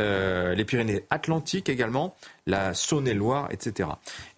euh, 0.00 0.54
les 0.54 0.64
Pyrénées-Atlantiques 0.64 1.68
également, 1.68 2.16
la 2.46 2.74
Saône-et-Loire, 2.74 3.48
etc. 3.50 3.88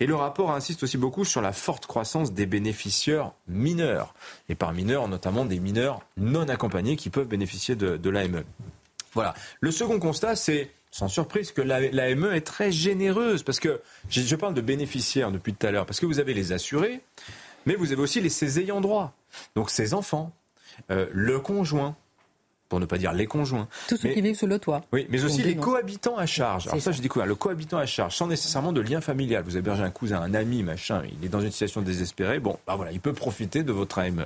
Et 0.00 0.06
le 0.06 0.14
rapport 0.14 0.50
insiste 0.50 0.82
aussi 0.82 0.98
beaucoup 0.98 1.24
sur 1.24 1.40
la 1.40 1.52
forte 1.52 1.86
croissance 1.86 2.32
des 2.32 2.46
bénéficiaires 2.46 3.32
mineurs. 3.48 4.14
Et 4.48 4.54
par 4.54 4.72
mineurs, 4.72 5.08
notamment 5.08 5.44
des 5.44 5.60
mineurs 5.60 6.00
non 6.16 6.48
accompagnés 6.48 6.96
qui 6.96 7.10
peuvent 7.10 7.28
bénéficier 7.28 7.76
de, 7.76 8.10
l'AME. 8.10 8.44
Voilà. 9.14 9.34
Le 9.60 9.70
second 9.70 9.98
constat, 9.98 10.36
c'est 10.36 10.70
sans 10.90 11.08
surprise 11.08 11.52
que 11.52 11.62
l'AME 11.62 12.32
est 12.32 12.46
très 12.46 12.70
généreuse 12.70 13.42
parce 13.42 13.60
que 13.60 13.80
je 14.10 14.36
parle 14.36 14.54
de 14.54 14.60
bénéficiaires 14.60 15.30
depuis 15.30 15.54
tout 15.54 15.66
à 15.66 15.70
l'heure 15.70 15.86
parce 15.86 16.00
que 16.00 16.06
vous 16.06 16.18
avez 16.20 16.34
les 16.34 16.52
assurés, 16.52 17.00
Mais 17.64 17.76
vous 17.76 17.92
avez 17.92 18.02
aussi 18.02 18.20
les, 18.20 18.28
ses 18.28 18.60
ayants 18.60 18.80
droit, 18.80 19.14
donc 19.54 19.70
ses 19.70 19.94
enfants, 19.94 20.32
euh, 20.90 21.06
le 21.12 21.38
conjoint, 21.38 21.96
pour 22.72 22.80
ne 22.80 22.86
pas 22.86 22.96
dire 22.96 23.12
les 23.12 23.26
conjoints. 23.26 23.68
Tous 23.86 23.98
ceux 23.98 24.08
Mais- 24.08 24.14
qui 24.14 24.22
vivent 24.22 24.34
sous 24.38 24.46
le 24.46 24.58
toit. 24.58 24.80
Oui, 24.94 25.06
mais 25.10 25.22
aussi 25.24 25.42
les 25.42 25.56
cohabitants 25.56 26.16
à 26.16 26.24
charge. 26.24 26.68
Alors 26.68 26.78
ça, 26.78 26.84
ça. 26.86 26.92
j'ai 26.92 27.02
découvert 27.02 27.26
le 27.26 27.34
cohabitant 27.34 27.76
à 27.76 27.84
charge, 27.84 28.16
sans 28.16 28.26
nécessairement 28.26 28.72
de 28.72 28.80
lien 28.80 29.02
familial. 29.02 29.42
Vous 29.44 29.58
hébergez 29.58 29.82
un 29.82 29.90
cousin, 29.90 30.22
un 30.22 30.32
ami, 30.32 30.62
machin, 30.62 31.02
il 31.20 31.22
est 31.22 31.28
dans 31.28 31.42
une 31.42 31.50
situation 31.50 31.82
désespérée. 31.82 32.38
Bon, 32.40 32.58
bah 32.66 32.74
voilà, 32.76 32.90
il 32.92 33.00
peut 33.00 33.12
profiter 33.12 33.62
de 33.62 33.72
votre 33.72 33.98
AME. 33.98 34.24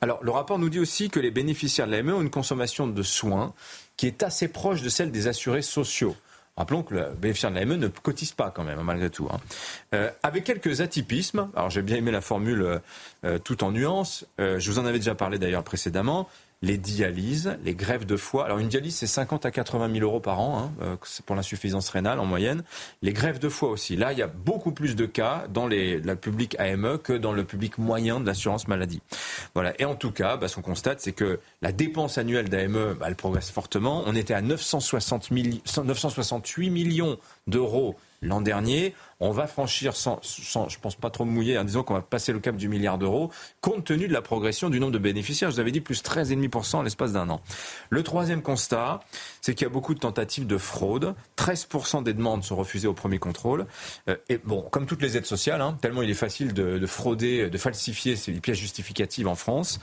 Alors, 0.00 0.20
le 0.22 0.30
rapport 0.30 0.60
nous 0.60 0.68
dit 0.68 0.78
aussi 0.78 1.10
que 1.10 1.18
les 1.18 1.32
bénéficiaires 1.32 1.88
de 1.88 1.90
l'AME 1.90 2.10
ont 2.14 2.22
une 2.22 2.30
consommation 2.30 2.86
de 2.86 3.02
soins 3.02 3.54
qui 3.96 4.06
est 4.06 4.22
assez 4.22 4.46
proche 4.46 4.82
de 4.82 4.88
celle 4.88 5.10
des 5.10 5.26
assurés 5.26 5.62
sociaux. 5.62 6.14
Rappelons 6.56 6.82
que 6.84 6.94
le 6.94 7.06
bénéficiaire 7.20 7.50
de 7.50 7.56
l'AME 7.56 7.74
ne 7.76 7.88
cotise 7.88 8.32
pas 8.32 8.50
quand 8.54 8.62
même, 8.62 8.78
hein, 8.78 8.82
malgré 8.84 9.10
tout. 9.10 9.28
hein. 9.32 9.38
Euh, 9.94 10.10
avec 10.22 10.44
quelques 10.44 10.80
atypismes. 10.80 11.48
Alors 11.56 11.70
j'ai 11.70 11.82
bien 11.82 11.96
aimé 11.96 12.12
la 12.12 12.20
formule 12.20 12.62
euh, 12.62 12.78
euh, 13.24 13.38
tout 13.38 13.64
en 13.64 13.72
nuances. 13.72 14.26
Euh, 14.40 14.60
je 14.60 14.70
vous 14.70 14.78
en 14.78 14.84
avais 14.86 14.98
déjà 14.98 15.14
parlé 15.16 15.38
d'ailleurs 15.38 15.64
précédemment. 15.64 16.28
Les 16.62 16.76
dialyses, 16.76 17.56
les 17.64 17.74
greffes 17.74 18.04
de 18.04 18.18
foie. 18.18 18.44
Alors 18.44 18.58
une 18.58 18.68
dialyse 18.68 18.94
c'est 18.94 19.06
50 19.06 19.46
à 19.46 19.50
80 19.50 19.90
000 19.94 20.04
euros 20.04 20.20
par 20.20 20.40
an, 20.40 20.58
hein, 20.58 20.72
euh, 20.82 20.96
pour 21.24 21.34
l'insuffisance 21.34 21.88
rénale 21.88 22.20
en 22.20 22.26
moyenne. 22.26 22.64
Les 23.00 23.14
greffes 23.14 23.40
de 23.40 23.48
foie 23.48 23.70
aussi. 23.70 23.96
Là 23.96 24.12
il 24.12 24.18
y 24.18 24.22
a 24.22 24.26
beaucoup 24.26 24.72
plus 24.72 24.94
de 24.94 25.06
cas 25.06 25.44
dans 25.48 25.66
les, 25.66 25.98
le 25.98 26.16
public 26.16 26.56
AME 26.58 26.98
que 26.98 27.14
dans 27.14 27.32
le 27.32 27.44
public 27.44 27.78
moyen 27.78 28.20
de 28.20 28.26
l'assurance 28.26 28.68
maladie. 28.68 29.00
Voilà. 29.54 29.72
Et 29.80 29.86
en 29.86 29.94
tout 29.94 30.10
cas, 30.12 30.36
bah, 30.36 30.48
ce 30.48 30.56
qu'on 30.56 30.62
constate, 30.62 31.00
c'est 31.00 31.12
que 31.12 31.40
la 31.62 31.72
dépense 31.72 32.18
annuelle 32.18 32.50
d'AME, 32.50 32.94
bah, 33.00 33.06
elle 33.08 33.16
progresse 33.16 33.50
fortement. 33.50 34.02
On 34.06 34.14
était 34.14 34.34
à 34.34 34.42
960 34.42 35.30
milli- 35.30 35.62
968 35.82 36.68
millions 36.68 37.18
d'euros 37.46 37.96
l'an 38.22 38.42
dernier. 38.42 38.94
On 39.20 39.30
va 39.32 39.46
franchir, 39.46 39.94
sans, 39.96 40.18
sans- 40.22 40.68
je 40.68 40.78
pense 40.78 40.94
pas 40.96 41.10
trop 41.10 41.24
mouiller 41.26 41.58
en 41.58 41.64
disant 41.64 41.82
qu'on 41.82 41.94
va 41.94 42.00
passer 42.00 42.32
le 42.32 42.40
cap 42.40 42.56
du 42.56 42.68
milliard 42.68 42.96
d'euros, 42.96 43.30
compte 43.60 43.84
tenu 43.84 44.08
de 44.08 44.12
la 44.12 44.22
progression 44.22 44.70
du 44.70 44.80
nombre 44.80 44.92
de 44.92 44.98
bénéficiaires. 44.98 45.50
Je 45.50 45.56
vous 45.56 45.60
avais 45.60 45.72
dit 45.72 45.80
plus 45.82 46.02
13,5% 46.02 46.76
en 46.76 46.82
l'espace 46.82 47.12
d'un 47.12 47.28
an. 47.28 47.40
Le 47.90 48.02
troisième 48.02 48.40
constat, 48.42 49.00
c'est 49.42 49.54
qu'il 49.54 49.66
y 49.66 49.70
a 49.70 49.72
beaucoup 49.72 49.94
de 49.94 50.00
tentatives 50.00 50.46
de 50.46 50.56
fraude. 50.56 51.14
13% 51.36 52.02
des 52.02 52.14
demandes 52.14 52.44
sont 52.44 52.56
refusées 52.56 52.88
au 52.88 52.94
premier 52.94 53.18
contrôle. 53.18 53.66
Euh, 54.08 54.16
et 54.28 54.38
bon, 54.38 54.62
comme 54.62 54.86
toutes 54.86 55.02
les 55.02 55.16
aides 55.16 55.26
sociales, 55.26 55.60
hein, 55.60 55.76
tellement 55.82 56.02
il 56.02 56.10
est 56.10 56.14
facile 56.14 56.54
de, 56.54 56.78
de 56.78 56.86
frauder, 56.86 57.50
de 57.50 57.58
falsifier 57.58 58.16
ces 58.16 58.32
pièces 58.32 58.58
justificatives 58.58 59.28
en 59.28 59.34
France. 59.34 59.80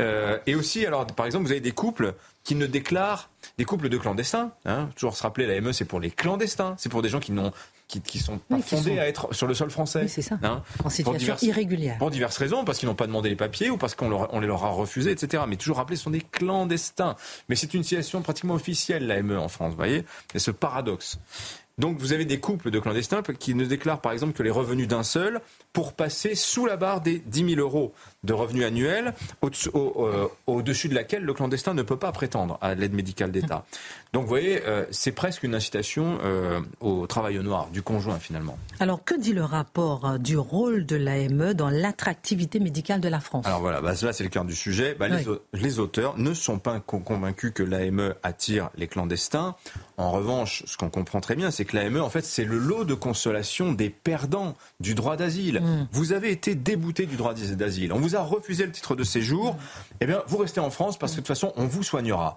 Euh, 0.00 0.38
et 0.46 0.54
aussi, 0.54 0.84
alors, 0.84 1.06
par 1.06 1.26
exemple, 1.26 1.46
vous 1.46 1.52
avez 1.52 1.60
des 1.60 1.72
couples 1.72 2.14
qui 2.42 2.54
ne 2.54 2.66
déclarent, 2.66 3.30
des 3.56 3.64
couples 3.64 3.88
de 3.88 3.96
clandestins. 3.96 4.52
Hein, 4.66 4.90
toujours 4.96 5.16
se 5.16 5.22
rappeler, 5.22 5.46
la 5.46 5.58
ME, 5.62 5.72
c'est 5.72 5.86
pour 5.86 6.00
les 6.00 6.10
clandestins. 6.10 6.74
C'est 6.76 6.90
pour 6.90 7.00
des 7.00 7.08
gens 7.08 7.20
qui 7.20 7.32
n'ont 7.32 7.52
qui, 7.94 8.00
qui 8.00 8.18
sont 8.18 8.38
pas 8.38 8.56
Oui, 8.56 8.62
qui 8.62 8.76
fondés 8.76 8.94
sont- 8.96 9.00
à 9.00 9.04
être 9.06 9.34
sur 9.34 9.46
le 9.46 9.54
sol 9.54 9.70
français. 9.70 10.02
Oui, 10.02 10.08
c'est 10.08 10.22
ça. 10.22 10.38
Hein, 10.42 10.62
En 10.78 10.82
pour 10.84 10.92
situation 10.92 11.18
diverses- 11.18 11.42
irrégulière. 11.42 11.98
pour 11.98 12.10
diverses 12.10 12.36
raisons, 12.38 12.64
parce 12.64 12.78
qu'ils 12.78 12.88
n'ont 12.88 12.94
pas 12.94 13.06
demandé 13.06 13.28
les 13.28 13.36
papiers 13.36 13.70
ou 13.70 13.76
parce 13.76 13.94
qu'on 13.94 14.10
on 14.12 14.40
les 14.40 14.46
leur 14.46 14.64
a 14.64 14.68
refusés, 14.70 15.10
etc. 15.12 15.42
Mais 15.48 15.56
toujours 15.56 15.76
rappeler, 15.76 15.96
ce 15.96 16.04
sont 16.04 16.10
des 16.10 16.20
clandestins. 16.20 17.16
Mais 17.48 17.56
c'est 17.56 17.74
une 17.74 17.82
situation 17.82 18.22
pratiquement 18.22 18.54
officielle, 18.54 19.06
la 19.06 19.22
ME 19.22 19.38
en 19.38 19.48
France, 19.48 19.70
vous 19.70 19.76
voyez 19.76 20.04
C'est 20.32 20.38
ce 20.38 20.50
paradoxe. 20.50 21.18
Donc 21.78 21.98
vous 21.98 22.12
avez 22.12 22.24
des 22.24 22.38
couples 22.38 22.70
de 22.70 22.78
clandestins 22.78 23.22
qui 23.22 23.54
ne 23.54 23.64
déclarent 23.64 24.00
par 24.00 24.12
exemple 24.12 24.32
que 24.32 24.42
les 24.44 24.50
revenus 24.50 24.86
d'un 24.86 25.02
seul 25.02 25.40
pour 25.72 25.92
passer 25.92 26.36
sous 26.36 26.66
la 26.66 26.76
barre 26.76 27.00
des 27.00 27.18
10 27.18 27.54
000 27.56 27.60
euros 27.60 27.92
de 28.22 28.32
revenus 28.32 28.64
annuels, 28.64 29.12
au-dessus- 29.42 29.70
au- 29.74 30.06
euh, 30.06 30.28
au-dessus 30.46 30.88
de 30.88 30.94
laquelle 30.94 31.24
le 31.24 31.34
clandestin 31.34 31.74
ne 31.74 31.82
peut 31.82 31.96
pas 31.96 32.12
prétendre 32.12 32.58
à 32.62 32.74
l'aide 32.76 32.94
médicale 32.94 33.32
d'État. 33.32 33.64
Donc 34.12 34.22
vous 34.22 34.28
voyez, 34.28 34.62
euh, 34.66 34.84
c'est 34.92 35.10
presque 35.12 35.42
une 35.42 35.54
incitation 35.54 36.18
euh, 36.22 36.60
au 36.80 37.06
travail 37.08 37.38
au 37.38 37.42
noir 37.42 37.68
du 37.72 37.82
conjoint 37.82 38.20
finalement. 38.20 38.56
Alors, 38.78 39.02
que 39.04 39.18
dit 39.18 39.32
le 39.32 39.42
rapport 39.44 40.18
du 40.20 40.38
rôle 40.38 40.86
de 40.86 40.94
l'AME 40.96 41.54
dans 41.54 41.70
l'attractivité 41.70 42.60
médicale 42.60 43.00
de 43.00 43.08
la 43.08 43.18
France? 43.18 43.46
Alors 43.46 43.60
voilà, 43.60 43.80
bah, 43.80 43.94
là 44.00 44.12
c'est 44.12 44.22
le 44.24 44.30
cœur 44.30 44.44
du 44.44 44.54
sujet. 44.54 44.94
Bah, 44.98 45.08
les, 45.08 45.26
Oui. 45.28 45.38
les 45.52 45.78
auteurs 45.80 46.16
ne 46.18 46.32
sont 46.34 46.60
pas 46.60 46.78
con- 46.78 47.00
convaincus 47.00 47.50
que 47.52 47.64
l'AME 47.64 48.14
attire 48.22 48.70
les 48.76 48.86
clandestins. 48.86 49.56
En 49.96 50.12
revanche, 50.12 50.62
ce 50.66 50.76
qu'on 50.76 50.90
comprend 50.90 51.20
très 51.20 51.34
bien, 51.34 51.50
c'est 51.50 51.63
que 51.64 51.76
l'AME, 51.76 52.00
en 52.00 52.10
fait, 52.10 52.24
c'est 52.24 52.44
le 52.44 52.58
lot 52.58 52.84
de 52.84 52.94
consolation 52.94 53.72
des 53.72 53.90
perdants 53.90 54.54
du 54.80 54.94
droit 54.94 55.16
d'asile. 55.16 55.62
Vous 55.92 56.12
avez 56.12 56.30
été 56.30 56.54
débouté 56.54 57.06
du 57.06 57.16
droit 57.16 57.34
d'asile. 57.34 57.92
On 57.92 57.98
vous 58.00 58.16
a 58.16 58.20
refusé 58.20 58.66
le 58.66 58.72
titre 58.72 58.94
de 58.96 59.04
séjour. 59.04 59.56
Eh 60.00 60.06
bien, 60.06 60.22
vous 60.26 60.36
restez 60.38 60.60
en 60.60 60.70
France 60.70 60.98
parce 60.98 61.12
que 61.12 61.16
de 61.16 61.20
toute 61.22 61.28
façon, 61.28 61.52
on 61.56 61.66
vous 61.66 61.82
soignera. 61.82 62.36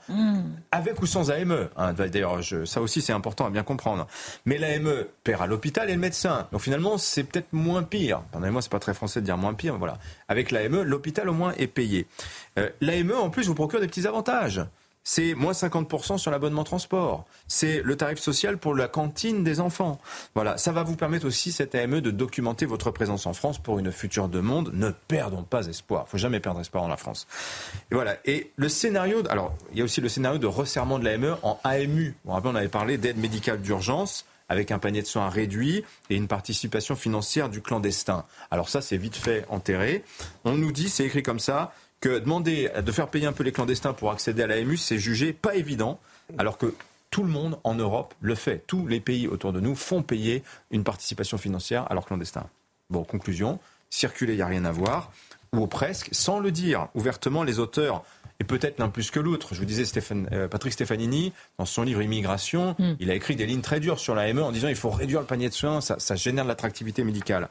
Avec 0.72 1.02
ou 1.02 1.06
sans 1.06 1.32
AME. 1.32 1.70
hein. 1.78 1.94
D'ailleurs, 1.94 2.40
ça 2.66 2.82
aussi, 2.82 3.02
c'est 3.02 3.14
important 3.14 3.46
à 3.46 3.50
bien 3.50 3.64
comprendre. 3.64 4.08
Mais 4.46 4.58
l'AME 4.58 5.06
paiera 5.24 5.48
l'hôpital 5.48 5.90
et 5.90 5.94
le 5.94 6.00
médecin. 6.00 6.48
Donc 6.52 6.62
finalement, 6.62 6.98
c'est 6.98 7.24
peut-être 7.24 7.52
moins 7.54 7.84
pire. 7.84 8.22
Pardonnez-moi, 8.32 8.62
c'est 8.62 8.72
pas 8.72 8.80
très 8.80 8.94
français 8.94 9.22
de 9.22 9.26
dire 9.26 9.38
moins 9.38 9.54
pire. 9.54 9.74
mais 9.74 9.80
Voilà. 9.80 9.98
Avec 10.28 10.52
l'AME, 10.52 10.82
l'hôpital 10.84 11.30
au 11.30 11.34
moins 11.34 11.54
est 11.58 11.68
payé. 11.68 12.08
Euh, 12.60 12.70
L'AME, 12.82 13.12
en 13.14 13.30
plus, 13.30 13.48
vous 13.48 13.56
procure 13.56 13.80
des 13.80 13.88
petits 13.88 14.08
avantages. 14.08 14.62
C'est 15.10 15.36
moins 15.36 15.54
50% 15.54 16.18
sur 16.18 16.32
l'abonnement 16.32 16.66
transport. 16.66 17.26
C'est 17.48 17.82
le 17.82 17.96
tarif 17.96 18.20
social 18.20 18.58
pour 18.58 18.76
la 18.76 18.90
cantine 18.90 19.42
des 19.42 19.62
enfants. 19.62 20.02
Voilà, 20.36 20.58
ça 20.58 20.74
va 20.74 20.84
vous 20.84 20.98
permettre 20.98 21.26
aussi, 21.26 21.54
cette 21.54 21.76
AME, 21.76 22.02
de 22.02 22.12
documenter 22.12 22.66
votre 22.66 22.92
présence 22.92 23.26
en 23.26 23.32
France 23.32 23.58
pour 23.58 23.80
une 23.80 23.94
future 23.94 24.28
demande. 24.28 24.74
Ne 24.74 24.90
perdons 24.90 25.44
pas 25.44 25.68
espoir. 25.68 26.04
Il 26.08 26.12
faut 26.12 26.18
jamais 26.18 26.42
perdre 26.42 26.60
espoir 26.60 26.84
en 26.84 26.90
la 26.90 26.98
France. 26.98 27.26
Et 27.90 27.96
voilà. 27.96 28.18
Et 28.26 28.52
le 28.58 28.68
scénario, 28.68 29.24
alors, 29.30 29.56
il 29.72 29.78
y 29.78 29.82
a 29.82 29.86
aussi 29.86 30.02
le 30.02 30.10
scénario 30.10 30.40
de 30.40 30.46
resserrement 30.46 31.00
de 31.00 31.06
l'AME 31.06 31.38
en 31.42 31.58
AMU. 31.64 32.14
Vous 32.26 32.34
rappelez, 32.34 32.52
on 32.52 32.56
avait 32.56 32.68
parlé 32.68 32.98
d'aide 32.98 33.18
médicale 33.18 33.62
d'urgence 33.62 34.26
avec 34.50 34.72
un 34.72 34.80
panier 34.80 35.02
de 35.02 35.08
soins 35.08 35.30
réduit 35.30 35.84
et 36.10 36.16
une 36.16 36.28
participation 36.28 36.96
financière 36.96 37.50
du 37.50 37.62
clandestin. 37.62 38.26
Alors 38.52 38.70
ça, 38.70 38.82
c'est 38.82 38.98
vite 38.98 39.16
fait 39.16 39.46
enterré. 39.50 40.04
On 40.46 40.54
nous 40.54 40.72
dit, 40.72 40.90
c'est 40.90 41.06
écrit 41.06 41.24
comme 41.24 41.40
ça, 41.40 41.74
que 42.00 42.20
demander 42.20 42.70
de 42.70 42.92
faire 42.92 43.08
payer 43.08 43.26
un 43.26 43.34
peu 43.34 43.44
les 43.44 43.52
clandestins 43.52 43.94
pour 43.94 44.12
accéder 44.12 44.44
à 44.44 44.48
l'AMU, 44.48 44.78
c'est 44.78 45.00
jugé 45.00 45.34
pas 45.34 45.56
évident, 45.56 46.00
alors 46.38 46.58
que 46.58 46.74
tout 47.10 47.24
le 47.24 47.30
monde 47.30 47.58
en 47.64 47.76
Europe 47.76 48.14
le 48.22 48.36
fait. 48.36 48.64
Tous 48.68 48.86
les 48.88 49.00
pays 49.00 49.28
autour 49.28 49.54
de 49.54 49.60
nous 49.60 49.76
font 49.76 50.04
payer 50.04 50.44
une 50.72 50.84
participation 50.84 51.38
financière 51.38 51.90
à 51.90 51.94
leurs 51.94 52.06
clandestins. 52.06 52.50
Bon, 52.90 53.04
conclusion, 53.04 53.60
circuler, 53.90 54.34
il 54.34 54.38
n'y 54.38 54.42
a 54.42 54.48
rien 54.48 54.66
à 54.66 54.72
voir, 54.72 55.12
ou 55.54 55.68
presque, 55.68 56.10
sans 56.12 56.40
le 56.40 56.52
dire 56.52 56.88
ouvertement, 56.94 57.44
les 57.44 57.60
auteurs, 57.60 58.04
et 58.40 58.44
peut-être 58.44 58.80
l'un 58.80 58.90
plus 58.90 59.10
que 59.12 59.20
l'autre. 59.20 59.54
Je 59.54 59.60
vous 59.60 59.66
disais, 59.66 59.86
Stéphane, 59.86 60.30
euh, 60.32 60.48
Patrick 60.48 60.74
Stefanini, 60.74 61.34
dans 61.58 61.66
son 61.66 61.84
livre 61.84 62.02
Immigration, 62.02 62.76
il 63.00 63.10
a 63.10 63.16
écrit 63.16 63.36
des 63.36 63.46
lignes 63.46 63.62
très 63.62 63.80
dures 63.80 64.00
sur 64.00 64.14
l'AME 64.14 64.40
en 64.40 64.52
disant 64.52 64.68
il 64.68 64.76
faut 64.76 64.90
réduire 64.90 65.22
le 65.22 65.26
panier 65.26 65.50
de 65.50 65.54
soins, 65.54 65.82
ça, 65.82 65.98
ça 66.00 66.16
génère 66.16 66.44
de 66.44 66.50
l'attractivité 66.50 67.04
médicale. 67.04 67.50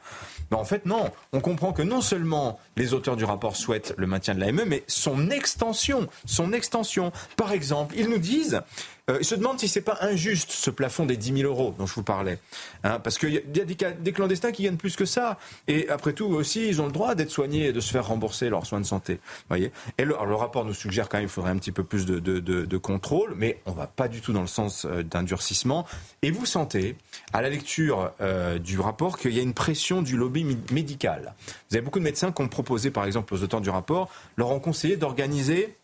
Mais 0.50 0.56
en 0.56 0.64
fait, 0.64 0.86
non. 0.86 1.10
On 1.32 1.40
comprend 1.40 1.72
que 1.72 1.82
non 1.82 2.00
seulement 2.00 2.60
les 2.76 2.94
auteurs 2.94 3.16
du 3.16 3.24
rapport 3.24 3.56
souhaitent 3.56 3.94
le 3.96 4.06
maintien 4.06 4.34
de 4.34 4.40
l'AME, 4.40 4.62
mais 4.66 4.84
son 4.86 5.30
extension, 5.30 6.06
son 6.24 6.52
extension. 6.52 7.12
Par 7.36 7.52
exemple, 7.52 7.94
ils 7.98 8.08
nous 8.08 8.18
disent, 8.18 8.62
euh, 9.10 9.18
ils 9.20 9.24
se 9.24 9.34
demandent 9.34 9.58
si 9.60 9.68
c'est 9.68 9.80
pas 9.82 9.98
injuste 10.00 10.50
ce 10.50 10.70
plafond 10.70 11.06
des 11.06 11.16
10 11.16 11.38
000 11.42 11.50
euros 11.50 11.74
dont 11.78 11.86
je 11.86 11.94
vous 11.94 12.02
parlais, 12.02 12.38
Hein, 12.84 13.00
parce 13.00 13.18
qu'il 13.18 13.30
y 13.30 13.34
y 13.58 13.60
a 13.60 13.90
des, 13.92 14.12
clandestins 14.12 14.52
qui 14.52 14.62
gagnent 14.64 14.76
plus 14.76 14.96
que 14.96 15.04
ça, 15.04 15.38
et 15.68 15.88
après 15.88 16.12
tout 16.12 16.26
aussi, 16.26 16.68
ils 16.68 16.80
ont 16.80 16.86
le 16.86 16.92
droit 16.92 17.14
d'être 17.14 17.30
soignés 17.30 17.66
et 17.66 17.72
de 17.72 17.80
se 17.80 17.90
faire 17.90 18.06
rembourser 18.06 18.48
leurs 18.48 18.66
soins 18.66 18.80
de 18.80 18.86
santé. 18.86 19.18
Voyez. 19.48 19.72
Et 19.98 20.04
le, 20.04 20.14
alors, 20.14 20.26
le 20.26 20.34
rapport 20.34 20.64
nous 20.64 20.74
suggère 20.74 21.08
quand 21.08 21.18
même 21.18 21.26
qu'il 21.26 21.32
faudrait 21.32 21.50
un 21.50 21.58
petit 21.58 21.72
peu 21.72 21.84
plus 21.84 22.06
de, 22.06 22.18
de, 22.18 22.38
de- 22.40 22.64
de 22.64 22.76
contrôle, 22.76 23.34
mais 23.36 23.60
on 23.66 23.72
va 23.72 23.86
pas 23.86 24.08
du 24.08 24.20
tout 24.20 24.32
dans 24.32 24.40
le 24.40 24.46
sens 24.46 24.84
euh, 24.84 25.02
d'un 25.02 25.22
durcissement. 25.22 25.86
Et 26.22 26.30
vous 26.30 26.46
sentez, 26.46 26.96
à 27.32 27.42
la 27.42 27.50
lecture 27.50 28.12
euh, 28.20 28.58
du 28.58 28.78
rapport, 28.78 29.18
qu'il 29.18 29.32
y 29.34 29.38
a 29.38 29.42
une 29.42 29.54
pression 29.54 30.02
du 30.02 30.16
lobby 30.16 30.44
médical. 30.70 31.34
Vous 31.70 31.76
avez 31.76 31.84
beaucoup 31.84 31.98
de 31.98 32.04
médecins 32.04 32.32
qui 32.32 32.42
ont 32.42 32.48
proposé, 32.48 32.90
par 32.90 33.04
exemple, 33.04 33.34
aux 33.34 33.42
auteurs 33.42 33.60
du 33.60 33.70
rapport, 33.70 34.08
leur 34.36 34.50
ont 34.50 34.60
conseillé 34.60 34.96
d'organiser 34.96 35.76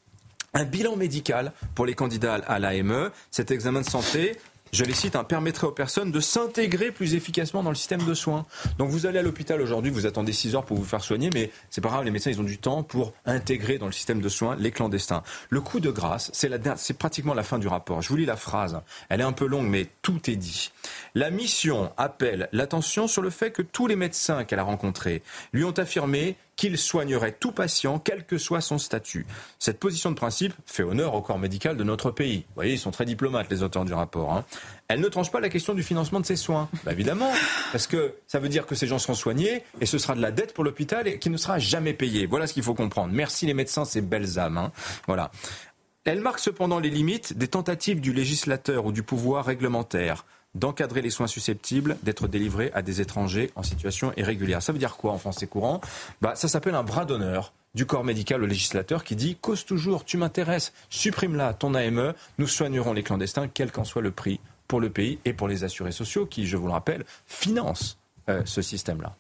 un 0.55 0.65
bilan 0.65 0.97
médical 0.97 1.53
pour 1.75 1.87
les 1.87 1.95
candidats 1.95 2.35
à 2.35 2.59
l'AME. 2.59 3.11
Cet 3.31 3.51
examen 3.51 3.81
de 3.81 3.89
santé, 3.89 4.37
je 4.73 4.85
les 4.85 4.95
cite, 4.95 5.17
hein, 5.17 5.25
permettrait 5.25 5.67
aux 5.67 5.73
personnes 5.73 6.11
de 6.11 6.21
s'intégrer 6.21 6.93
plus 6.93 7.15
efficacement 7.15 7.63
dans 7.63 7.71
le 7.71 7.77
système 7.77 8.05
de 8.05 8.15
soins. 8.15 8.47
Donc 8.79 8.89
vous 8.89 9.05
allez 9.05 9.19
à 9.19 9.23
l'hôpital 9.23 9.61
aujourd'hui, 9.61 9.91
vous 9.91 10.07
attendez 10.07 10.33
6 10.33 10.55
heures 10.55 10.65
pour 10.65 10.79
vous 10.79 10.85
faire 10.85 11.03
soigner, 11.03 11.29
mais 11.35 11.51
c'est 11.69 11.83
pas 11.83 11.91
grave, 11.91 12.05
les 12.05 12.11
médecins 12.11 12.31
ils 12.31 12.41
ont 12.41 12.45
du 12.45 12.57
temps 12.57 12.83
pour 12.83 13.13
intégrer 13.27 13.77
dans 13.77 13.85
le 13.85 13.93
système 13.93 14.23
de 14.23 14.29
soins 14.31 14.57
les 14.59 14.71
clandestins. 14.71 15.23
Le 15.51 15.61
coup 15.61 15.79
de 15.79 15.91
grâce, 15.91 16.31
c'est 16.33 16.99
pratiquement 16.99 17.35
la 17.35 17.43
fin 17.43 17.59
du 17.59 17.69
rapport. 17.69 18.01
Je 18.01 18.09
vous 18.09 18.17
lis 18.17 18.25
la 18.25 18.37
phrase. 18.37 18.81
Elle 19.11 19.21
est 19.21 19.25
un 19.25 19.33
peu 19.33 19.47
longue, 19.47 19.69
mais 19.69 19.89
tout 20.01 20.31
est 20.31 20.37
dit. 20.37 20.73
La 21.15 21.31
mission 21.31 21.93
appelle 21.99 22.49
l'attention 22.53 23.07
sur 23.09 23.21
le 23.21 23.29
fait 23.29 23.51
que 23.51 23.63
tous 23.63 23.87
les 23.87 23.97
médecins 23.97 24.45
qu'elle 24.45 24.59
a 24.59 24.65
rencontrés 24.65 25.23
lui 25.53 25.65
ont 25.65 25.73
affirmé 25.73 26.37
qu'il 26.57 26.77
soignerait 26.79 27.33
tout 27.33 27.53
patient, 27.53 27.99
quel 27.99 28.25
que 28.25 28.39
soit 28.39 28.61
son 28.61 28.79
statut. 28.79 29.27
Cette 29.59 29.79
position 29.81 30.11
de 30.11 30.17
principe 30.17 30.53
fait 30.67 30.83
honneur 30.83 31.15
au 31.15 31.23
corps 31.23 31.39
médical 31.39 31.77
de 31.77 31.85
notre 31.85 32.11
pays. 32.11 32.45
Vous 32.49 32.55
voyez, 32.55 32.75
ils 32.75 32.79
sont 32.79 32.91
très 32.91 33.05
diplomates, 33.05 33.51
les 33.51 33.63
auteurs 33.63 33.85
du 33.85 33.95
rapport. 33.95 34.33
hein. 34.33 34.45
Elle 34.89 35.01
ne 35.01 35.09
tranche 35.09 35.31
pas 35.31 35.41
la 35.41 35.49
question 35.49 35.73
du 35.75 35.83
financement 35.83 36.21
de 36.21 36.27
ces 36.27 36.37
soins. 36.37 36.69
Bah, 36.85 36.93
évidemment, 36.93 37.33
parce 37.73 37.87
que 37.87 38.15
ça 38.27 38.39
veut 38.39 38.51
dire 38.51 38.67
que 38.67 38.75
ces 38.75 38.87
gens 38.87 38.99
seront 38.99 39.15
soignés 39.15 39.65
et 39.81 39.87
ce 39.87 39.97
sera 39.99 40.15
de 40.15 40.21
la 40.21 40.31
dette 40.31 40.53
pour 40.53 40.65
l'hôpital 40.65 41.19
qui 41.19 41.31
ne 41.31 41.37
sera 41.39 41.59
jamais 41.59 41.95
payée. 41.95 42.27
Voilà 42.27 42.47
ce 42.47 42.53
qu'il 42.53 42.63
faut 42.63 42.75
comprendre. 42.75 43.13
Merci 43.15 43.47
les 43.47 43.55
médecins, 43.55 43.85
ces 43.87 44.03
belles 44.03 44.39
âmes. 44.39 44.59
hein. 44.59 44.73
Voilà. 45.07 45.31
Elle 46.05 46.21
marque 46.21 46.41
cependant 46.41 46.81
les 46.81 46.91
limites 46.91 47.39
des 47.39 47.49
tentatives 47.49 48.01
du 48.01 48.13
législateur 48.13 48.85
ou 48.85 48.93
du 48.93 49.03
pouvoir 49.03 49.45
réglementaire 49.47 50.27
d'encadrer 50.55 51.03
les 51.03 51.11
soins 51.11 51.27
susceptibles 51.27 51.97
d'être 52.03 52.29
délivrés 52.29 52.71
à 52.75 52.83
des 52.83 53.01
étrangers 53.01 53.51
en 53.57 53.63
situation 53.63 54.13
irrégulière. 54.17 54.63
Ça 54.63 54.73
veut 54.73 54.79
dire 54.79 54.97
quoi 54.97 55.13
en 55.13 55.19
français 55.19 55.47
courant? 55.47 55.81
Bah, 56.21 56.35
Ça 56.35 56.49
s'appelle 56.49 56.75
un 56.75 56.83
bras 56.83 57.05
d'honneur 57.05 57.53
du 57.75 57.87
corps 57.87 58.05
médical 58.05 58.43
au 58.43 58.47
législateur 58.47 59.03
qui 59.03 59.17
dit 59.17 59.37
cause 59.37 59.65
toujours, 59.65 60.05
tu 60.05 60.19
m'intéresses, 60.19 60.73
supprime-la 60.91 61.55
ton 61.55 61.75
AME, 61.75 62.13
nous 62.39 62.47
soignerons 62.47 62.93
les 62.93 63.03
clandestins, 63.03 63.49
quel 63.49 63.73
qu'en 63.73 63.85
soit 63.85 64.03
le 64.03 64.11
prix 64.11 64.41
pour 64.69 64.81
le 64.81 64.91
pays 64.91 65.19
et 65.25 65.33
pour 65.33 65.49
les 65.49 65.65
assurés 65.65 65.93
sociaux 65.93 66.27
qui, 66.27 66.47
je 66.47 66.57
vous 66.57 66.67
le 66.67 66.73
rappelle, 66.73 67.05
financent 67.27 67.99
euh, 68.29 68.43
ce 68.45 68.63
système-là. 68.63 69.17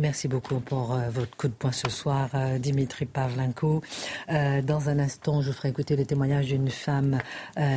Merci 0.00 0.28
beaucoup 0.28 0.60
pour 0.60 0.94
euh, 0.94 1.10
votre 1.10 1.36
coup 1.36 1.48
de 1.48 1.52
poing 1.52 1.72
ce 1.72 1.90
soir, 1.90 2.30
euh, 2.34 2.60
Dimitri 2.60 3.04
Pavlenko. 3.04 3.82
Euh, 4.30 4.62
dans 4.62 4.88
un 4.88 5.00
instant, 5.00 5.42
je 5.42 5.50
ferai 5.50 5.70
écouter 5.70 5.96
le 5.96 6.06
témoignage 6.06 6.46
d'une 6.46 6.70
femme 6.70 7.18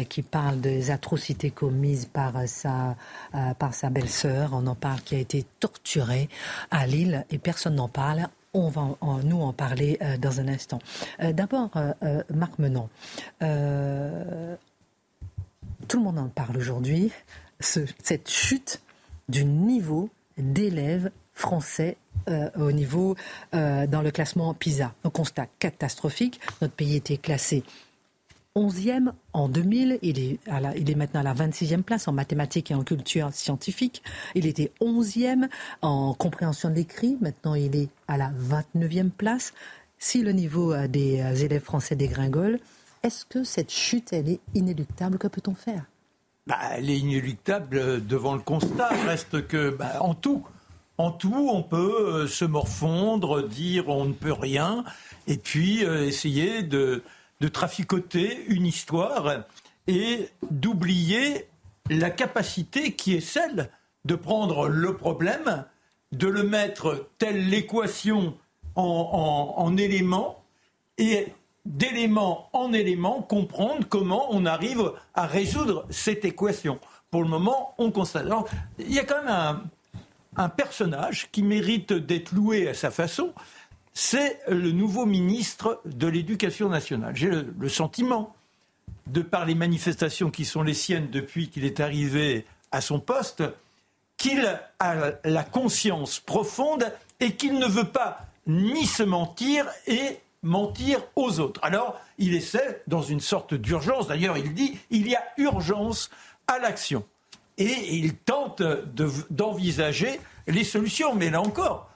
qui 0.07 0.21
parle 0.21 0.61
des 0.61 0.91
atrocités 0.91 1.49
commises 1.49 2.05
par 2.05 2.47
sa, 2.47 2.95
par 3.57 3.73
sa 3.73 3.89
belle-sœur. 3.89 4.51
On 4.53 4.67
en 4.67 4.75
parle, 4.75 5.01
qui 5.01 5.15
a 5.15 5.17
été 5.17 5.47
torturée 5.59 6.29
à 6.69 6.85
Lille 6.85 7.25
et 7.31 7.39
personne 7.39 7.73
n'en 7.75 7.87
parle. 7.87 8.27
On 8.53 8.69
va 8.69 8.95
nous 9.23 9.41
en 9.41 9.53
parler 9.53 9.97
dans 10.19 10.39
un 10.39 10.47
instant. 10.47 10.79
D'abord, 11.19 11.71
Marc 12.33 12.59
Menon. 12.59 12.89
tout 13.39 13.45
le 15.97 16.03
monde 16.03 16.19
en 16.19 16.29
parle 16.29 16.57
aujourd'hui. 16.57 17.11
cette 17.59 18.29
chute 18.29 18.81
du 19.29 19.45
niveau 19.45 20.09
d'élèves 20.37 21.09
français 21.33 21.97
euh, 22.29 22.49
au 22.57 22.71
niveau 22.71 23.15
euh, 23.53 23.87
dans 23.87 24.01
le 24.01 24.11
classement 24.11 24.53
PISA. 24.53 24.93
Un 25.03 25.09
constat 25.09 25.47
catastrophique. 25.59 26.39
Notre 26.61 26.73
pays 26.73 26.95
était 26.95 27.17
classé 27.17 27.63
11e 28.55 29.13
en 29.33 29.47
2000. 29.47 29.99
Il 30.01 30.19
est, 30.19 30.95
maintenant 30.95 31.21
à 31.21 31.23
la 31.23 31.33
26e 31.33 31.83
place 31.83 32.07
en 32.07 32.11
mathématiques 32.11 32.71
et 32.71 32.75
en 32.75 32.83
culture 32.83 33.33
scientifique. 33.33 34.03
Il 34.35 34.45
était 34.45 34.71
11e 34.81 35.47
en 35.81 36.13
compréhension 36.13 36.69
de 36.69 36.75
l'écrit. 36.75 37.17
Maintenant, 37.21 37.55
il 37.55 37.75
est 37.75 37.89
à 38.07 38.17
la 38.17 38.31
29e 38.31 39.09
place. 39.09 39.53
Si 39.97 40.21
le 40.21 40.31
niveau 40.31 40.73
euh, 40.73 40.87
des 40.87 41.43
élèves 41.43 41.63
français 41.63 41.95
dégringole, 41.95 42.59
est-ce 43.03 43.25
que 43.25 43.43
cette 43.43 43.71
chute, 43.71 44.13
elle 44.13 44.29
est 44.29 44.39
inéluctable? 44.53 45.17
Que 45.17 45.27
peut-on 45.27 45.55
faire? 45.55 45.85
Bah, 46.45 46.57
Elle 46.75 46.89
est 46.89 46.99
inéluctable 46.99 48.05
devant 48.05 48.35
le 48.35 48.41
constat. 48.41 48.89
Reste 49.07 49.47
que, 49.47 49.71
bah, 49.71 49.97
en 50.01 50.13
tout, 50.13 50.45
en 50.97 51.11
tout, 51.11 51.49
on 51.51 51.63
peut 51.63 52.23
euh, 52.23 52.27
se 52.27 52.45
morfondre, 52.45 53.47
dire 53.47 53.89
on 53.89 54.05
ne 54.05 54.13
peut 54.13 54.33
rien, 54.33 54.83
et 55.27 55.37
puis 55.37 55.83
euh, 55.85 56.05
essayer 56.05 56.63
de, 56.63 57.03
traficoter 57.51 58.45
une 58.49 58.67
histoire 58.67 59.45
et 59.87 60.29
d'oublier 60.51 61.47
la 61.89 62.11
capacité 62.11 62.93
qui 62.93 63.15
est 63.15 63.19
celle 63.19 63.71
de 64.05 64.13
prendre 64.13 64.67
le 64.67 64.95
problème, 64.95 65.65
de 66.11 66.27
le 66.27 66.43
mettre 66.43 67.07
telle 67.17 67.49
l'équation 67.49 68.37
en, 68.75 69.55
en 69.57 69.75
éléments 69.75 70.43
et 70.99 71.33
d'élément 71.65 72.49
en 72.53 72.73
élément 72.73 73.23
comprendre 73.23 73.87
comment 73.89 74.27
on 74.29 74.45
arrive 74.45 74.93
à 75.15 75.25
résoudre 75.25 75.87
cette 75.89 76.25
équation. 76.25 76.79
Pour 77.09 77.23
le 77.23 77.27
moment, 77.27 77.73
on 77.79 77.91
constate. 77.91 78.25
Alors, 78.25 78.47
il 78.79 78.93
y 78.93 78.99
a 78.99 79.03
quand 79.03 79.23
même 79.23 79.33
un, 79.33 79.63
un 80.37 80.49
personnage 80.49 81.29
qui 81.31 81.43
mérite 81.43 81.93
d'être 81.93 82.31
loué 82.31 82.67
à 82.67 82.73
sa 82.73 82.91
façon, 82.91 83.33
c'est 83.93 84.39
le 84.47 84.71
nouveau 84.71 85.05
ministre 85.05 85.81
de 85.85 86.07
l'Éducation 86.07 86.69
nationale. 86.69 87.15
J'ai 87.15 87.29
le, 87.29 87.69
sentiment, 87.69 88.35
de 89.07 89.21
par 89.21 89.45
les 89.45 89.55
manifestations 89.55 90.31
qui 90.31 90.45
sont 90.45 90.63
les 90.63 90.73
siennes 90.73 91.09
depuis 91.09 91.49
qu'il 91.49 91.65
est 91.65 91.79
arrivé 91.79 92.45
à 92.71 92.79
son 92.79 92.99
poste, 92.99 93.43
qu'il 94.17 94.45
a 94.79 95.11
la 95.25 95.43
conscience 95.43 96.19
profonde 96.19 96.91
et 97.19 97.35
qu'il 97.35 97.59
ne 97.59 97.67
veut 97.67 97.89
pas 97.89 98.25
ni 98.47 98.85
se 98.85 99.03
mentir 99.03 99.67
et 99.87 100.19
mentir 100.43 101.03
aux 101.15 101.39
autres. 101.39 101.59
Alors, 101.63 101.99
il 102.17 102.33
essaie, 102.33 102.81
dans 102.87 103.01
une 103.01 103.19
sorte 103.19 103.53
d'urgence, 103.53 104.07
d'ailleurs 104.07 104.37
il 104.37 104.53
dit, 104.53 104.79
il 104.89 105.07
y 105.07 105.15
a 105.15 105.23
urgence 105.37 106.09
à 106.47 106.59
l'action 106.59 107.03
et 107.61 107.95
il 107.95 108.15
tente 108.15 108.63
d'envisager 109.29 110.19
les 110.47 110.63
solutions. 110.63 111.15
Mais 111.15 111.29
là 111.29 111.41
encore, 111.41 111.89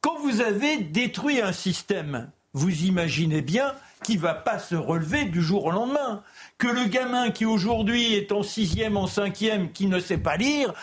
quand 0.00 0.18
vous 0.18 0.40
avez 0.40 0.78
détruit 0.78 1.40
un 1.40 1.52
système, 1.52 2.30
vous 2.52 2.84
imaginez 2.84 3.42
bien 3.42 3.74
qu'il 4.04 4.16
ne 4.16 4.22
va 4.22 4.34
pas 4.34 4.58
se 4.58 4.74
relever 4.74 5.24
du 5.24 5.40
jour 5.40 5.66
au 5.66 5.70
lendemain. 5.70 6.22
Que 6.58 6.66
le 6.66 6.86
gamin 6.86 7.30
qui 7.30 7.46
aujourd'hui 7.46 8.14
est 8.14 8.32
en 8.32 8.42
sixième, 8.42 8.96
en 8.96 9.06
cinquième, 9.06 9.72
qui 9.72 9.86
ne 9.86 10.00
sait 10.00 10.18
pas 10.18 10.36
lire, 10.36 10.74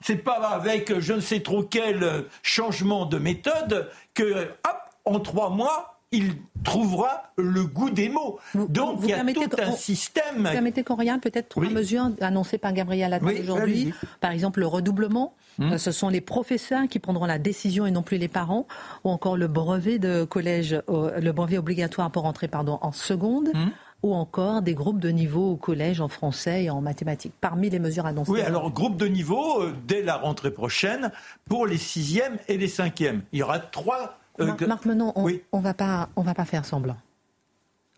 c'est 0.00 0.16
pas 0.16 0.34
avec 0.48 0.98
je 1.00 1.12
ne 1.14 1.20
sais 1.20 1.40
trop 1.40 1.62
quel 1.62 2.24
changement 2.42 3.06
de 3.06 3.18
méthode 3.18 3.90
que, 4.12 4.48
hop, 4.64 4.78
en 5.04 5.20
trois 5.20 5.50
mois, 5.50 5.93
il 6.14 6.36
trouvera 6.62 7.32
le 7.36 7.64
goût 7.64 7.90
des 7.90 8.08
mots. 8.08 8.38
Donc 8.54 9.00
il 9.02 9.10
y 9.10 9.12
a 9.12 9.24
tout 9.24 9.50
un 9.58 9.72
système. 9.72 10.36
Vous 10.36 10.42
permettez 10.44 10.84
qu'on 10.84 10.94
regarde 10.94 11.20
peut-être 11.20 11.48
trois 11.48 11.68
mesures 11.68 12.10
annoncées 12.20 12.58
par 12.58 12.72
Gabriel 12.72 13.12
Attal 13.12 13.36
aujourd'hui. 13.40 13.92
Par 14.20 14.30
exemple, 14.30 14.60
le 14.60 14.66
redoublement. 14.66 15.34
Hmm. 15.58 15.72
Euh, 15.72 15.78
ce 15.78 15.92
sont 15.92 16.08
les 16.08 16.20
professeurs 16.20 16.88
qui 16.88 16.98
prendront 16.98 17.26
la 17.26 17.38
décision 17.38 17.86
et 17.86 17.90
non 17.90 18.02
plus 18.02 18.18
les 18.18 18.28
parents. 18.28 18.66
Ou 19.04 19.10
encore 19.10 19.36
le 19.36 19.46
brevet 19.46 19.98
de 19.98 20.24
collège, 20.24 20.80
le 20.88 21.30
brevet 21.32 21.58
obligatoire 21.58 22.10
pour 22.10 22.24
entrer 22.24 22.48
pardon, 22.48 22.78
en 22.80 22.92
seconde. 22.92 23.48
Hmm. 23.54 23.70
ou 24.02 24.14
encore 24.14 24.60
des 24.60 24.74
groupes 24.74 25.00
de 25.00 25.08
niveau 25.08 25.52
au 25.52 25.56
collège 25.56 26.00
en 26.00 26.08
français 26.08 26.64
et 26.64 26.70
en 26.70 26.82
mathématiques, 26.82 27.32
parmi 27.40 27.70
les 27.70 27.78
mesures 27.78 28.04
annoncées. 28.04 28.32
Oui, 28.32 28.40
alors 28.42 28.70
groupe 28.70 28.96
de 28.96 29.06
niveau 29.06 29.62
euh, 29.62 29.74
dès 29.86 30.02
la 30.02 30.16
rentrée 30.16 30.50
prochaine 30.50 31.10
pour 31.48 31.66
les 31.66 31.78
sixièmes 31.78 32.36
et 32.48 32.58
les 32.58 32.68
cinquièmes. 32.68 33.22
Il 33.32 33.38
y 33.38 33.42
aura 33.42 33.58
trois 33.58 34.18
euh, 34.40 34.66
Marc, 34.66 34.84
Menon, 34.84 35.12
on 35.16 35.28
ne 35.28 35.62
va, 35.62 35.74
pas, 35.74 36.08
on 36.16 36.22
va 36.22 36.34
pas 36.34 36.44
faire 36.44 36.64
semblant. 36.64 36.96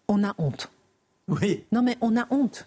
On 0.08 0.22
a 0.24 0.34
honte. 0.38 0.70
Oui. 1.28 1.64
Non, 1.72 1.82
mais 1.82 1.96
on 2.00 2.16
a 2.16 2.26
honte. 2.30 2.66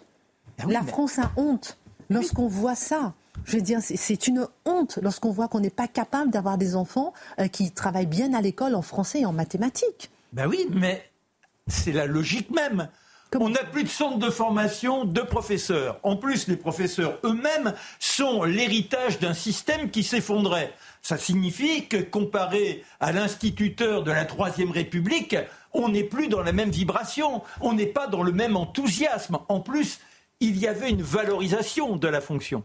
Ah 0.58 0.64
la 0.68 0.82
France 0.82 1.18
a 1.18 1.30
honte 1.36 1.78
lorsqu'on 2.10 2.48
voit 2.48 2.74
ça. 2.74 3.14
Je 3.44 3.56
veux 3.56 3.62
dire, 3.62 3.78
c'est 3.80 4.26
une 4.26 4.46
honte 4.66 4.98
lorsqu'on 5.02 5.30
voit 5.30 5.48
qu'on 5.48 5.60
n'est 5.60 5.70
pas 5.70 5.88
capable 5.88 6.30
d'avoir 6.30 6.58
des 6.58 6.76
enfants 6.76 7.14
euh, 7.38 7.48
qui 7.48 7.70
travaillent 7.72 8.06
bien 8.06 8.34
à 8.34 8.42
l'école 8.42 8.74
en 8.74 8.82
français 8.82 9.20
et 9.20 9.26
en 9.26 9.32
mathématiques. 9.32 10.10
Ben 10.32 10.46
oui, 10.46 10.66
mais 10.70 11.10
c'est 11.66 11.92
la 11.92 12.06
logique 12.06 12.50
même. 12.50 12.88
On 13.38 13.48
n'a 13.48 13.62
plus 13.62 13.84
de 13.84 13.88
centre 13.88 14.18
de 14.18 14.28
formation 14.28 15.04
de 15.04 15.20
professeurs. 15.20 16.00
En 16.02 16.16
plus, 16.16 16.48
les 16.48 16.56
professeurs 16.56 17.18
eux-mêmes 17.24 17.74
sont 18.00 18.42
l'héritage 18.42 19.20
d'un 19.20 19.34
système 19.34 19.90
qui 19.90 20.02
s'effondrait. 20.02 20.74
Ça 21.02 21.16
signifie 21.16 21.86
que 21.86 21.96
comparé 21.96 22.84
à 23.00 23.12
l'instituteur 23.12 24.02
de 24.02 24.10
la 24.10 24.24
Troisième 24.24 24.70
République, 24.70 25.36
on 25.72 25.88
n'est 25.88 26.04
plus 26.04 26.28
dans 26.28 26.42
la 26.42 26.52
même 26.52 26.70
vibration, 26.70 27.42
on 27.60 27.72
n'est 27.72 27.86
pas 27.86 28.06
dans 28.06 28.22
le 28.22 28.32
même 28.32 28.56
enthousiasme. 28.56 29.38
En 29.48 29.60
plus, 29.60 30.00
il 30.40 30.58
y 30.58 30.66
avait 30.66 30.90
une 30.90 31.02
valorisation 31.02 31.96
de 31.96 32.08
la 32.08 32.20
fonction. 32.20 32.64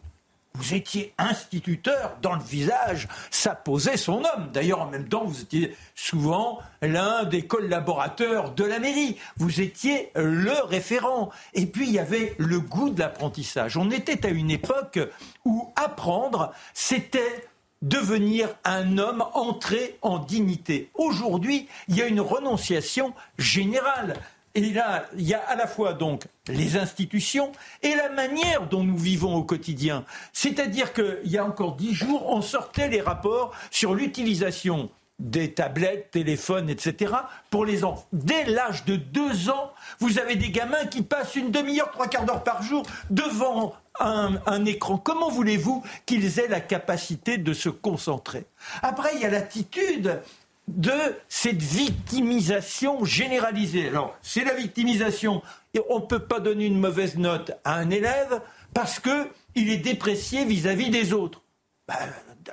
Vous 0.55 0.73
étiez 0.73 1.13
instituteur 1.17 2.17
dans 2.21 2.35
le 2.35 2.43
visage, 2.43 3.09
ça 3.29 3.55
posait 3.55 3.97
son 3.97 4.23
homme. 4.23 4.49
D'ailleurs, 4.53 4.81
en 4.81 4.89
même 4.89 5.09
temps, 5.09 5.25
vous 5.25 5.41
étiez 5.41 5.75
souvent 5.95 6.59
l'un 6.81 7.25
des 7.25 7.45
collaborateurs 7.45 8.51
de 8.51 8.63
la 8.63 8.79
mairie. 8.79 9.17
Vous 9.35 9.59
étiez 9.59 10.11
le 10.15 10.63
référent. 10.63 11.29
Et 11.53 11.65
puis, 11.65 11.87
il 11.87 11.93
y 11.93 11.99
avait 11.99 12.35
le 12.37 12.61
goût 12.61 12.89
de 12.89 13.01
l'apprentissage. 13.01 13.75
On 13.75 13.91
était 13.91 14.25
à 14.25 14.29
une 14.29 14.49
époque 14.49 14.99
où 15.43 15.73
apprendre, 15.75 16.53
c'était 16.73 17.49
devenir 17.81 18.49
un 18.63 18.97
homme 18.97 19.23
entré 19.33 19.97
en 20.01 20.19
dignité. 20.19 20.89
Aujourd'hui, 20.95 21.67
il 21.87 21.97
y 21.97 22.01
a 22.01 22.07
une 22.07 22.21
renonciation 22.21 23.13
générale. 23.37 24.15
Et 24.55 24.71
là, 24.71 25.05
il 25.17 25.27
y 25.27 25.33
a 25.33 25.41
à 25.41 25.55
la 25.55 25.67
fois 25.67 25.93
donc 25.93 26.23
les 26.47 26.77
institutions 26.77 27.51
et 27.83 27.93
la 27.93 28.09
manière 28.09 28.67
dont 28.67 28.83
nous 28.83 28.97
vivons 28.97 29.35
au 29.35 29.43
quotidien. 29.43 30.05
C'est-à-dire 30.31 30.93
qu'il 30.93 31.19
y 31.25 31.37
a 31.37 31.45
encore 31.45 31.75
dix 31.75 31.93
jours, 31.93 32.25
on 32.27 32.41
sortait 32.41 32.87
les 32.87 33.01
rapports 33.01 33.51
sur 33.69 33.93
l'utilisation 33.93 34.89
des 35.19 35.53
tablettes, 35.53 36.11
téléphones, 36.11 36.69
etc. 36.69 37.13
pour 37.49 37.65
les 37.65 37.83
enfants. 37.83 38.05
Dès 38.13 38.45
l'âge 38.45 38.85
de 38.85 38.95
deux 38.95 39.49
ans, 39.49 39.71
vous 39.99 40.19
avez 40.19 40.35
des 40.35 40.49
gamins 40.49 40.85
qui 40.85 41.01
passent 41.01 41.35
une 41.35 41.51
demi-heure, 41.51 41.91
trois 41.91 42.07
quarts 42.07 42.25
d'heure 42.25 42.43
par 42.43 42.63
jour 42.63 42.85
devant 43.09 43.73
un, 43.99 44.65
écran. 44.65 44.97
Comment 44.97 45.29
voulez-vous 45.29 45.83
qu'ils 46.05 46.39
aient 46.39 46.47
la 46.47 46.61
capacité 46.61 47.37
de 47.37 47.53
se 47.53 47.69
concentrer 47.69 48.45
Après, 48.81 49.15
il 49.15 49.21
y 49.21 49.25
a 49.25 49.29
l'attitude 49.29 50.21
de 50.67 50.91
cette 51.29 51.61
victimisation 51.61 53.05
généralisée. 53.05 53.89
Alors, 53.89 54.17
c'est 54.21 54.43
la 54.43 54.53
victimisation. 54.53 55.41
On 55.89 55.99
ne 55.99 56.05
peut 56.05 56.19
pas 56.19 56.39
donner 56.39 56.65
une 56.65 56.79
mauvaise 56.79 57.17
note 57.17 57.51
à 57.63 57.75
un 57.75 57.89
élève 57.89 58.41
parce 58.73 58.99
qu'il 58.99 59.69
est 59.69 59.77
déprécié 59.77 60.45
vis-à-vis 60.45 60.89
des 60.89 61.13
autres. 61.13 61.41
Ben, 61.87 61.95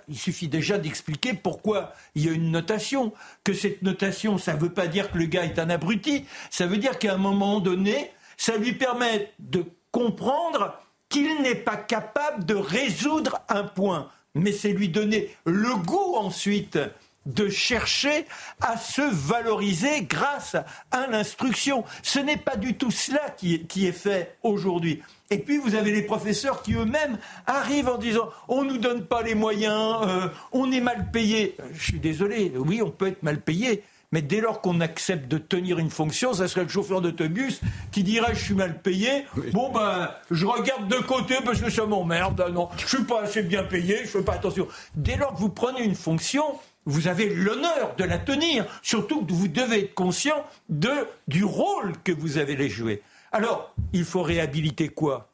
il 0.09 0.19
suffit 0.19 0.49
déjà 0.49 0.79
d'expliquer 0.79 1.35
pourquoi 1.35 1.95
il 2.15 2.27
y 2.27 2.29
a 2.29 2.33
une 2.33 2.51
notation. 2.51 3.13
Que 3.45 3.55
cette 3.55 3.83
notation, 3.83 4.39
ça 4.39 4.55
ne 4.55 4.61
veut 4.61 4.73
pas 4.73 4.87
dire 4.87 5.11
que 5.11 5.19
le 5.19 5.27
gars 5.27 5.45
est 5.45 5.59
un 5.59 5.71
abruti. 5.71 6.27
Ça 6.51 6.67
veut 6.67 6.79
dire 6.79 6.99
qu'à 6.99 7.15
un 7.15 7.19
moment 7.19 7.61
donné, 7.61 8.13
ça 8.37 8.57
lui 8.57 8.73
permet 8.73 9.33
de 9.39 9.65
comprendre 9.91 10.79
qu'il 11.13 11.43
n'est 11.43 11.55
pas 11.55 11.77
capable 11.77 12.45
de 12.45 12.55
résoudre 12.55 13.43
un 13.49 13.65
point. 13.65 14.09
Mais 14.35 14.51
c'est 14.51 14.73
lui 14.73 14.89
donner 14.89 15.31
le 15.45 15.77
goût 15.77 16.17
ensuite 16.17 16.79
de 17.27 17.51
chercher 17.51 18.27
à 18.61 18.77
se 18.79 19.03
valoriser 19.03 20.03
grâce 20.03 20.57
à 20.91 21.07
l'instruction. 21.07 21.85
Ce 22.03 22.19
n'est 22.19 22.39
pas 22.39 22.57
du 22.57 22.75
tout 22.75 22.91
cela 22.91 23.31
qui 23.37 23.55
est, 23.55 23.93
fait 23.93 24.37
aujourd'hui. 24.43 25.03
Et 25.31 25.39
puis 25.39 25.59
vous 25.59 25.75
avez 25.75 25.93
les 25.93 26.03
professeurs 26.03 26.63
qui 26.63 26.73
eux-mêmes 26.75 27.19
arrivent 27.47 27.89
en 27.89 27.99
disant 27.99 28.31
on 28.49 28.65
nous 28.65 28.79
donne 28.79 29.05
pas 29.05 29.23
les 29.23 29.35
moyens, 29.35 30.01
euh, 30.03 30.29
on 30.51 30.73
est 30.73 30.81
mal 30.81 31.11
payé. 31.13 31.57
Je 31.75 31.83
suis 31.83 32.01
désolé, 32.01 32.53
oui, 32.57 32.81
on 32.83 32.91
peut 32.91 33.09
être 33.09 33.23
mal 33.23 33.41
payé, 33.41 33.85
mais 34.13 34.23
dès 34.23 34.41
lors 34.41 34.61
qu'on 34.61 34.81
accepte 34.81 35.29
de 35.29 35.39
tenir 35.39 35.79
une 35.79 35.91
fonction, 35.91 36.35
ça 36.35 36.47
serait 36.47 36.65
le 36.65 36.69
chauffeur 36.69 37.01
d'autobus 37.01 37.61
qui 37.91 38.05
dirait 38.05 38.35
je 38.35 38.45
suis 38.45 38.55
mal 38.55 38.81
payé. 38.81 39.25
Bon 39.53 39.73
ben, 39.73 40.11
je 40.31 40.47
regarde 40.47 40.87
de 40.89 40.97
côté 40.97 41.37
parce 41.45 41.61
que 41.61 41.71
ça 41.71 41.87
m'emmerde. 41.87 42.45
Non, 42.53 42.69
je 42.77 42.87
suis 42.87 43.05
pas 43.05 43.23
assez 43.23 43.43
bien 43.43 43.65
payé, 43.65 44.01
je 44.05 44.09
fais 44.09 44.23
pas 44.23 44.35
attention. 44.35 44.69
Dès 44.95 45.17
lors 45.17 45.35
que 45.35 45.41
vous 45.41 45.49
prenez 45.49 45.83
une 45.83 45.95
fonction, 45.95 46.45
vous 46.85 47.09
avez 47.09 47.35
l'honneur 47.35 47.95
de 47.97 48.05
la 48.05 48.19
tenir. 48.19 48.67
Surtout 48.83 49.25
que 49.25 49.33
vous 49.33 49.49
devez 49.49 49.85
être 49.85 49.95
conscient 49.95 50.45
de, 50.69 50.91
du 51.29 51.45
rôle 51.45 51.93
que 52.05 52.13
vous 52.13 52.39
avez 52.39 52.69
jouer. 52.69 53.03
Alors, 53.33 53.75
il 53.93 54.05
faut 54.05 54.23
réhabiliter 54.23 54.89
quoi? 54.89 55.31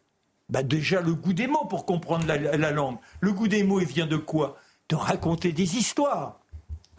Bah 0.51 0.63
Déjà 0.63 1.01
le 1.01 1.15
goût 1.15 1.33
des 1.33 1.47
mots 1.47 1.65
pour 1.65 1.85
comprendre 1.85 2.27
la, 2.27 2.37
la 2.57 2.71
langue. 2.71 2.97
Le 3.21 3.33
goût 3.33 3.49
des 3.49 3.65
mots, 3.65 3.81
il 3.81 3.87
vient 3.87 4.07
de 4.07 4.17
quoi? 4.17 4.57
De 4.89 4.95
raconter 4.97 5.53
des 5.53 5.77
histoires. 5.77 6.39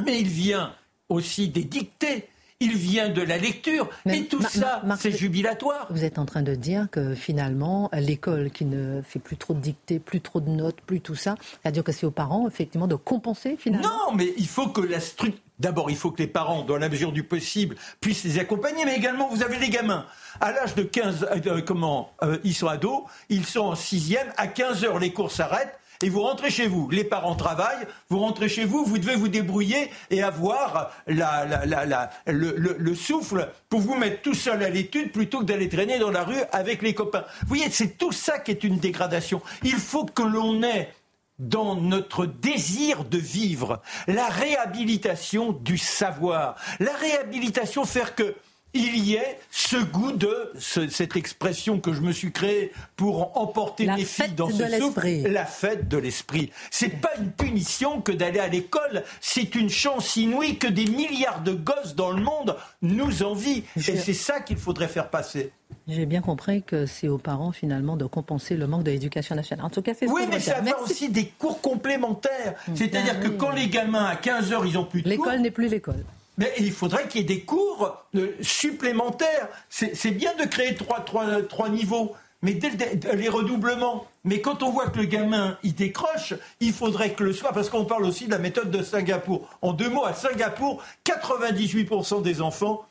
Mais 0.05 0.19
il 0.19 0.27
vient 0.27 0.73
aussi 1.09 1.49
des 1.49 1.63
dictées 1.63 2.29
il 2.61 2.75
vient 2.75 3.09
de 3.09 3.21
la 3.21 3.37
lecture. 3.37 3.89
et 4.05 4.25
tout 4.25 4.41
ça, 4.41 4.81
c'est 4.99 5.11
jubilatoire. 5.11 5.87
Vous 5.89 6.03
êtes 6.03 6.19
en 6.19 6.25
train 6.25 6.41
de 6.41 6.55
dire 6.55 6.87
que 6.91 7.15
finalement, 7.15 7.89
l'école 7.93 8.51
qui 8.51 8.65
ne 8.65 9.01
fait 9.01 9.19
plus 9.19 9.37
trop 9.37 9.53
de 9.53 9.59
dictées, 9.59 9.99
plus 9.99 10.21
trop 10.21 10.41
de 10.41 10.49
notes, 10.49 10.81
plus 10.81 10.99
tout 10.99 11.15
ça, 11.15 11.35
c'est-à-dire 11.61 11.83
que 11.83 11.91
c'est 11.91 12.05
aux 12.05 12.11
parents, 12.11 12.47
effectivement, 12.47 12.87
de 12.87 12.95
compenser 12.95 13.55
finalement? 13.57 13.87
Non, 13.87 14.15
mais 14.15 14.33
il 14.37 14.47
faut 14.47 14.67
que 14.67 14.81
la 14.81 14.99
structure. 14.99 15.39
D'abord, 15.59 15.91
il 15.91 15.97
faut 15.97 16.11
que 16.11 16.21
les 16.21 16.27
parents, 16.27 16.63
dans 16.63 16.77
la 16.77 16.87
mesure 16.87 17.11
du 17.11 17.23
possible, 17.23 17.75
puissent 17.99 18.23
les 18.23 18.39
accompagner, 18.39 18.85
mais 18.85 18.95
également, 18.95 19.27
vous 19.27 19.43
avez 19.43 19.59
les 19.59 19.69
gamins. 19.69 20.05
À 20.39 20.53
l'âge 20.53 20.73
de 20.73 20.83
15, 20.83 21.27
euh, 21.47 21.61
comment, 21.61 22.13
euh, 22.23 22.37
ils 22.45 22.55
sont 22.55 22.67
ados, 22.67 23.03
ils 23.27 23.45
sont 23.45 23.59
en 23.59 23.75
sixième, 23.75 24.31
à 24.37 24.47
15 24.47 24.85
heures, 24.85 24.99
les 24.99 25.11
cours 25.11 25.31
s'arrêtent, 25.33 25.77
et 26.03 26.09
vous 26.09 26.21
rentrez 26.21 26.49
chez 26.49 26.67
vous. 26.67 26.89
Les 26.89 27.03
parents 27.03 27.35
travaillent, 27.35 27.87
vous 28.09 28.19
rentrez 28.19 28.47
chez 28.47 28.65
vous, 28.65 28.85
vous 28.85 28.97
devez 28.97 29.15
vous 29.15 29.27
débrouiller 29.27 29.89
et 30.09 30.23
avoir 30.23 30.91
la, 31.07 32.09
le, 32.25 32.95
souffle 32.95 33.49
pour 33.69 33.81
vous 33.81 33.95
mettre 33.95 34.21
tout 34.21 34.33
seul 34.33 34.63
à 34.63 34.69
l'étude 34.69 35.11
plutôt 35.11 35.39
que 35.39 35.45
d'aller 35.45 35.69
traîner 35.69 35.99
dans 35.99 36.11
la 36.11 36.23
rue 36.23 36.41
avec 36.51 36.81
les 36.81 36.93
copains. 36.93 37.25
Vous 37.41 37.47
voyez, 37.47 37.69
c'est 37.69 37.97
tout 37.97 38.11
ça 38.11 38.39
qui 38.39 38.51
est 38.51 38.63
une 38.63 38.77
dégradation. 38.77 39.41
Il 39.63 39.75
faut 39.75 40.05
que 40.05 40.23
l'on 40.23 40.63
ait 40.63 40.93
dans 41.37 41.75
notre 41.75 42.25
désir 42.25 43.05
de 43.05 43.17
vivre 43.17 43.81
la 44.07 44.27
réhabilitation 44.27 45.53
du 45.53 45.77
savoir, 45.77 46.55
la 46.79 46.93
réhabilitation 46.93 47.85
faire 47.85 48.15
que 48.15 48.35
il 48.73 48.97
y 48.97 49.15
ait 49.15 49.39
ce 49.51 49.77
goût 49.77 50.11
de 50.11 50.51
cette 50.59 51.15
expression 51.15 51.79
que 51.79 51.93
je 51.93 52.01
me 52.01 52.11
suis 52.11 52.31
créée 52.31 52.71
pour 52.95 53.37
emporter 53.37 53.87
mes 53.87 54.05
filles 54.05 54.33
dans 54.35 54.49
ce 54.49 54.67
souffle, 54.79 55.07
la 55.29 55.45
fête 55.45 55.87
de 55.87 55.97
l'esprit. 55.97 56.51
C'est 56.69 57.01
pas 57.01 57.11
une 57.19 57.31
punition 57.31 58.01
que 58.01 58.11
d'aller 58.11 58.39
à 58.39 58.47
l'école, 58.47 59.03
c'est 59.21 59.55
une 59.55 59.69
chance 59.69 60.15
inouïe 60.15 60.57
que 60.57 60.67
des 60.67 60.85
milliards 60.85 61.41
de 61.41 61.53
gosses 61.53 61.95
dans 61.95 62.11
le 62.11 62.21
monde 62.21 62.55
nous 62.81 63.23
envient. 63.23 63.63
Et 63.75 63.81
c'est 63.81 64.13
ça 64.13 64.39
qu'il 64.39 64.57
faudrait 64.57 64.87
faire 64.87 65.09
passer. 65.09 65.51
J'ai 65.87 66.05
bien 66.05 66.21
compris 66.21 66.63
que 66.63 66.85
c'est 66.85 67.07
aux 67.07 67.17
parents 67.17 67.51
finalement 67.51 67.95
de 67.95 68.05
compenser 68.05 68.55
le 68.55 68.67
manque 68.67 68.83
de 68.83 68.91
l'éducation 68.91 69.35
nationale. 69.35 69.65
En 69.65 69.69
tout 69.69 69.81
cas, 69.81 69.93
c'est 69.97 70.07
Oui, 70.07 70.23
mais 70.29 70.39
ça 70.39 70.61
va 70.61 70.79
aussi 70.81 71.09
des 71.09 71.27
cours 71.27 71.61
complémentaires. 71.61 72.55
C'est-à-dire 72.75 73.19
ben 73.19 73.23
que 73.23 73.27
quand 73.29 73.51
les 73.51 73.67
gamins 73.67 74.05
à 74.05 74.15
15 74.15 74.51
heures, 74.51 74.65
ils 74.65 74.77
ont 74.77 74.85
plus 74.85 75.01
de 75.01 75.09
L'école 75.09 75.39
n'est 75.39 75.51
plus 75.51 75.67
l'école. 75.67 76.03
Mais 76.39 76.53
il 76.57 76.71
faudrait 76.71 77.07
qu'il 77.09 77.21
y 77.21 77.23
ait 77.25 77.27
des 77.27 77.41
cours 77.41 77.97
euh, 78.15 78.35
supplémentaires. 78.41 79.49
C'est 79.69 80.11
bien 80.11 80.33
de 80.35 80.45
créer 80.45 80.73
trois, 80.73 81.01
trois, 81.01 81.41
trois 81.43 81.67
niveaux, 81.67 82.15
mais 82.41 82.53
dès 82.53 82.71
les 83.13 83.27
redoublements. 83.27 84.07
Mais 84.23 84.39
quand 84.39 84.63
on 84.63 84.71
voit 84.71 84.87
que 84.87 84.99
le 84.99 85.05
gamin, 85.05 85.57
il 85.63 85.75
décroche, 85.75 86.33
il 86.61 86.71
faudrait 86.71 87.11
que 87.11 87.25
le 87.25 87.33
soit, 87.33 87.51
parce 87.51 87.69
qu'on 87.69 87.83
parle 87.83 88.05
aussi 88.05 88.25
de 88.25 88.31
la 88.31 88.39
méthode 88.39 88.71
de 88.71 88.81
Singapour. 88.81 89.49
En 89.61 89.73
deux 89.73 89.89
mots, 89.89 90.05
à 90.05 90.13
Singapour, 90.13 90.81
98% 91.05 92.21
des 92.21 92.41
enfants 92.41 92.85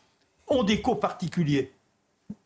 ont 0.47 0.63
des 0.63 0.83
cours 0.83 1.01
particuliers. 1.01 1.73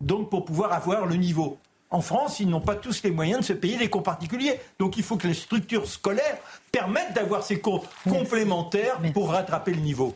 Donc 0.00 0.30
pour 0.30 0.44
pouvoir 0.44 0.72
avoir 0.72 1.06
le 1.06 1.16
niveau. 1.16 1.58
En 1.90 2.00
France, 2.00 2.38
ils 2.38 2.48
n'ont 2.48 2.60
pas 2.60 2.76
tous 2.76 3.02
les 3.02 3.10
moyens 3.10 3.40
de 3.40 3.44
se 3.44 3.52
payer 3.52 3.76
des 3.76 3.90
cours 3.90 4.04
particuliers. 4.04 4.60
Donc 4.78 4.96
il 4.96 5.02
faut 5.02 5.16
que 5.16 5.26
les 5.26 5.34
structures 5.34 5.88
scolaires 5.88 6.38
permettent 6.70 7.12
d'avoir 7.14 7.42
ces 7.42 7.58
cours 7.58 7.86
complémentaires 8.08 9.00
pour 9.12 9.30
rattraper 9.30 9.72
le 9.72 9.80
niveau. 9.80 10.14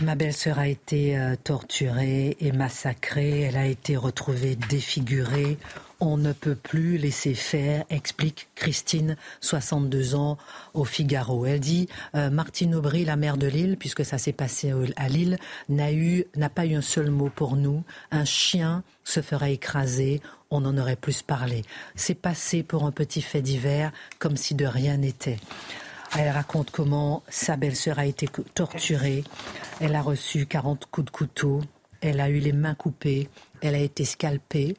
Ma 0.00 0.14
belle-sœur 0.14 0.58
a 0.58 0.68
été 0.68 1.18
euh, 1.18 1.36
torturée 1.36 2.36
et 2.40 2.50
massacrée. 2.50 3.42
Elle 3.42 3.58
a 3.58 3.66
été 3.66 3.94
retrouvée 3.96 4.56
défigurée. 4.56 5.58
On 6.00 6.16
ne 6.16 6.32
peut 6.32 6.54
plus 6.54 6.96
laisser 6.96 7.34
faire, 7.34 7.84
explique 7.90 8.48
Christine, 8.54 9.16
62 9.42 10.14
ans, 10.14 10.38
au 10.72 10.84
Figaro. 10.84 11.44
Elle 11.44 11.60
dit 11.60 11.88
euh, 12.14 12.30
Martine 12.30 12.74
Aubry, 12.74 13.04
la 13.04 13.16
mère 13.16 13.36
de 13.36 13.46
Lille, 13.46 13.76
puisque 13.78 14.04
ça 14.04 14.16
s'est 14.16 14.32
passé 14.32 14.72
à 14.96 15.08
Lille, 15.08 15.36
n'a 15.68 15.90
n'a 16.36 16.48
pas 16.48 16.64
eu 16.64 16.74
un 16.74 16.80
seul 16.80 17.10
mot 17.10 17.28
pour 17.28 17.56
nous. 17.56 17.84
Un 18.10 18.24
chien 18.24 18.82
se 19.04 19.20
ferait 19.20 19.52
écraser, 19.52 20.22
on 20.50 20.64
en 20.64 20.78
aurait 20.78 20.96
plus 20.96 21.20
parlé. 21.22 21.62
C'est 21.96 22.14
passé 22.14 22.62
pour 22.62 22.84
un 22.84 22.92
petit 22.92 23.22
fait 23.22 23.42
divers, 23.42 23.92
comme 24.18 24.38
si 24.38 24.54
de 24.54 24.66
rien 24.66 24.96
n'était. 24.96 25.38
Elle 26.18 26.28
raconte 26.28 26.70
comment 26.70 27.22
sa 27.28 27.56
belle-sœur 27.56 27.98
a 27.98 28.06
été 28.06 28.28
torturée. 28.54 29.24
Elle 29.80 29.94
a 29.94 30.02
reçu 30.02 30.46
40 30.46 30.86
coups 30.90 31.06
de 31.06 31.10
couteau. 31.10 31.60
Elle 32.00 32.20
a 32.20 32.28
eu 32.28 32.38
les 32.38 32.52
mains 32.52 32.74
coupées. 32.74 33.28
Elle 33.62 33.74
a 33.74 33.78
été 33.78 34.04
scalpée. 34.04 34.76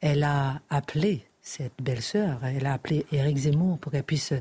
Elle 0.00 0.22
a 0.22 0.60
appelé 0.68 1.24
cette 1.44 1.74
belle-sœur, 1.80 2.40
elle 2.42 2.66
a 2.66 2.72
appelé 2.72 3.04
Éric 3.12 3.36
Zemmour 3.36 3.78
pour 3.78 3.92
qu'elle 3.92 4.02
puisse 4.02 4.32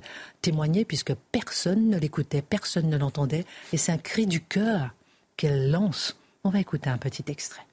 témoigner, 0.42 0.86
puisque 0.86 1.14
personne 1.34 1.90
ne 1.90 2.00
l'écoutait, 2.00 2.42
personne 2.42 2.90
ne 2.90 2.98
l'entendait. 2.98 3.44
Et 3.74 3.78
c'est 3.78 3.92
un 3.92 3.98
cri 3.98 4.26
du 4.26 4.42
cœur 4.42 4.92
qu'elle 5.36 5.70
lance. 5.70 6.16
On 6.46 6.50
va 6.50 6.60
écouter 6.60 6.90
un 6.90 6.98
petit 6.98 7.26
extrait. 7.28 7.66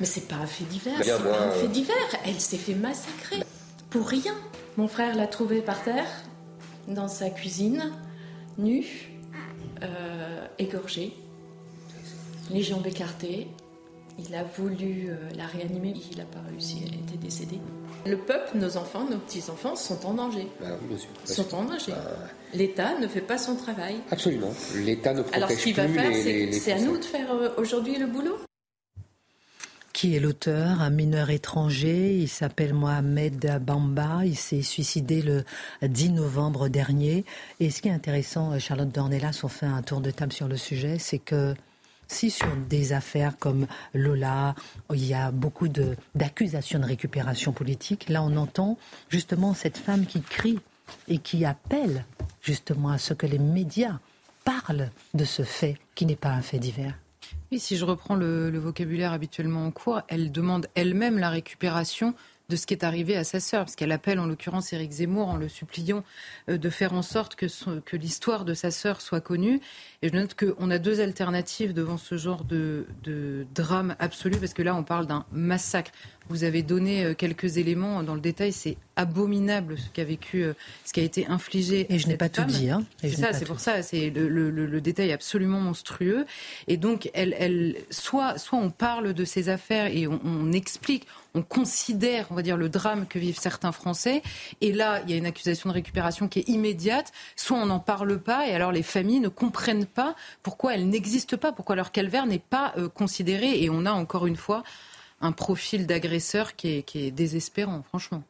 Mais 0.00 0.06
c'est 0.06 0.26
pas 0.26 0.36
un 0.36 0.46
fait 0.46 0.64
divers, 0.64 0.98
c'est 1.02 1.22
pas 1.22 1.46
un 1.46 1.50
fait 1.52 1.68
divers. 1.68 1.94
Elle 2.26 2.40
s'est 2.40 2.58
fait 2.58 2.74
massacrer 2.74 3.42
pour 3.90 4.08
rien. 4.08 4.34
Mon 4.76 4.88
frère 4.88 5.14
l'a 5.14 5.28
trouvée 5.28 5.60
par 5.60 5.80
terre 5.84 6.06
dans 6.88 7.08
sa 7.08 7.30
cuisine, 7.30 7.92
nue, 8.58 9.10
euh, 9.82 10.46
égorgée, 10.58 11.12
les 12.50 12.62
jambes 12.62 12.86
écartées. 12.86 13.48
Il 14.16 14.32
a 14.36 14.44
voulu 14.44 15.08
euh, 15.08 15.16
la 15.36 15.46
réanimer, 15.46 15.92
il 16.12 16.18
n'a 16.18 16.24
pas 16.24 16.38
réussi, 16.48 16.82
elle 16.86 16.94
était 17.00 17.16
décédée. 17.16 17.58
Le 18.06 18.16
peuple, 18.16 18.58
nos 18.58 18.76
enfants, 18.76 19.04
nos 19.10 19.18
petits-enfants 19.18 19.74
sont 19.74 20.06
en 20.06 20.14
danger. 20.14 20.46
Bah 20.60 20.68
sont 21.24 21.54
en 21.54 21.64
danger. 21.64 21.90
Bah, 21.90 22.16
L'État 22.52 22.96
ne 23.00 23.08
fait 23.08 23.20
pas 23.20 23.38
son 23.38 23.56
travail. 23.56 23.96
Absolument. 24.12 24.52
L'État 24.76 25.14
ne 25.14 25.22
protège 25.22 25.36
Alors 25.42 25.50
ce 25.50 25.62
qu'il 25.62 25.74
va 25.74 25.88
faire, 25.88 26.12
c'est 26.52 26.72
à 26.72 26.78
nous 26.78 26.96
de 26.96 27.04
faire 27.04 27.32
euh, 27.32 27.48
aujourd'hui 27.56 27.96
le 27.98 28.06
boulot 28.06 28.36
qui 29.94 30.16
est 30.16 30.20
l'auteur, 30.20 30.82
un 30.82 30.90
mineur 30.90 31.30
étranger. 31.30 32.18
Il 32.18 32.28
s'appelle 32.28 32.74
Mohamed 32.74 33.62
Bamba. 33.62 34.26
Il 34.26 34.36
s'est 34.36 34.60
suicidé 34.60 35.22
le 35.22 35.44
10 35.82 36.10
novembre 36.10 36.68
dernier. 36.68 37.24
Et 37.60 37.70
ce 37.70 37.80
qui 37.80 37.88
est 37.88 37.92
intéressant, 37.92 38.58
Charlotte 38.58 38.90
Dornelas, 38.90 39.40
on 39.44 39.48
fait 39.48 39.66
un 39.66 39.80
tour 39.80 40.00
de 40.00 40.10
table 40.10 40.32
sur 40.32 40.48
le 40.48 40.56
sujet, 40.56 40.98
c'est 40.98 41.20
que 41.20 41.54
si 42.08 42.30
sur 42.30 42.54
des 42.68 42.92
affaires 42.92 43.38
comme 43.38 43.66
Lola, 43.94 44.54
il 44.92 45.04
y 45.04 45.14
a 45.14 45.30
beaucoup 45.30 45.68
d'accusations 46.14 46.78
de, 46.78 46.84
récupération 46.84 47.52
politique, 47.52 48.08
là 48.08 48.22
on 48.22 48.36
entend 48.36 48.76
justement 49.08 49.54
cette 49.54 49.78
femme 49.78 50.04
qui 50.04 50.20
crie 50.20 50.58
et 51.08 51.18
qui 51.18 51.44
appelle 51.44 52.04
justement 52.42 52.90
à 52.90 52.98
ce 52.98 53.14
que 53.14 53.26
les 53.26 53.38
médias 53.38 54.00
parlent 54.44 54.90
de 55.14 55.24
ce 55.24 55.42
fait 55.42 55.78
qui 55.94 56.04
n'est 56.04 56.16
pas 56.16 56.30
un 56.30 56.42
fait 56.42 56.58
divers. 56.58 56.94
Oui, 57.52 57.58
si 57.60 57.76
je 57.76 57.84
reprends 57.84 58.14
le, 58.14 58.50
vocabulaire 58.58 59.12
habituellement 59.12 59.66
en 59.66 59.70
cours, 59.70 60.02
elle 60.08 60.32
demande 60.32 60.66
elle-même 60.74 61.18
la 61.18 61.30
récupération 61.30 62.14
de 62.50 62.56
ce 62.56 62.66
qui 62.66 62.74
est 62.74 62.84
arrivé 62.84 63.16
à 63.16 63.24
sa 63.24 63.40
sœur, 63.40 63.64
parce 63.64 63.74
qu'elle 63.74 63.92
appelle 63.92 64.18
en 64.18 64.26
l'occurrence 64.26 64.72
Éric 64.72 64.92
Zemmour 64.92 65.28
en 65.28 65.36
le 65.36 65.48
suppliant 65.48 66.04
euh, 66.50 66.58
de 66.58 66.68
faire 66.68 66.92
en 66.92 67.00
sorte 67.00 67.36
que, 67.36 67.46
l'histoire 67.96 68.44
de 68.44 68.52
sa 68.52 68.70
sœur 68.70 69.00
soit 69.00 69.20
connue. 69.20 69.60
Et 70.02 70.08
je 70.08 70.14
note 70.14 70.34
qu'on 70.34 70.70
a 70.70 70.78
deux 70.78 71.00
alternatives 71.00 71.72
devant 71.72 71.96
ce 71.96 72.18
genre 72.18 72.44
de, 72.44 72.86
drame 73.54 73.96
absolu, 73.98 74.36
parce 74.36 74.52
que 74.52 74.62
là 74.62 74.74
on 74.74 74.82
parle 74.82 75.06
d'un 75.06 75.24
massacre. 75.32 75.90
Vous 76.28 76.44
avez 76.44 76.62
donné 76.62 77.04
euh, 77.04 77.14
quelques 77.14 77.58
éléments 77.58 78.02
dans 78.02 78.14
le 78.14 78.20
détail, 78.20 78.52
c'est 78.52 78.76
abominable 78.96 79.78
ce 79.78 79.88
qu'a 79.90 80.04
vécu, 80.04 80.42
euh, 80.42 80.54
ce 80.84 80.92
qui 80.92 81.00
a 81.00 81.02
été 81.02 81.26
infligé. 81.26 81.92
Et 81.92 81.98
je 81.98 82.08
n'ai 82.08 82.16
pas 82.16 82.28
tout 82.28 82.44
dit. 82.44 82.70
Hein. 82.70 82.84
C'est 83.00 83.10
ça, 83.10 83.32
c'est 83.32 83.44
pour 83.44 83.60
ça. 83.60 83.82
C'est 83.82 84.10
le, 84.10 84.28
le, 84.28 84.50
le, 84.50 84.80
détail 84.80 85.12
absolument 85.12 85.60
monstrueux. 85.60 86.24
Et 86.66 86.76
donc, 86.76 87.10
elle, 87.12 87.34
elle, 87.38 87.76
soit, 87.90 88.38
soit 88.38 88.58
on 88.58 88.70
parle 88.70 89.12
de 89.12 89.24
ces 89.24 89.48
affaires 89.48 89.86
et 89.86 90.06
on, 90.06 90.20
on, 90.24 90.52
explique, 90.52 91.06
on 91.34 91.42
considère, 91.42 92.26
on 92.30 92.34
va 92.34 92.42
dire, 92.42 92.56
le 92.56 92.68
drame 92.68 93.06
que 93.06 93.18
vivent 93.18 93.38
certains 93.38 93.72
Français. 93.72 94.22
Et 94.60 94.72
là, 94.72 95.02
il 95.04 95.10
y 95.10 95.14
a 95.14 95.16
une 95.16 95.26
accusation 95.26 95.68
de 95.68 95.74
récupération 95.74 96.28
qui 96.28 96.40
est 96.40 96.48
immédiate. 96.48 97.12
Soit 97.36 97.58
on 97.58 97.66
n'en 97.66 97.80
parle 97.80 98.18
pas, 98.18 98.48
et 98.48 98.52
alors 98.52 98.72
les 98.72 98.82
familles 98.82 99.20
ne 99.20 99.28
comprennent 99.28 99.86
pas 99.86 100.14
pourquoi 100.42 100.74
elles 100.74 100.88
n'existent 100.88 101.36
pas, 101.36 101.52
pourquoi 101.52 101.76
leur 101.76 101.92
calvaire 101.92 102.26
n'est 102.26 102.38
pas 102.38 102.72
euh, 102.78 102.88
considéré. 102.88 103.62
Et 103.62 103.68
on 103.68 103.84
a 103.84 103.92
encore 103.92 104.26
une 104.26 104.36
fois 104.36 104.62
un 105.24 105.32
profil 105.32 105.86
d'agresseur 105.86 106.54
qui 106.54 106.84
est, 106.94 107.10
désespérant, 107.10 107.82
franchement. 107.88 108.22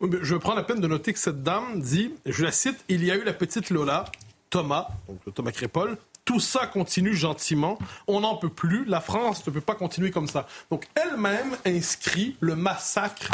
Je 0.00 0.34
prends 0.34 0.54
la 0.54 0.64
peine 0.64 0.80
de 0.80 0.88
noter 0.88 1.12
que 1.12 1.18
cette 1.18 1.44
dame 1.44 1.80
dit, 1.80 2.12
je 2.26 2.44
la 2.44 2.50
cite, 2.50 2.84
il 2.88 3.04
y 3.04 3.10
a 3.12 3.14
eu 3.14 3.22
la 3.22 3.32
petite 3.32 3.70
Lola, 3.70 4.06
Thomas, 4.50 4.88
donc 5.08 5.34
Thomas 5.34 5.52
Crépol, 5.52 5.96
tout 6.24 6.40
ça 6.40 6.66
continue 6.66 7.14
gentiment. 7.14 7.78
On 8.06 8.20
n'en 8.20 8.36
peut 8.36 8.48
plus. 8.48 8.84
La 8.84 9.00
France 9.00 9.46
ne 9.46 9.52
peut 9.52 9.60
pas 9.60 9.74
continuer 9.74 10.10
comme 10.10 10.28
ça. 10.28 10.46
Donc 10.70 10.88
elle-même 10.94 11.56
inscrit 11.64 12.36
le 12.40 12.56
massacre 12.56 13.28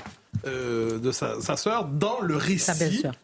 euh, 0.47 0.99
de 0.99 1.11
sa, 1.11 1.41
sa 1.41 1.57
sœur 1.57 1.87
dans 1.87 2.20
le 2.20 2.37
récit 2.37 2.70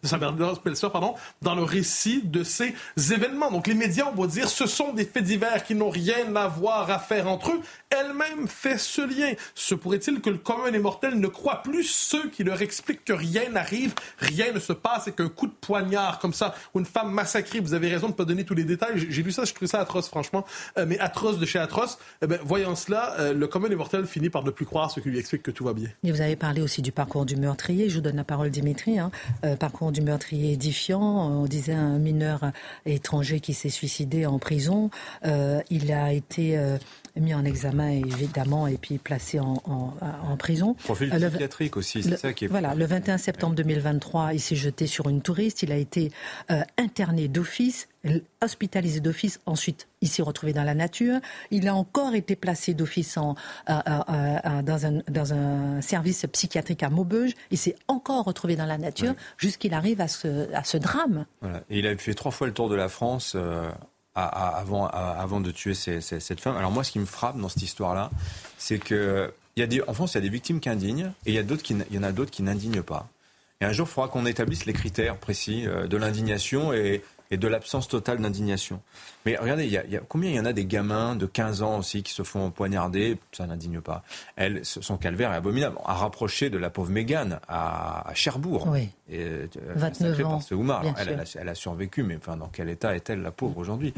de 0.02 0.08
sa 0.08 0.18
belle-sœur 0.18 0.90
pardon 0.90 1.14
dans 1.42 1.54
le 1.54 1.62
récit 1.62 2.22
de 2.24 2.42
ces 2.42 2.74
événements. 2.96 3.50
Donc 3.50 3.66
les 3.66 3.74
médias 3.74 4.06
on 4.12 4.20
va 4.20 4.26
dire 4.26 4.48
ce 4.48 4.66
sont 4.66 4.92
des 4.92 5.04
faits 5.04 5.22
divers 5.22 5.62
qui 5.64 5.74
n'ont 5.74 5.90
rien 5.90 6.34
à 6.34 6.48
voir 6.48 6.90
à 6.90 6.98
faire 6.98 7.28
entre 7.28 7.52
eux. 7.52 7.60
Elle-même 7.90 8.48
fait 8.48 8.78
ce 8.78 9.02
lien. 9.02 9.32
Se 9.54 9.74
pourrait-il 9.74 10.20
que 10.20 10.30
le 10.30 10.38
commun 10.38 10.70
des 10.70 10.78
mortels 10.78 11.20
ne 11.20 11.28
croit 11.28 11.62
plus 11.62 11.84
ceux 11.84 12.28
qui 12.30 12.42
leur 12.42 12.62
expliquent 12.62 13.04
que 13.04 13.12
rien 13.12 13.48
n'arrive 13.50 13.94
rien 14.18 14.52
ne 14.52 14.58
se 14.58 14.72
passe 14.72 15.06
et 15.06 15.12
qu'un 15.12 15.28
coup 15.28 15.46
de 15.46 15.52
poignard 15.52 16.18
comme 16.18 16.34
ça 16.34 16.54
ou 16.74 16.80
une 16.80 16.86
femme 16.86 17.12
massacrée 17.12 17.60
vous 17.60 17.74
avez 17.74 17.88
raison 17.88 18.08
de 18.08 18.14
pas 18.14 18.24
donner 18.24 18.44
tous 18.44 18.54
les 18.54 18.64
détails 18.64 19.06
j'ai 19.08 19.22
lu 19.22 19.30
ça 19.30 19.44
je 19.44 19.52
trouve 19.52 19.68
ça 19.68 19.80
atroce 19.80 20.08
franchement. 20.08 20.44
Euh, 20.78 20.86
mais 20.88 20.98
atroce 20.98 21.38
de 21.38 21.46
chez 21.46 21.58
atroce. 21.58 21.98
Eh 22.22 22.26
ben, 22.26 22.40
voyant 22.44 22.74
cela 22.74 23.14
euh, 23.20 23.32
le 23.32 23.46
commun 23.46 23.68
des 23.68 23.76
mortels 23.76 24.06
finit 24.06 24.30
par 24.30 24.42
ne 24.42 24.50
plus 24.50 24.66
croire 24.66 24.90
ce 24.90 25.00
qui 25.00 25.10
lui 25.10 25.18
explique 25.18 25.42
que 25.42 25.50
tout 25.50 25.64
va 25.64 25.74
bien. 25.74 25.88
Et 26.02 26.10
vous 26.10 26.20
avez 26.20 26.36
parlé 26.36 26.62
aussi 26.62 26.82
du 26.82 26.92
parcours 26.94 27.26
du 27.26 27.36
meurtrier. 27.36 27.88
Je 27.88 27.96
vous 27.96 28.00
donne 28.00 28.16
la 28.16 28.24
parole, 28.24 28.50
Dimitri. 28.50 28.98
Hein. 28.98 29.10
Euh, 29.44 29.56
parcours 29.56 29.92
du 29.92 30.00
meurtrier 30.00 30.52
édifiant. 30.52 31.02
On 31.02 31.44
disait 31.44 31.74
un 31.74 31.98
mineur 31.98 32.52
étranger 32.86 33.40
qui 33.40 33.52
s'est 33.52 33.68
suicidé 33.68 34.26
en 34.26 34.38
prison. 34.38 34.90
Euh, 35.26 35.60
il 35.70 35.92
a 35.92 36.12
été 36.12 36.56
euh, 36.56 36.78
mis 37.20 37.34
en 37.34 37.44
examen 37.44 37.90
évidemment 37.90 38.66
et 38.66 38.76
puis 38.76 38.98
placé 38.98 39.40
en, 39.40 39.62
en, 39.66 40.36
prison. 40.36 40.74
Profil 40.84 41.10
psychiatrique 41.10 41.76
aussi, 41.76 42.02
c'est 42.02 42.16
ça 42.16 42.32
qui 42.32 42.46
est. 42.46 42.48
Voilà, 42.48 42.74
le 42.74 42.84
21 42.84 43.18
septembre 43.18 43.54
2023, 43.54 44.34
il 44.34 44.40
s'est 44.40 44.56
jeté 44.56 44.86
sur 44.86 45.08
une 45.08 45.22
touriste. 45.22 45.62
Il 45.62 45.72
a 45.72 45.76
été 45.76 46.10
interné 46.76 47.28
d'office 47.28 47.88
hospitalisé 48.42 49.00
d'office. 49.00 49.40
Ensuite, 49.46 49.88
il 50.00 50.08
s'est 50.08 50.22
retrouvé 50.22 50.52
dans 50.52 50.62
la 50.62 50.74
nature. 50.74 51.20
Il 51.50 51.68
a 51.68 51.74
encore 51.74 52.14
été 52.14 52.36
placé 52.36 52.74
d'office 52.74 53.16
en, 53.16 53.34
dans, 53.66 54.86
un, 54.86 55.02
dans, 55.08 55.32
un, 55.32 55.80
service 55.80 56.26
psychiatrique 56.32 56.82
à 56.82 56.90
Maubeuge. 56.90 57.32
Il 57.50 57.58
s'est 57.58 57.76
encore 57.88 58.24
retrouvé 58.24 58.56
dans 58.56 58.66
la 58.66 58.78
nature 58.78 59.14
jusqu'il 59.38 59.74
arrive 59.74 60.00
à 60.00 60.08
ce, 60.08 60.52
à 60.54 60.64
ce 60.64 60.76
drame. 60.76 61.26
Voilà. 61.40 61.62
Et 61.70 61.78
il 61.78 61.86
a 61.86 61.96
fait 61.96 62.14
trois 62.14 62.32
fois 62.32 62.46
le 62.46 62.52
tour 62.52 62.68
de 62.68 62.74
la 62.74 62.88
France. 62.88 63.36
Avant, 64.14 65.40
de 65.40 65.50
tuer 65.50 65.74
cette 65.74 66.40
femme. 66.40 66.56
Alors 66.56 66.70
moi, 66.70 66.84
ce 66.84 66.92
qui 66.92 67.00
me 67.00 67.06
frappe 67.06 67.36
dans 67.36 67.48
cette 67.48 67.62
histoire-là, 67.62 68.10
c'est 68.58 68.78
que 68.78 69.32
il 69.56 69.60
y 69.60 69.62
a 69.62 69.66
des, 69.66 69.82
en 69.86 69.94
France, 69.94 70.14
il 70.14 70.16
y 70.16 70.18
a 70.18 70.22
des 70.22 70.28
victimes 70.28 70.60
qui 70.60 70.68
indignent 70.68 71.12
et 71.26 71.30
il 71.30 71.34
y, 71.34 71.38
a 71.38 71.42
d'autres 71.42 71.62
il 71.70 71.94
y 71.94 71.98
en 71.98 72.02
a 72.02 72.12
d'autres 72.12 72.30
qui 72.30 72.42
n'indignent 72.42 72.82
pas. 72.82 73.08
Et 73.60 73.64
un 73.64 73.72
jour, 73.72 73.86
il 73.88 73.92
faudra 73.92 74.08
qu'on 74.08 74.26
établisse 74.26 74.66
les 74.66 74.72
critères 74.72 75.16
précis 75.16 75.66
euh, 75.66 75.86
de 75.86 75.96
l'indignation 75.96 76.72
et 76.72 77.02
et 77.34 77.36
de 77.36 77.48
l'absence 77.48 77.88
totale 77.88 78.18
d'indignation. 78.18 78.80
Mais 79.26 79.36
regardez, 79.36 79.64
il 79.64 79.72
y, 79.72 79.76
a, 79.78 80.00
combien 80.08 80.30
il 80.30 80.36
y 80.36 80.40
en 80.40 80.44
a 80.44 80.52
des 80.52 80.66
gamins 80.66 81.16
de 81.16 81.26
15 81.26 81.62
ans 81.62 81.78
aussi 81.78 82.02
qui 82.02 82.12
se 82.12 82.22
font 82.22 82.50
poignarder? 82.50 83.18
Ça 83.32 83.46
n'indigne 83.46 83.80
pas. 83.80 84.04
Elle, 84.36 84.60
son 84.64 84.96
calvaire 84.98 85.32
est 85.32 85.36
abominable. 85.36 85.76
À 85.84 85.94
rapprocher 85.94 86.50
de 86.50 86.58
la 86.58 86.70
pauvre 86.70 86.90
Mégane 86.90 87.40
à, 87.48 88.10
Cherbourg. 88.14 88.68
Oui. 88.70 88.90
Et, 89.10 89.48
29 89.74 90.20
euh, 90.20 90.24
ans. 90.24 90.40
ce 90.40 90.54
elle, 91.38 91.48
a, 91.48 91.54
survécu, 91.54 92.02
mais 92.02 92.16
enfin, 92.16 92.36
dans 92.36 92.48
quel 92.48 92.68
état 92.68 92.94
est-elle, 92.94 93.20
la 93.20 93.30
pauvre, 93.30 93.58
aujourd'hui? 93.58 93.92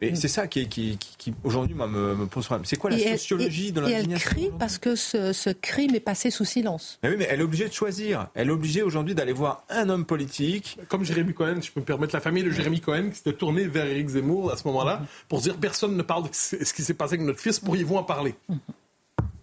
Et 0.00 0.14
c'est 0.14 0.28
ça 0.28 0.46
qui, 0.46 0.68
qui, 0.68 0.98
aujourd'hui, 1.44 1.74
me, 1.74 2.26
pose 2.26 2.46
problème. 2.46 2.64
C'est 2.64 2.76
quoi 2.76 2.90
la 2.90 2.98
sociologie 2.98 3.72
de 3.72 3.80
l'indignation 3.80 4.10
Et 4.10 4.14
elle 4.14 4.18
crie 4.18 4.50
parce 4.58 4.78
que 4.78 4.94
ce, 4.94 5.32
ce, 5.32 5.50
crime 5.50 5.94
est 5.94 6.00
passé 6.00 6.30
sous 6.30 6.44
silence. 6.44 6.98
Mais 7.02 7.10
oui, 7.10 7.16
mais 7.18 7.26
elle 7.30 7.40
est 7.40 7.44
obligée 7.44 7.68
de 7.68 7.72
choisir. 7.72 8.28
Elle 8.34 8.48
est 8.48 8.52
obligée 8.52 8.82
aujourd'hui 8.82 9.14
d'aller 9.14 9.32
voir 9.32 9.64
un 9.68 9.88
homme 9.88 10.04
politique. 10.04 10.78
Comme 10.88 11.04
Jérémy 11.04 11.34
Cohen, 11.34 11.60
je 11.60 11.70
peux 11.70 11.80
me 11.80 11.84
permettre, 11.84 12.14
la 12.14 12.20
famille 12.20 12.44
de 12.44 12.50
Jérémy 12.50 12.77
Cohen 12.80 13.10
qui 13.10 13.16
s'était 13.16 13.32
tournée 13.32 13.66
vers 13.66 13.86
Éric 13.86 14.08
Zemmour 14.08 14.50
à 14.50 14.56
ce 14.56 14.66
moment-là 14.68 15.02
pour 15.28 15.40
dire 15.40 15.56
personne 15.56 15.96
ne 15.96 16.02
parle 16.02 16.24
de 16.24 16.28
ce 16.32 16.72
qui 16.72 16.82
s'est 16.82 16.94
passé 16.94 17.14
avec 17.14 17.26
notre 17.26 17.40
fils, 17.40 17.60
pourriez-vous 17.60 17.96
en 17.96 18.04
parler? 18.04 18.34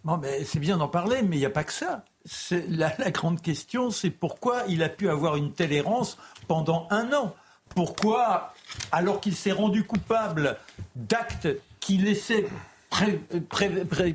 Bon, 0.03 0.17
ben, 0.17 0.43
c'est 0.45 0.59
bien 0.59 0.77
d'en 0.77 0.88
parler, 0.88 1.23
mais 1.23 1.36
il 1.36 1.39
n'y 1.39 1.45
a 1.45 1.49
pas 1.49 1.63
que 1.63 1.73
ça. 1.73 2.05
La, 2.69 2.93
la, 2.99 3.11
grande 3.11 3.41
question, 3.41 3.89
c'est 3.89 4.11
pourquoi 4.11 4.63
il 4.67 4.83
a 4.83 4.89
pu 4.89 5.09
avoir 5.09 5.36
une 5.36 5.51
telle 5.51 5.73
errance 5.73 6.17
pendant 6.47 6.88
un 6.91 7.11
an? 7.13 7.36
Pourquoi, 7.69 8.53
alors 8.91 9.19
qu'il 9.19 9.36
s'est 9.36 9.51
rendu 9.51 9.83
coupable 9.83 10.57
d'actes 10.95 11.47
qui 11.79 11.97
laissaient 11.97 12.45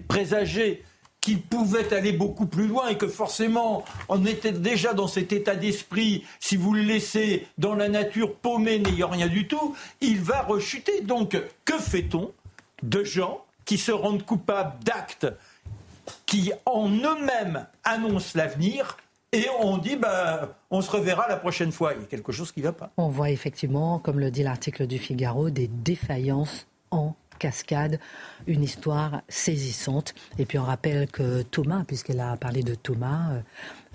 présager 0.09 0.85
qu'il 1.21 1.43
pouvait 1.43 1.93
aller 1.93 2.12
beaucoup 2.12 2.47
plus 2.47 2.66
loin 2.66 2.89
et 2.89 2.97
que 2.97 3.09
forcément 3.09 3.85
on 4.09 4.25
était 4.25 4.53
déjà 4.53 4.95
dans 4.95 5.09
cet 5.09 5.33
état 5.33 5.55
d'esprit, 5.55 6.25
si 6.39 6.57
vous 6.57 6.73
le 6.73 6.83
laissez 6.83 7.47
dans 7.59 7.75
la 7.75 7.89
nature 7.89 8.35
paumé, 8.35 8.79
n'ayant 8.79 9.09
rien 9.09 9.29
du 9.29 9.47
tout, 9.47 9.75
il 10.01 10.21
va 10.21 10.43
rechuter. 10.43 11.03
Donc 11.03 11.37
que 11.64 11.79
fait-on 11.79 12.33
de 12.83 13.05
gens 13.05 13.45
qui 13.64 13.79
se 13.79 13.93
rendent 13.93 14.25
coupables 14.25 14.83
d'actes 14.83 15.27
qui 16.27 16.53
en 16.66 16.89
eux-mêmes 16.89 17.66
annoncent 17.85 18.33
l'avenir 18.37 18.97
et 19.33 19.47
on 19.61 19.79
dit, 19.79 19.95
bah, 19.95 20.57
on 20.71 20.81
se 20.81 20.91
reverra 20.91 21.29
la 21.29 21.37
prochaine 21.37 21.71
fois. 21.71 21.93
Il 21.95 22.01
y 22.01 22.05
a 22.05 22.07
quelque 22.07 22.33
chose 22.33 22.51
qui 22.51 22.61
ne 22.61 22.64
va 22.64 22.73
pas. 22.73 22.91
On 22.97 23.09
voit 23.09 23.31
effectivement, 23.31 24.01
comme 24.01 24.18
le 24.18 24.31
dit 24.31 24.43
l'article 24.43 24.87
du 24.89 24.99
Figaro, 24.99 25.51
des 25.51 25.68
défaillances 25.68 26.66
en 26.91 27.14
cascade, 27.41 27.99
une 28.47 28.62
histoire 28.62 29.22
saisissante. 29.28 30.14
Et 30.38 30.47
puis 30.47 30.59
on 30.59 30.62
rappelle 30.64 31.09
que 31.09 31.43
Thomas, 31.43 31.82
puisqu'elle 31.84 32.20
a 32.20 32.36
parlé 32.36 32.62
de 32.62 32.76
Thomas, 32.76 33.32
euh, 33.32 33.41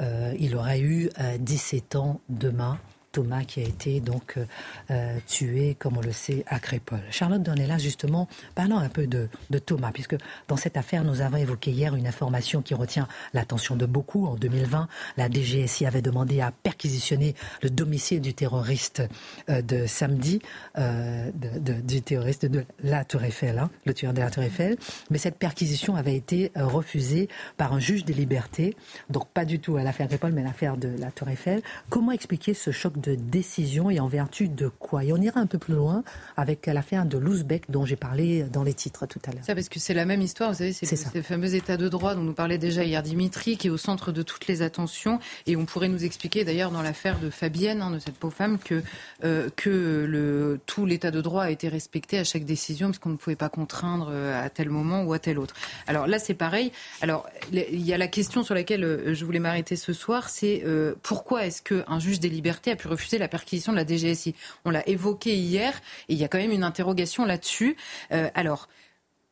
euh, 0.02 0.36
il 0.38 0.58
aurait 0.58 0.82
eu 0.82 1.10
17 1.40 1.96
euh, 1.96 2.00
ans 2.00 2.22
demain. 2.28 2.78
Thomas 3.16 3.46
qui 3.46 3.62
a 3.62 3.64
été 3.64 4.02
donc 4.02 4.34
euh, 4.36 4.46
euh, 4.92 5.18
tué, 5.26 5.78
comme 5.80 5.96
on 5.96 6.02
le 6.02 6.12
sait, 6.12 6.44
à 6.48 6.60
Crépole. 6.60 7.00
Charlotte 7.12 7.42
Donnella, 7.42 7.78
justement, 7.78 8.28
parlons 8.56 8.78
un 8.78 8.90
peu 8.90 9.08
de, 9.08 9.30
Thomas, 9.66 9.92
puisque 9.94 10.18
dans 10.50 10.58
cette 10.58 10.76
affaire, 10.76 11.06
nous 11.06 11.22
avons 11.22 11.38
évoqué 11.38 11.72
hier 11.72 11.96
une 11.96 12.08
information 12.08 12.62
qui 12.62 12.74
retient 12.74 13.08
l'attention 13.34 13.78
de 13.78 13.86
beaucoup. 13.86 14.28
En 14.28 14.36
2020, 14.36 14.90
la 15.16 15.30
DGSI 15.30 15.86
avait 15.86 16.02
demandé 16.02 16.42
à 16.42 16.52
perquisitionner 16.52 17.36
le 17.62 17.70
domicile 17.70 18.20
du 18.20 18.34
terroriste 18.34 19.02
euh, 19.50 19.62
de 19.62 19.86
samedi, 19.86 20.42
du 20.76 22.02
terroriste 22.02 22.46
de 22.46 22.66
la 22.84 23.06
Tour 23.06 23.24
Eiffel, 23.24 23.60
hein, 23.60 23.70
le 23.86 23.94
tueur 23.94 24.12
de 24.12 24.20
la 24.20 24.30
Tour 24.30 24.44
Eiffel. 24.44 24.76
Mais 25.10 25.20
cette 25.20 25.38
perquisition 25.38 25.96
avait 25.96 26.16
été 26.16 26.52
refusée 26.56 27.30
par 27.56 27.72
un 27.72 27.80
juge 27.80 28.04
des 28.04 28.14
libertés, 28.14 28.76
donc 29.10 29.30
pas 29.30 29.46
du 29.46 29.60
tout 29.60 29.78
à 29.78 29.84
l'affaire 29.84 30.10
Crépole, 30.10 30.34
mais 30.34 30.42
à 30.42 30.46
l'affaire 30.46 30.76
de 30.76 30.90
la 31.00 31.12
Tour 31.12 31.30
Eiffel. 31.30 31.62
Comment 31.90 32.12
expliquer 32.12 32.54
ce 32.54 32.72
choc 32.72 33.00
décision 33.12 33.90
et 33.90 34.00
en 34.00 34.08
vertu 34.08 34.48
de 34.48 34.68
quoi 34.68 35.04
Et 35.04 35.14
on 35.14 35.18
ira 35.18 35.40
un 35.40 35.46
peu 35.46 35.58
plus 35.58 35.74
loin 35.74 36.04
avec 36.38 36.66
l'affaire 36.66 37.06
de 37.06 37.18
Louzbek 37.18 37.70
dont 37.70 37.86
j'ai 37.86 37.96
parlé 37.96 38.44
dans 38.44 38.64
les 38.64 38.74
titres 38.74 39.06
tout 39.06 39.20
à 39.28 39.32
l'heure. 39.32 39.44
Ça, 39.44 39.56
parce 39.56 39.70
que 39.70 39.80
c'est 39.80 39.94
la 39.94 40.06
même 40.06 40.22
histoire, 40.22 40.52
vous 40.52 40.58
savez, 40.58 40.74
c'est 40.74 41.14
le, 41.14 41.22
fameux 41.22 41.56
état 41.56 41.78
de 41.78 41.88
droit 41.88 42.16
dont 42.16 42.22
nous 42.22 42.34
parlait 42.34 42.58
déjà 42.58 42.84
hier 42.84 43.02
Dimitri, 43.04 43.58
qui 43.58 43.68
est 43.68 43.70
au 43.70 43.78
centre 43.78 44.12
de 44.12 44.22
toutes 44.22 44.48
les 44.48 44.62
attentions. 44.62 45.20
Et 45.46 45.56
on 45.56 45.66
pourrait 45.66 45.88
nous 45.88 46.04
expliquer 46.04 46.44
d'ailleurs 46.44 46.72
dans 46.72 46.82
l'affaire 46.82 47.20
de 47.20 47.30
Fabienne, 47.30 47.82
hein, 47.82 47.92
de 47.92 48.00
cette 48.00 48.16
pauvre 48.16 48.34
femme, 48.34 48.58
que, 48.60 48.82
euh, 49.24 49.50
que 49.56 50.06
le, 50.08 50.60
tout 50.66 50.86
l'état 50.86 51.12
de 51.12 51.22
droit 51.22 51.44
a 51.44 51.52
été 51.52 51.68
respecté 51.68 52.18
à 52.18 52.24
chaque 52.24 52.46
décision, 52.46 52.88
parce 52.88 53.00
qu'on 53.00 53.10
ne 53.10 53.18
pouvait 53.18 53.36
pas 53.36 53.50
contraindre 53.50 54.10
euh, 54.12 54.44
à 54.44 54.50
tel 54.50 54.70
moment 54.70 55.04
ou 55.04 55.14
à 55.14 55.20
tel 55.20 55.40
autre. 55.40 55.56
Alors 55.88 56.08
là, 56.08 56.20
c'est 56.20 56.34
pareil. 56.34 56.72
Alors, 57.02 57.28
il 57.52 57.86
y 57.86 57.94
a 57.94 57.98
la 57.98 58.08
question 58.08 58.44
sur 58.44 58.56
laquelle 58.56 58.84
euh, 58.84 59.14
je 59.14 59.26
voulais 59.26 59.40
m'arrêter 59.40 59.76
ce 59.76 59.94
soir, 59.94 60.30
c'est 60.30 60.64
pourquoi 61.02 61.46
est-ce 61.46 61.62
qu'un 61.62 62.00
juge 62.00 62.20
des 62.20 62.30
libertés 62.30 62.72
a 62.72 62.76
pu 62.76 62.88
refuser 62.96 63.18
la 63.18 63.28
perquisition 63.28 63.72
de 63.72 63.78
la 63.78 63.86
DGSI. 63.86 64.36
On 64.64 64.72
l'a 64.72 64.88
évoqué 64.88 65.36
hier 65.36 65.82
et 66.10 66.14
il 66.14 66.18
y 66.18 66.24
a 66.24 66.28
quand 66.28 66.38
même 66.38 66.52
une 66.52 66.64
interrogation 66.64 67.26
là-dessus. 67.26 67.76
Euh, 68.12 68.30
alors, 68.34 68.70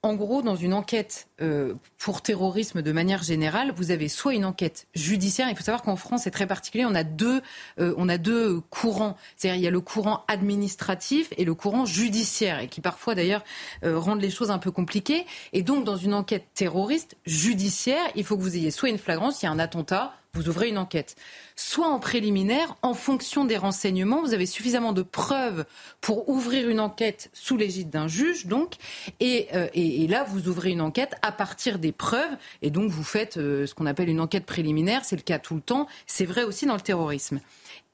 en 0.06 0.16
gros, 0.16 0.42
dans 0.42 0.58
une 0.58 0.74
enquête 0.74 1.30
euh, 1.42 1.76
pour 1.98 2.22
terrorisme 2.22 2.82
de 2.82 2.92
manière 2.92 3.24
générale, 3.24 3.72
vous 3.74 3.92
avez 3.92 4.10
soit 4.10 4.34
une 4.34 4.44
enquête 4.44 4.88
judiciaire. 4.94 5.48
Il 5.50 5.56
faut 5.56 5.64
savoir 5.64 5.82
qu'en 5.82 5.96
France, 5.96 6.24
c'est 6.24 6.32
très 6.32 6.46
particulier. 6.46 6.84
On 6.86 6.94
a 6.94 7.06
deux, 7.06 7.42
euh, 7.80 7.94
on 7.96 8.10
a 8.10 8.18
deux 8.18 8.60
courants. 8.70 9.16
C'est-à-dire, 9.38 9.62
il 9.62 9.64
y 9.64 9.68
a 9.68 9.72
le 9.72 9.80
courant 9.80 10.26
administratif 10.28 11.30
et 11.38 11.46
le 11.46 11.54
courant 11.56 11.86
judiciaire, 11.86 12.60
et 12.60 12.68
qui 12.68 12.82
parfois 12.82 13.16
d'ailleurs 13.16 13.46
rendent 13.82 14.22
les 14.22 14.30
choses 14.30 14.52
un 14.52 14.60
peu 14.60 14.72
compliquées. 14.72 15.26
Et 15.54 15.62
donc, 15.62 15.86
dans 15.86 15.96
une 15.96 16.14
enquête 16.14 16.48
terroriste 16.54 17.16
judiciaire, 17.26 18.04
il 18.16 18.26
faut 18.26 18.36
que 18.36 18.42
vous 18.42 18.58
ayez 18.58 18.72
soit 18.72 18.90
une 18.90 18.98
flagrance, 18.98 19.42
il 19.42 19.46
y 19.46 19.48
a 19.48 19.52
un 19.52 19.60
attentat 19.60 20.14
vous 20.34 20.50
ouvrez 20.50 20.70
une 20.70 20.80
enquête. 20.80 21.16
Soit 21.56 21.88
en 21.88 22.00
préliminaire, 22.00 22.76
en 22.82 22.96
fonction 22.96 23.46
des 23.46 23.58
renseignements, 23.58 24.22
vous 24.22 24.34
avez 24.34 24.48
suffisamment 24.48 24.92
de 24.92 25.04
preuves 25.04 25.64
pour 26.02 26.28
ouvrir 26.28 26.70
une 26.70 26.80
enquête 26.80 27.30
sous 27.34 27.56
l'égide 27.56 27.92
d'un 27.92 28.08
juge, 28.08 28.48
donc, 28.48 28.76
et, 29.20 29.48
euh, 29.54 29.68
là, 30.08 30.24
vous 30.24 30.48
ouvrez 30.48 30.72
une 30.72 30.82
enquête 30.82 31.16
à 31.22 31.32
partir 31.32 31.78
des 31.78 31.92
preuves, 31.92 32.36
et 32.64 32.72
donc 32.72 32.90
vous 32.90 33.04
faites 33.04 33.38
euh, 33.38 33.68
ce 33.68 33.76
qu'on 33.76 33.86
appelle 33.86 34.10
une 34.10 34.20
enquête 34.20 34.46
préliminaire, 34.46 35.06
c'est 35.06 35.16
le 35.16 35.22
cas 35.22 35.38
tout 35.38 35.56
le 35.56 35.62
temps, 35.62 35.88
c'est 36.08 36.26
vrai 36.26 36.44
aussi 36.44 36.66
dans 36.66 36.76
le 36.76 36.82
terrorisme. 36.82 37.40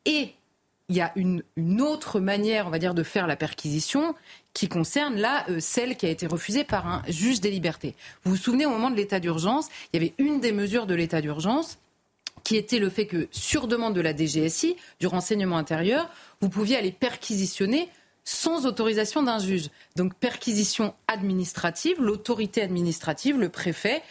Et 0.06 0.34
il 0.88 0.96
y 0.96 1.02
a 1.02 1.12
une, 1.18 1.44
une, 1.58 1.82
autre 1.82 2.22
manière, 2.22 2.68
on 2.68 2.70
va 2.70 2.80
dire, 2.80 2.94
de 2.94 3.04
faire 3.04 3.28
la 3.28 3.36
perquisition 3.36 4.16
qui 4.54 4.70
concerne 4.70 5.18
là 5.18 5.46
euh, 5.50 5.60
celle 5.60 5.98
qui 5.98 6.06
a 6.06 6.10
été 6.10 6.26
refusée 6.26 6.64
par 6.64 6.88
un 6.88 7.04
juge 7.10 7.42
des 7.42 7.52
libertés. 7.52 7.96
Vous 8.24 8.32
vous 8.32 8.38
souvenez, 8.38 8.66
au 8.66 8.70
moment 8.72 8.90
de 8.90 8.96
l'état 8.96 9.20
d'urgence, 9.20 9.68
il 9.92 10.02
y 10.02 10.04
avait 10.04 10.14
une 10.18 10.40
des 10.40 10.54
mesures 10.54 10.88
de 10.88 10.96
l'état 10.96 11.22
d'urgence 11.22 11.78
qui 12.50 12.58
était 12.58 12.80
le 12.80 12.90
fait 12.90 13.06
que, 13.06 13.28
sur 13.30 13.68
demande 13.68 13.94
de 13.94 14.02
la 14.02 14.12
DGSI, 14.12 14.76
du 15.00 15.06
renseignement 15.06 15.58
intérieur, 15.58 16.10
vous 16.42 16.50
pouviez 16.50 16.78
aller 16.78 16.92
perquisitionner 16.92 17.90
sans 18.24 18.66
autorisation 18.66 19.22
d'un 19.22 19.38
juge. 19.38 19.70
Donc 19.96 20.16
perquisition 20.16 20.96
administrative, 21.08 22.02
l'autorité 22.02 22.64
administrative, 22.64 23.38
le 23.38 23.50
préfet, 23.50 24.02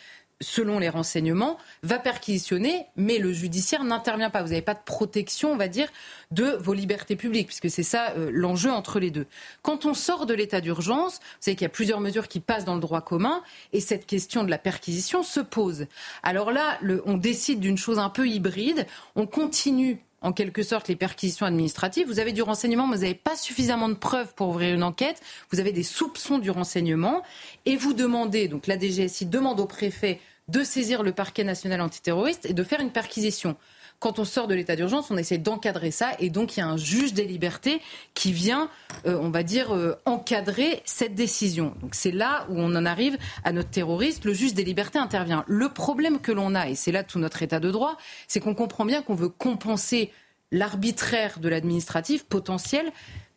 selon 0.41 0.79
les 0.79 0.89
renseignements, 0.89 1.59
va 1.83 1.99
perquisitionner, 1.99 2.87
mais 2.97 3.19
le 3.19 3.33
judiciaire 3.33 3.85
n'intervient 3.85 4.31
pas. 4.31 4.43
Vous 4.43 4.51
n'avez 4.51 4.63
pas 4.63 4.75
de 4.75 4.83
protection, 4.85 5.53
on 5.53 5.57
va 5.57 5.69
dire, 5.69 5.89
de 6.31 6.57
vos 6.61 6.75
libertés 6.75 7.17
publiques, 7.17 7.49
puisque 7.49 7.71
c'est 7.71 7.83
ça 7.83 8.13
euh, 8.17 8.31
l'enjeu 8.33 8.71
entre 8.71 9.01
les 9.01 9.11
deux. 9.11 9.27
Quand 9.63 9.85
on 9.85 9.95
sort 9.95 10.27
de 10.27 10.35
l'état 10.35 10.61
d'urgence, 10.61 11.15
vous 11.17 11.37
savez 11.41 11.57
qu'il 11.57 11.65
y 11.65 11.67
a 11.67 11.71
plusieurs 11.71 12.01
mesures 12.01 12.29
qui 12.29 12.41
passent 12.41 12.65
dans 12.65 12.75
le 12.75 12.81
droit 12.81 13.01
commun, 13.01 13.43
et 13.73 13.81
cette 13.81 14.07
question 14.07 14.45
de 14.45 14.51
la 14.51 14.59
perquisition 14.59 15.23
se 15.23 15.41
pose. 15.41 15.87
Alors 16.23 16.53
là, 16.53 16.79
on 17.05 17.17
décide 17.17 17.61
d'une 17.61 17.79
chose 17.79 17.99
un 17.99 18.11
peu 18.11 18.29
hybride, 18.29 18.87
on 19.17 19.27
continue 19.27 19.99
en 20.21 20.33
quelque 20.33 20.63
sorte 20.63 20.89
les 20.89 20.97
perquisitions 20.97 21.47
administratives. 21.47 22.07
Vous 22.07 22.19
avez 22.19 22.33
du 22.33 22.43
renseignement, 22.43 22.87
mais 22.87 22.97
vous 22.97 23.03
n'avez 23.03 23.15
pas 23.15 23.37
suffisamment 23.37 23.89
de 23.89 23.95
preuves 23.95 24.35
pour 24.35 24.49
ouvrir 24.49 24.75
une 24.75 24.83
enquête. 24.83 25.21
Vous 25.51 25.61
avez 25.61 25.73
des 25.73 25.83
soupçons 25.83 26.39
du 26.39 26.51
renseignement 26.51 27.23
et 27.67 27.77
vous 27.77 27.93
demandez, 27.93 28.49
donc 28.49 28.67
la 28.67 28.79
DGSI 28.79 29.27
demande 29.27 29.61
au 29.61 29.67
préfet 29.67 30.21
de 30.49 30.65
saisir 30.65 31.03
le 31.03 31.13
parquet 31.13 31.45
national 31.45 31.81
antiterroriste 31.81 32.47
et 32.47 32.55
de 32.55 32.65
faire 32.65 32.81
une 32.81 32.91
perquisition. 32.91 33.57
Quand 34.01 34.21
on 34.21 34.25
sort 34.25 34.47
de 34.47 34.55
l'état 34.55 34.77
d'urgence, 34.77 35.11
on 35.11 35.17
essaie 35.17 35.39
d'encadrer 35.39 35.91
ça 35.91 36.13
et 36.21 36.31
donc 36.31 36.57
il 36.57 36.61
y 36.61 36.63
a 36.63 36.69
un 36.69 36.77
juge 36.77 37.15
des 37.15 37.25
libertés 37.25 37.81
qui 38.15 38.33
vient, 38.33 38.71
euh, 39.07 39.19
on 39.21 39.31
va 39.31 39.43
dire, 39.43 39.75
euh, 39.75 39.97
encadrer 40.05 40.83
cette 40.85 41.17
décision. 41.17 41.75
Donc 41.83 41.97
c'est 41.97 42.13
là 42.13 42.47
où 42.49 42.55
on 42.59 42.77
en 42.77 42.87
arrive 42.87 43.19
à 43.43 43.51
notre 43.51 43.71
terroriste. 43.71 44.25
Le 44.25 44.35
juge 44.35 44.55
des 44.55 44.63
libertés 44.63 45.01
intervient. 45.01 45.45
Le 45.49 45.69
problème 45.69 46.21
que 46.21 46.31
l'on 46.31 46.55
a, 46.55 46.69
et 46.69 46.77
c'est 46.77 46.93
là 46.93 47.03
tout 47.03 47.19
notre 47.19 47.43
état 47.43 47.59
de 47.59 47.73
droit, 47.73 47.97
c'est 48.29 48.39
qu'on 48.39 48.55
comprend 48.55 48.85
bien 48.85 49.03
qu'on 49.03 49.17
veut 49.17 49.29
compenser 49.29 50.13
l'arbitraire 50.53 51.41
de 51.41 51.49
l'administratif 51.49 52.25
potentiel 52.25 52.93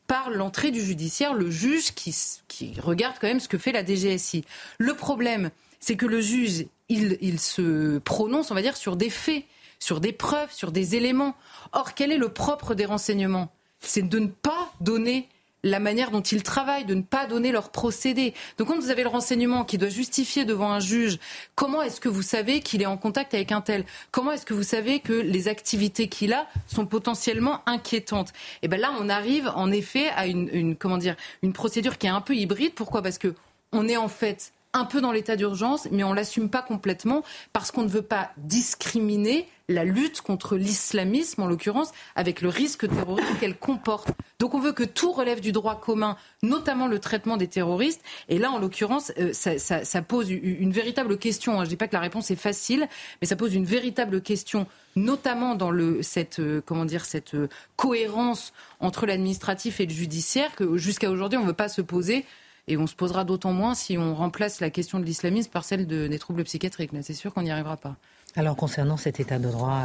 par 0.05 0.29
l'entrée 0.29 0.69
du 0.69 0.81
judiciaire, 0.81 1.33
le 1.33 1.49
juge 1.49 1.93
qui, 1.93 2.15
qui 2.47 2.73
regarde 2.79 3.15
quand 3.19 3.27
même 3.27 3.39
ce 3.39 3.47
que 3.47 3.57
fait 3.57 3.71
la 3.71 3.83
DGSI. 3.83 4.45
Le 4.77 4.93
problème, 4.93 5.49
c'est 5.79 5.95
que 5.95 6.05
le 6.05 6.21
juge, 6.21 6.67
il, 6.87 7.17
il 7.21 7.39
se 7.39 7.97
prononce, 7.97 8.51
on 8.51 8.55
va 8.55 8.61
dire, 8.61 8.77
sur 8.77 8.95
des 8.95 9.09
faits 9.09 9.43
sur 9.81 9.99
des 9.99 10.13
preuves, 10.13 10.53
sur 10.53 10.71
des 10.71 10.95
éléments. 10.95 11.35
Or, 11.73 11.93
quel 11.93 12.13
est 12.13 12.17
le 12.17 12.29
propre 12.29 12.73
des 12.75 12.85
renseignements? 12.85 13.51
C'est 13.81 14.07
de 14.07 14.19
ne 14.19 14.27
pas 14.27 14.71
donner 14.79 15.27
la 15.63 15.79
manière 15.79 16.11
dont 16.11 16.21
ils 16.21 16.43
travaillent, 16.43 16.85
de 16.85 16.95
ne 16.95 17.01
pas 17.01 17.27
donner 17.27 17.51
leur 17.51 17.69
procédé. 17.69 18.33
Donc 18.57 18.69
quand 18.69 18.79
vous 18.79 18.89
avez 18.89 19.03
le 19.03 19.09
renseignement 19.09 19.63
qui 19.63 19.77
doit 19.77 19.89
justifier 19.89 20.45
devant 20.45 20.71
un 20.71 20.79
juge, 20.79 21.19
comment 21.55 21.81
est-ce 21.81 21.99
que 21.99 22.09
vous 22.09 22.23
savez 22.23 22.61
qu'il 22.61 22.81
est 22.81 22.87
en 22.87 22.97
contact 22.97 23.33
avec 23.33 23.51
un 23.51 23.61
tel? 23.61 23.85
Comment 24.11 24.31
est-ce 24.31 24.45
que 24.45 24.53
vous 24.53 24.63
savez 24.63 24.99
que 24.99 25.13
les 25.13 25.47
activités 25.47 26.07
qu'il 26.07 26.33
a 26.33 26.47
sont 26.67 26.85
potentiellement 26.85 27.61
inquiétantes? 27.67 28.29
Et 28.29 28.33
eh 28.63 28.67
bien 28.69 28.79
là, 28.79 28.91
on 28.99 29.09
arrive 29.09 29.51
en 29.55 29.71
effet 29.71 30.09
à 30.15 30.25
une, 30.25 30.49
une, 30.51 30.75
comment 30.75 30.97
dire, 30.97 31.15
une 31.43 31.53
procédure 31.53 31.97
qui 31.97 32.07
est 32.07 32.11
un 32.11 32.21
peu 32.21 32.35
hybride. 32.35 32.73
Pourquoi? 32.73 33.03
Parce 33.03 33.19
que 33.19 33.35
on 33.71 33.87
est 33.87 33.97
en 33.97 34.09
fait 34.09 34.53
un 34.73 34.85
peu 34.85 35.01
dans 35.01 35.11
l'état 35.11 35.35
d'urgence, 35.35 35.87
mais 35.91 36.03
on 36.03 36.13
l'assume 36.13 36.49
pas 36.49 36.61
complètement 36.61 37.23
parce 37.53 37.71
qu'on 37.71 37.83
ne 37.83 37.89
veut 37.89 38.01
pas 38.01 38.31
discriminer 38.37 39.47
la 39.67 39.85
lutte 39.85 40.21
contre 40.21 40.57
l'islamisme, 40.57 41.41
en 41.41 41.47
l'occurrence, 41.47 41.91
avec 42.15 42.41
le 42.41 42.49
risque 42.49 42.89
terroriste 42.89 43.39
qu'elle 43.39 43.57
comporte. 43.57 44.09
Donc 44.39 44.53
on 44.53 44.59
veut 44.59 44.73
que 44.73 44.83
tout 44.83 45.11
relève 45.11 45.39
du 45.39 45.51
droit 45.51 45.79
commun, 45.79 46.17
notamment 46.43 46.87
le 46.87 46.99
traitement 46.99 47.37
des 47.37 47.47
terroristes. 47.47 48.01
Et 48.29 48.37
là, 48.37 48.51
en 48.51 48.59
l'occurrence, 48.59 49.11
euh, 49.17 49.31
ça, 49.33 50.01
pose 50.01 50.29
une 50.29 50.71
véritable 50.71 51.17
question. 51.17 51.53
Hein. 51.53 51.63
Je 51.63 51.65
ne 51.65 51.69
dis 51.69 51.77
pas 51.77 51.87
que 51.87 51.95
la 51.95 52.01
réponse 52.01 52.31
est 52.31 52.35
facile, 52.35 52.87
mais 53.21 53.27
ça 53.27 53.35
pose 53.35 53.53
une 53.53 53.65
véritable 53.65 54.21
question, 54.21 54.67
notamment 54.95 55.55
dans 55.55 55.71
le, 55.71 56.01
cette, 56.01 56.39
euh, 56.39 56.61
comment 56.65 56.85
dire, 56.85 57.05
cette 57.05 57.35
euh, 57.35 57.47
cohérence 57.75 58.53
entre 58.79 59.05
l'administratif 59.05 59.79
et 59.79 59.85
le 59.85 59.93
judiciaire, 59.93 60.55
que 60.55 60.77
jusqu'à 60.77 61.09
aujourd'hui, 61.09 61.37
on 61.37 61.43
ne 61.43 61.47
veut 61.47 61.53
pas 61.53 61.69
se 61.69 61.81
poser. 61.81 62.25
Et 62.67 62.77
on 62.77 62.87
se 62.87 62.95
posera 62.95 63.23
d'autant 63.23 63.53
moins 63.53 63.75
si 63.75 63.97
on 63.97 64.15
remplace 64.15 64.59
la 64.59 64.69
question 64.69 64.99
de 64.99 65.05
l'islamisme 65.05 65.51
par 65.51 65.63
celle 65.63 65.87
des 65.87 66.19
troubles 66.19 66.43
psychiatriques. 66.43 66.93
Mais 66.93 67.01
c'est 67.01 67.13
sûr 67.13 67.33
qu'on 67.33 67.41
n'y 67.41 67.51
arrivera 67.51 67.77
pas. 67.77 67.95
Alors 68.35 68.55
concernant 68.55 68.95
cet 68.95 69.19
état 69.19 69.39
de 69.39 69.49
droit, 69.49 69.83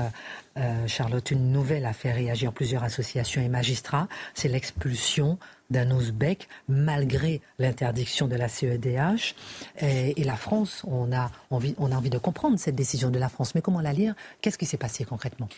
euh, 0.57 0.87
Charlotte, 0.87 1.31
une 1.33 1.51
nouvelle 1.51 1.85
a 1.85 1.93
fait 1.93 2.13
réagir 2.13 2.53
plusieurs 2.53 2.85
associations 2.85 3.43
et 3.43 3.49
magistrats. 3.49 4.07
C'est 4.35 4.49
l'expulsion 4.49 5.39
d'un 5.69 5.91
Ouzbek 5.91 6.49
malgré 6.69 7.41
l'interdiction 7.59 8.29
de 8.29 8.37
la 8.37 8.49
CEDH. 8.49 9.35
Et, 9.81 10.23
la 10.23 10.37
France, 10.37 10.83
on 10.87 11.13
a, 11.13 11.33
envie, 11.51 11.75
on 11.79 11.91
a 11.91 11.97
envie 11.97 12.11
de 12.11 12.19
comprendre 12.19 12.57
cette 12.57 12.77
décision 12.77 13.11
de 13.11 13.19
la 13.19 13.29
France. 13.29 13.57
Mais 13.57 13.63
comment 13.63 13.81
la 13.81 13.93
lire? 13.93 14.15
Qu'est-ce 14.41 14.59
qui 14.59 14.67
s'est 14.67 14.77
passé 14.77 15.05
concrètement? 15.05 15.49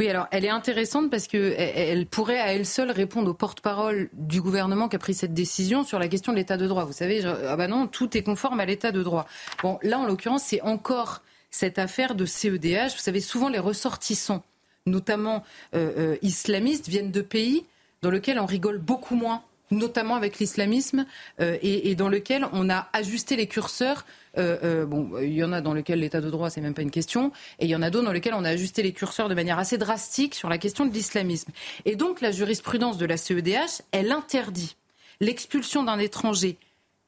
Oui, 0.00 0.08
alors 0.08 0.26
elle 0.30 0.44
est 0.44 0.50
intéressante 0.50 1.10
parce 1.10 1.28
qu'elle 1.28 2.06
pourrait 2.06 2.40
à 2.40 2.54
elle 2.54 2.66
seule 2.66 2.90
répondre 2.90 3.30
au 3.30 3.34
porte-parole 3.34 4.08
du 4.14 4.40
gouvernement 4.40 4.88
qui 4.88 4.96
a 4.96 4.98
pris 4.98 5.14
cette 5.14 5.34
décision 5.34 5.84
sur 5.84 5.98
la 5.98 6.08
question 6.08 6.32
de 6.32 6.38
l'état 6.38 6.56
de 6.56 6.66
droit. 6.66 6.84
Vous 6.84 6.92
savez, 6.92 7.24
ah 7.24 7.56
bah 7.56 7.68
non, 7.68 7.86
tout 7.86 8.16
est 8.16 8.22
conforme 8.22 8.58
à 8.60 8.64
l'état 8.64 8.90
de 8.90 9.02
droit. 9.02 9.26
Bon, 9.62 9.78
là 9.82 9.98
en 9.98 10.06
l'occurrence, 10.06 10.44
c'est 10.44 10.62
encore 10.62 11.22
cette 11.50 11.78
affaire 11.78 12.14
de 12.14 12.24
CEDH. 12.24 12.94
Vous 12.94 13.02
savez, 13.02 13.20
souvent 13.20 13.48
les 13.48 13.58
ressortissants, 13.58 14.42
notamment 14.86 15.44
euh, 15.74 15.92
euh, 15.96 16.16
islamistes, 16.22 16.88
viennent 16.88 17.12
de 17.12 17.22
pays 17.22 17.66
dans 18.00 18.10
lesquels 18.10 18.40
on 18.40 18.46
rigole 18.46 18.78
beaucoup 18.78 19.14
moins 19.14 19.44
notamment 19.72 20.14
avec 20.14 20.38
l'islamisme, 20.38 21.06
euh, 21.40 21.58
et, 21.62 21.94
dans 21.94 22.08
lequel 22.08 22.46
on 22.52 22.70
a 22.70 22.88
ajusté 22.92 23.36
les 23.36 23.46
curseurs. 23.46 24.06
bon, 24.36 25.10
il 25.20 25.32
y 25.32 25.44
en 25.44 25.52
a 25.52 25.60
dans 25.60 25.74
lesquels 25.74 26.00
l'état 26.00 26.20
de 26.20 26.30
droit, 26.30 26.48
c'est 26.48 26.60
même 26.60 26.74
pas 26.74 26.82
une 26.82 26.90
question, 26.90 27.32
et 27.58 27.64
il 27.66 27.70
y 27.70 27.76
en 27.76 27.82
a 27.82 27.90
d'autres 27.90 28.06
dans 28.06 28.12
lesquels 28.12 28.34
on 28.34 28.44
a 28.44 28.50
ajusté 28.50 28.82
les 28.82 28.92
curseurs 28.92 29.28
de 29.28 29.34
manière 29.34 29.58
assez 29.58 29.78
drastique 29.78 30.34
sur 30.34 30.48
la 30.48 30.58
question 30.58 30.86
de 30.86 30.92
l'islamisme. 30.92 31.52
Et 31.84 31.96
donc 31.96 32.20
la 32.20 32.30
jurisprudence 32.30 32.98
de 32.98 33.06
la 33.06 33.16
CEDH, 33.16 33.82
elle 33.90 34.12
interdit 34.12 34.76
l'expulsion 35.20 35.82
d'un 35.82 35.98
étranger, 35.98 36.56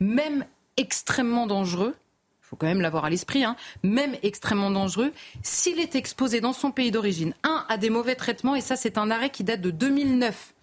même 0.01 0.45
extrêmement 0.77 1.47
dangereux, 1.47 1.95
faut 2.55 2.57
quand 2.57 2.67
même 2.67 2.81
l'avoir 2.81 3.07
à 3.07 3.11
l'esprit, 3.11 3.43
hein, 3.43 3.57
même 3.83 4.15
extrêmement 4.23 4.71
dangereux, 4.71 5.13
s'il 5.43 5.81
est 5.81 5.97
exposé 5.97 6.41
dans 6.41 6.53
son 6.53 6.71
pays 6.71 6.93
d'origine, 6.93 7.35
un, 7.43 7.65
à 7.69 7.79
des 7.79 7.91
mauvais 7.91 8.15
traitements, 8.15 8.55
et 8.55 8.61
ça 8.61 8.77
c'est 8.77 8.97
un 8.97 9.11
arrêt 9.11 9.31
qui 9.31 9.43
date 9.43 9.61
de 9.61 9.71
2009, 9.71 10.54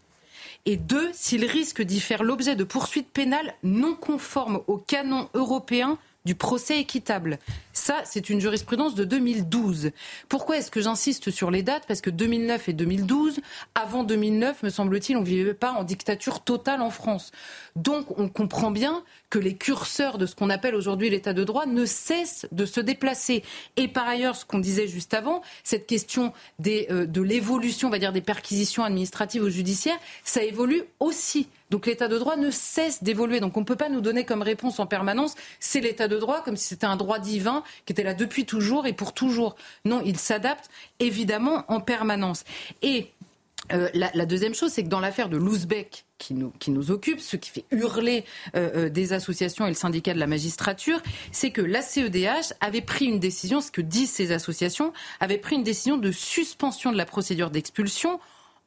et 0.66 0.78
deux, 0.78 1.10
s'il 1.14 1.46
risque 1.46 1.82
d'y 1.82 2.00
faire 2.00 2.24
l'objet 2.24 2.56
de 2.56 2.64
poursuites 2.64 3.12
pénales 3.12 3.54
non 3.64 3.96
conformes 3.96 4.62
aux 4.68 4.78
canons 4.78 5.30
européens 5.34 5.98
du 6.26 6.36
procès 6.36 6.80
équitable. 6.80 7.40
Ça, 7.74 8.02
c'est 8.06 8.30
une 8.30 8.40
jurisprudence 8.40 8.96
de 8.96 9.04
2012. 9.04 9.92
Pourquoi 10.30 10.58
est-ce 10.58 10.70
que 10.70 10.82
j'insiste 10.82 11.32
sur 11.32 11.50
les 11.50 11.64
dates? 11.64 11.86
Parce 11.88 12.02
que 12.02 12.10
2009 12.10 12.70
et 12.70 12.74
2012, 12.74 13.40
avant 13.76 14.04
2009, 14.04 14.64
me 14.64 14.70
semble-t-il, 14.70 15.18
on 15.18 15.22
ne 15.22 15.26
vivait 15.26 15.54
pas 15.54 15.72
en 15.72 15.84
dictature 15.84 16.44
totale 16.44 16.82
en 16.82 16.92
France. 16.92 17.32
Donc, 17.76 18.20
on 18.20 18.30
comprend 18.30 18.72
bien 18.72 19.04
que 19.30 19.40
les 19.40 19.56
curseurs 19.56 20.18
de 20.18 20.26
ce 20.26 20.36
qu'on 20.36 20.50
appelle 20.50 20.76
aujourd'hui 20.76 21.10
l'état 21.10 21.34
de 21.34 21.44
droit 21.44 21.66
ne 21.66 21.86
cessent 21.86 22.46
de 22.52 22.66
se 22.66 22.82
déplacer. 22.82 23.44
Et 23.78 23.88
par 23.88 24.08
ailleurs, 24.08 24.36
ce 24.36 24.46
qu'on 24.46 24.60
disait 24.60 24.88
juste 24.88 25.14
avant, 25.14 25.42
cette 25.64 25.88
question 25.88 26.34
euh, 26.68 27.06
de 27.06 27.22
l'évolution, 27.22 27.88
on 27.88 27.92
va 27.92 28.00
dire, 28.00 28.12
des 28.12 28.22
perquisitions 28.22 28.84
administratives 28.84 29.44
ou 29.44 29.50
judiciaires, 29.50 30.00
ça 30.24 30.44
évolue 30.44 30.84
aussi. 31.00 31.48
Donc 31.72 31.88
l'état 31.88 32.08
de 32.08 32.20
droit 32.20 32.36
ne 32.36 32.52
cesse 32.52 33.02
d'évoluer. 33.02 33.40
Donc 33.40 33.58
on 33.58 33.62
ne 33.62 33.66
peut 33.66 33.76
pas 33.76 33.90
nous 33.90 34.02
donner 34.02 34.26
comme 34.26 34.44
réponse 34.44 34.80
en 34.80 34.86
permanence 34.86 35.36
c'est 35.60 35.80
l'état 35.80 36.08
de 36.08 36.18
droit 36.18 36.44
comme 36.44 36.58
si 36.58 36.68
c'était 36.68 36.86
un 36.86 36.98
droit 36.98 37.20
divin 37.20 37.64
qui 37.86 37.94
était 37.94 38.04
là 38.04 38.14
depuis 38.14 38.46
toujours 38.46 38.86
et 38.86 38.94
pour 38.94 39.14
toujours. 39.14 39.56
Non, 39.86 40.02
il 40.06 40.18
s'adapte 40.18 40.70
évidemment 41.00 41.66
en 41.68 41.80
permanence. 41.80 42.44
Et 42.82 43.12
euh, 43.74 43.90
la, 43.94 44.26
deuxième 44.26 44.54
chose, 44.54 44.72
c'est 44.72 44.84
que 44.84 44.90
dans 44.90 45.00
l'affaire 45.00 45.30
de 45.30 45.38
l'Ouzbek 45.38 46.06
qui 46.18 46.34
nous, 46.34 46.52
qui 46.60 46.72
nous 46.72 46.92
occupe, 46.92 47.20
ce 47.20 47.38
qui 47.38 47.50
fait 47.50 47.66
hurler 47.72 48.26
euh, 48.56 48.70
euh, 48.76 48.90
des 48.90 49.14
associations 49.14 49.66
et 49.66 49.70
le 49.70 49.76
syndicat 49.76 50.14
de 50.14 50.20
la 50.20 50.28
magistrature, 50.28 51.02
c'est 51.32 51.52
que 51.52 51.62
la 51.62 51.82
CEDH 51.82 52.54
avait 52.60 52.82
pris 52.82 53.06
une 53.06 53.20
décision, 53.20 53.62
ce 53.62 53.72
que 53.72 53.82
disent 53.82 54.12
ces 54.12 54.32
associations, 54.32 54.94
avait 55.20 55.38
pris 55.38 55.56
une 55.56 55.64
décision 55.64 55.98
de 55.98 56.12
suspension 56.12 56.92
de 56.92 56.98
la 56.98 57.06
procédure 57.06 57.50
d'expulsion 57.50 58.20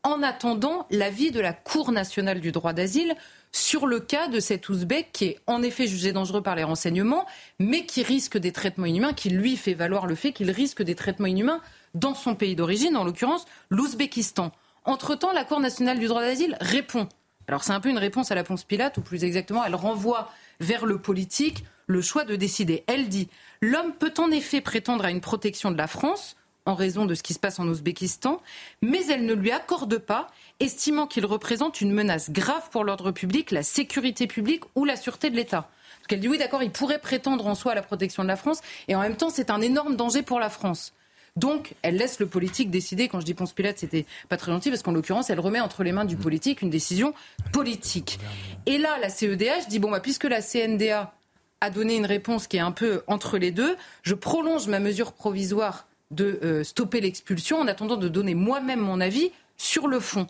en 0.05 0.23
attendant 0.23 0.87
l'avis 0.91 1.31
de 1.31 1.41
la 1.41 1.53
Cour 1.53 1.91
nationale 1.91 2.41
du 2.41 2.53
droit 2.53 2.75
d'asile 2.75 3.15
sur 3.53 3.87
le 3.87 4.01
cas 4.01 4.29
de 4.29 4.39
cet 4.39 4.69
Ouzbek 4.69 5.11
qui 5.13 5.25
est 5.25 5.41
en 5.47 5.63
effet 5.63 5.87
jugé 5.87 6.13
dangereux 6.13 6.43
par 6.43 6.55
les 6.55 6.63
renseignements, 6.63 7.27
mais 7.59 7.87
qui 7.87 8.03
risque 8.03 8.37
des 8.37 8.53
traitements 8.53 8.87
inhumains, 8.87 9.15
qui 9.15 9.31
lui 9.31 9.57
fait 9.57 9.75
valoir 9.75 10.07
le 10.07 10.15
fait 10.15 10.33
qu'il 10.33 10.51
risque 10.51 10.83
des 10.83 10.95
traitements 10.95 11.27
inhumains 11.27 11.61
dans 11.95 12.15
son 12.15 12.35
pays 12.35 12.55
d'origine, 12.55 12.97
en 12.97 13.05
l'occurrence 13.05 13.47
l'Ouzbékistan. 13.71 14.53
Entre-temps, 14.85 15.33
la 15.33 15.45
Cour 15.45 15.61
nationale 15.61 15.99
du 15.99 16.07
droit 16.07 16.21
d'asile 16.21 16.57
répond. 16.61 17.09
Alors 17.49 17.65
c'est 17.65 17.73
un 17.73 17.81
peu 17.81 17.89
une 17.89 17.99
réponse 17.99 18.31
à 18.31 18.35
la 18.35 18.45
Ponce 18.45 18.65
Pilate, 18.65 18.99
ou 18.99 19.03
plus 19.03 19.25
exactement, 19.25 19.65
elle 19.65 19.75
renvoie 19.75 20.31
vers 20.61 20.85
le 20.85 20.99
politique 20.99 21.65
le 21.87 22.03
choix 22.03 22.25
de 22.25 22.37
décider. 22.37 22.85
Elle 22.87 23.09
dit 23.09 23.29
L'homme 23.61 23.93
peut 23.93 24.15
en 24.19 24.31
effet 24.31 24.61
prétendre 24.61 25.05
à 25.05 25.11
une 25.11 25.21
protection 25.21 25.71
de 25.71 25.79
la 25.79 25.87
France 25.87 26.37
en 26.67 26.75
raison 26.75 27.05
de 27.05 27.15
ce 27.15 27.23
qui 27.23 27.35
se 27.35 27.39
passe 27.39 27.59
en 27.59 27.69
Ouzbékistan, 27.69 28.41
mais 28.83 29.07
elle 29.09 29.27
ne 29.27 29.35
lui 29.35 29.51
accorde 29.51 29.99
pas, 29.99 30.29
estimant 30.61 31.07
qu'il 31.07 31.27
représente 31.27 31.81
une 31.81 31.93
menace 31.93 32.31
grave 32.31 32.71
pour 32.71 32.85
l'ordre 32.85 33.11
public, 33.11 33.51
la 33.51 33.63
sécurité 33.63 34.27
publique 34.27 34.65
ou 34.75 34.85
la 34.85 34.97
sûreté 34.97 35.31
de 35.31 35.37
l'État. 35.37 35.69
Parce 35.99 36.09
qu'elle 36.09 36.21
dit 36.21 36.29
oui, 36.29 36.39
d'accord, 36.39 36.63
il 36.63 36.71
pourrait 36.71 36.99
prétendre 36.99 37.47
en 37.47 37.55
soi 37.55 37.73
à 37.73 37.75
la 37.75 37.83
protection 37.83 38.23
de 38.23 38.29
la 38.29 38.37
France, 38.37 38.61
et 38.89 38.95
en 38.95 39.01
même 39.01 39.17
temps, 39.17 39.31
c'est 39.31 39.51
un 39.51 39.61
énorme 39.61 39.97
danger 39.97 40.23
pour 40.23 40.41
la 40.41 40.51
France. 40.51 40.93
Donc, 41.37 41.75
elle 41.83 41.97
laisse 41.97 42.21
le 42.21 42.27
politique 42.27 42.71
décider. 42.71 43.09
Quand 43.09 43.19
je 43.19 43.25
dis 43.25 43.35
Ponce 43.35 43.53
Pilate, 43.53 43.79
c'était 43.79 44.07
pas 44.29 44.37
très 44.37 44.53
gentil 44.53 44.71
parce 44.71 44.83
qu'en 44.83 44.93
l'occurrence, 44.93 45.31
elle 45.31 45.41
remet 45.41 45.59
entre 45.59 45.83
les 45.83 45.91
mains 45.91 46.05
du 46.05 46.17
politique 46.17 46.63
une 46.63 46.71
décision 46.71 47.13
politique. 47.53 48.21
Et 48.67 48.79
là, 48.79 48.99
la 49.01 49.09
CEDH 49.09 49.67
dit 49.69 49.81
bon, 49.81 49.91
bah, 49.91 49.99
puisque 49.99 50.25
la 50.25 50.41
CNDA 50.41 51.13
a 51.61 51.71
donné 51.71 51.97
une 51.97 52.07
réponse 52.07 52.47
qui 52.47 52.57
est 52.57 52.61
un 52.61 52.71
peu 52.71 53.03
entre 53.09 53.37
les 53.37 53.51
deux, 53.51 53.77
je 54.03 54.15
prolonge 54.15 54.69
ma 54.69 54.79
mesure 54.79 55.13
provisoire 55.13 55.87
de 56.11 56.39
euh, 56.43 56.65
stopper 56.65 57.01
l'expulsion 57.01 57.59
en 57.59 57.67
attendant 57.67 57.97
de 57.97 58.09
donner 58.09 58.35
moi-même 58.35 58.81
mon 58.81 59.01
avis 59.01 59.31
sur 59.57 59.87
le 59.87 60.01
fond. 60.01 60.27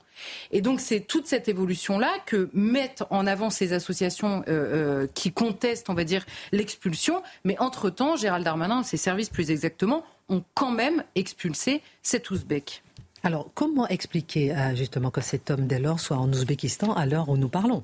Et 0.50 0.60
donc 0.60 0.80
c'est 0.80 1.00
toute 1.00 1.26
cette 1.26 1.48
évolution-là 1.48 2.12
que 2.26 2.50
mettent 2.52 3.04
en 3.10 3.26
avant 3.26 3.50
ces 3.50 3.72
associations 3.72 4.44
euh, 4.48 5.04
euh, 5.04 5.06
qui 5.14 5.32
contestent, 5.32 5.88
on 5.88 5.94
va 5.94 6.04
dire, 6.04 6.26
l'expulsion. 6.52 7.22
Mais 7.44 7.58
entre-temps, 7.58 8.16
Gérald 8.16 8.44
Darmanin, 8.44 8.82
ses 8.82 8.96
services 8.96 9.30
plus 9.30 9.50
exactement, 9.50 10.04
ont 10.28 10.44
quand 10.54 10.70
même 10.70 11.04
expulsé 11.14 11.82
cet 12.02 12.30
Ouzbek. 12.30 12.82
Alors, 13.24 13.48
comment 13.54 13.88
expliquer 13.88 14.54
euh, 14.54 14.74
justement 14.76 15.10
que 15.10 15.22
cet 15.22 15.50
homme 15.50 15.66
dès 15.66 15.78
lors 15.78 15.98
soit 15.98 16.18
en 16.18 16.30
Ouzbékistan 16.30 16.92
à 16.92 17.06
l'heure 17.06 17.30
où 17.30 17.38
nous 17.38 17.48
parlons? 17.48 17.82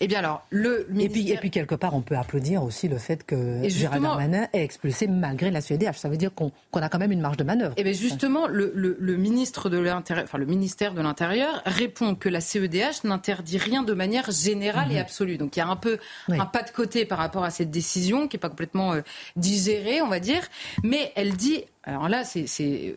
Eh 0.00 0.08
bien 0.08 0.20
alors, 0.20 0.46
le 0.48 0.88
et, 0.98 1.10
puis, 1.10 1.30
et 1.30 1.36
puis 1.36 1.50
quelque 1.50 1.74
part, 1.74 1.94
on 1.94 2.00
peut 2.00 2.16
applaudir 2.16 2.62
aussi 2.62 2.88
le 2.88 2.96
fait 2.96 3.24
que 3.24 3.68
Gérald 3.68 4.02
Darmanin 4.02 4.48
ait 4.54 4.64
expulsé 4.64 5.06
malgré 5.06 5.50
la 5.50 5.60
CEDH. 5.60 5.96
Ça 5.96 6.08
veut 6.08 6.16
dire 6.16 6.32
qu'on 6.34 6.50
a 6.72 6.88
quand 6.88 6.98
même 6.98 7.12
une 7.12 7.20
marge 7.20 7.36
de 7.36 7.44
manœuvre. 7.44 7.74
Eh 7.76 7.84
bien 7.84 7.92
justement, 7.92 8.46
le, 8.46 8.72
ministre 9.18 9.68
de 9.68 9.76
l'Intérieur, 9.76 10.24
enfin 10.24 10.38
le 10.38 10.46
ministère 10.46 10.94
de 10.94 11.02
l'Intérieur 11.02 11.60
répond 11.66 12.14
que 12.14 12.30
la 12.30 12.40
CEDH 12.40 13.04
n'interdit 13.04 13.58
rien 13.58 13.82
de 13.82 13.92
manière 13.92 14.30
générale 14.30 14.90
et 14.90 14.94
mhm. 14.94 15.00
absolue. 15.02 15.36
Donc 15.36 15.56
il 15.56 15.58
y 15.58 15.62
a 15.62 15.68
un 15.68 15.76
peu 15.76 15.98
un 16.30 16.46
pas 16.46 16.62
de 16.62 16.70
côté 16.70 17.04
par 17.04 17.18
rapport 17.18 17.44
à 17.44 17.50
cette 17.50 17.70
décision 17.70 18.28
qui 18.28 18.36
n'est 18.36 18.40
pas 18.40 18.48
complètement 18.48 18.94
euh, 18.94 19.02
digérée, 19.36 20.00
on 20.00 20.08
va 20.08 20.20
dire. 20.20 20.42
Mais 20.82 21.12
elle 21.16 21.34
dit, 21.34 21.64
alors 21.84 22.08
là, 22.08 22.24
c'est 22.24 22.46
euh, 22.62 22.94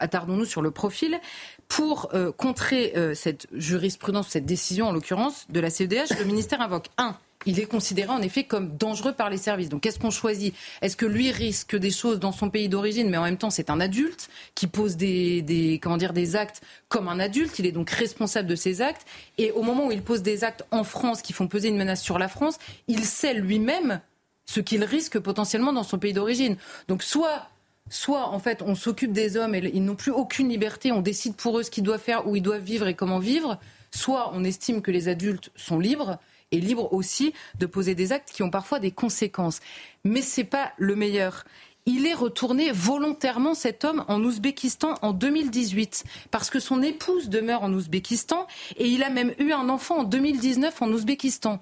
attardons-nous 0.00 0.44
sur 0.44 0.62
le 0.62 0.70
profil. 0.70 1.20
Pour 1.68 2.10
euh, 2.14 2.32
contrer 2.32 2.92
euh, 2.96 3.14
cette 3.14 3.46
jurisprudence, 3.52 4.28
cette 4.28 4.46
décision 4.46 4.88
en 4.88 4.92
l'occurrence 4.92 5.46
de 5.48 5.60
la 5.60 5.70
CEDH, 5.70 6.18
le 6.18 6.24
ministère 6.24 6.60
invoque 6.60 6.88
un 6.98 7.16
il 7.46 7.58
est 7.58 7.66
considéré 7.66 8.10
en 8.10 8.20
effet 8.20 8.44
comme 8.44 8.76
dangereux 8.76 9.12
par 9.12 9.30
les 9.30 9.38
services. 9.38 9.68
Donc 9.68 9.82
qu'est-ce 9.82 9.98
qu'on 9.98 10.10
choisit? 10.10 10.54
Est-ce 10.82 10.96
que 10.96 11.06
lui 11.06 11.30
risque 11.30 11.76
des 11.76 11.90
choses 11.90 12.18
dans 12.20 12.32
son 12.32 12.50
pays 12.50 12.68
d'origine, 12.68 13.08
mais 13.08 13.16
en 13.16 13.24
même 13.24 13.38
temps 13.38 13.50
c'est 13.50 13.70
un 13.70 13.80
adulte 13.80 14.28
qui 14.54 14.66
pose 14.66 14.96
des, 14.96 15.80
comment 15.82 15.96
dire 15.96 16.12
des 16.12 16.36
actes 16.36 16.60
comme 16.88 17.08
un 17.08 17.18
adulte? 17.18 17.58
Il 17.58 17.66
est 17.66 17.72
donc 17.72 17.90
responsable 17.90 18.48
de 18.48 18.56
ses 18.56 18.82
actes. 18.82 19.06
Et 19.38 19.52
au 19.52 19.62
moment 19.62 19.86
où 19.86 19.92
il 19.92 20.02
pose 20.02 20.22
des 20.22 20.44
actes 20.44 20.64
en 20.70 20.84
France 20.84 21.22
qui 21.22 21.32
font 21.32 21.48
peser 21.48 21.68
une 21.68 21.78
menace 21.78 22.02
sur 22.02 22.18
la 22.18 22.28
France, 22.28 22.58
il 22.88 23.04
sait 23.04 23.34
lui-même 23.34 24.00
ce 24.44 24.60
qu'il 24.60 24.84
risque 24.84 25.18
potentiellement 25.18 25.72
dans 25.72 25.84
son 25.84 25.98
pays 25.98 26.12
d'origine. 26.12 26.56
Donc 26.88 27.02
soit 27.02 27.48
soit 27.90 28.28
en 28.28 28.38
fait 28.38 28.62
on 28.62 28.74
s'occupe 28.74 29.12
des 29.12 29.36
hommes 29.36 29.54
et 29.54 29.70
ils 29.74 29.84
n'ont 29.84 29.96
plus 29.96 30.12
aucune 30.12 30.48
liberté, 30.48 30.92
on 30.92 31.02
décide 31.02 31.34
pour 31.34 31.58
eux 31.58 31.62
ce 31.62 31.70
qu'ils 31.70 31.84
doivent 31.84 32.00
faire, 32.00 32.26
où 32.26 32.36
ils 32.36 32.42
doivent 32.42 32.62
vivre 32.62 32.88
et 32.88 32.94
comment 32.94 33.18
vivre, 33.18 33.58
soit 33.90 34.32
on 34.34 34.44
estime 34.44 34.80
que 34.80 34.90
les 34.90 35.08
adultes 35.08 35.50
sont 35.56 35.78
libres 35.78 36.18
et 36.52 36.60
libres 36.60 36.92
aussi 36.92 37.34
de 37.58 37.66
poser 37.66 37.94
des 37.94 38.12
actes 38.12 38.30
qui 38.32 38.42
ont 38.42 38.50
parfois 38.50 38.78
des 38.78 38.90
conséquences. 38.90 39.60
Mais 40.04 40.22
ce 40.22 40.40
n'est 40.40 40.46
pas 40.46 40.72
le 40.78 40.96
meilleur. 40.96 41.44
Il 41.86 42.06
est 42.06 42.14
retourné 42.14 42.72
volontairement, 42.72 43.54
cet 43.54 43.84
homme, 43.84 44.04
en 44.06 44.22
Ouzbékistan 44.22 44.94
en 45.02 45.12
2018, 45.12 46.04
parce 46.30 46.50
que 46.50 46.60
son 46.60 46.82
épouse 46.82 47.28
demeure 47.30 47.62
en 47.62 47.72
Ouzbékistan, 47.72 48.46
et 48.76 48.86
il 48.86 49.02
a 49.02 49.10
même 49.10 49.32
eu 49.38 49.52
un 49.52 49.68
enfant 49.68 50.00
en 50.00 50.04
2019 50.04 50.82
en 50.82 50.88
Ouzbékistan. 50.90 51.58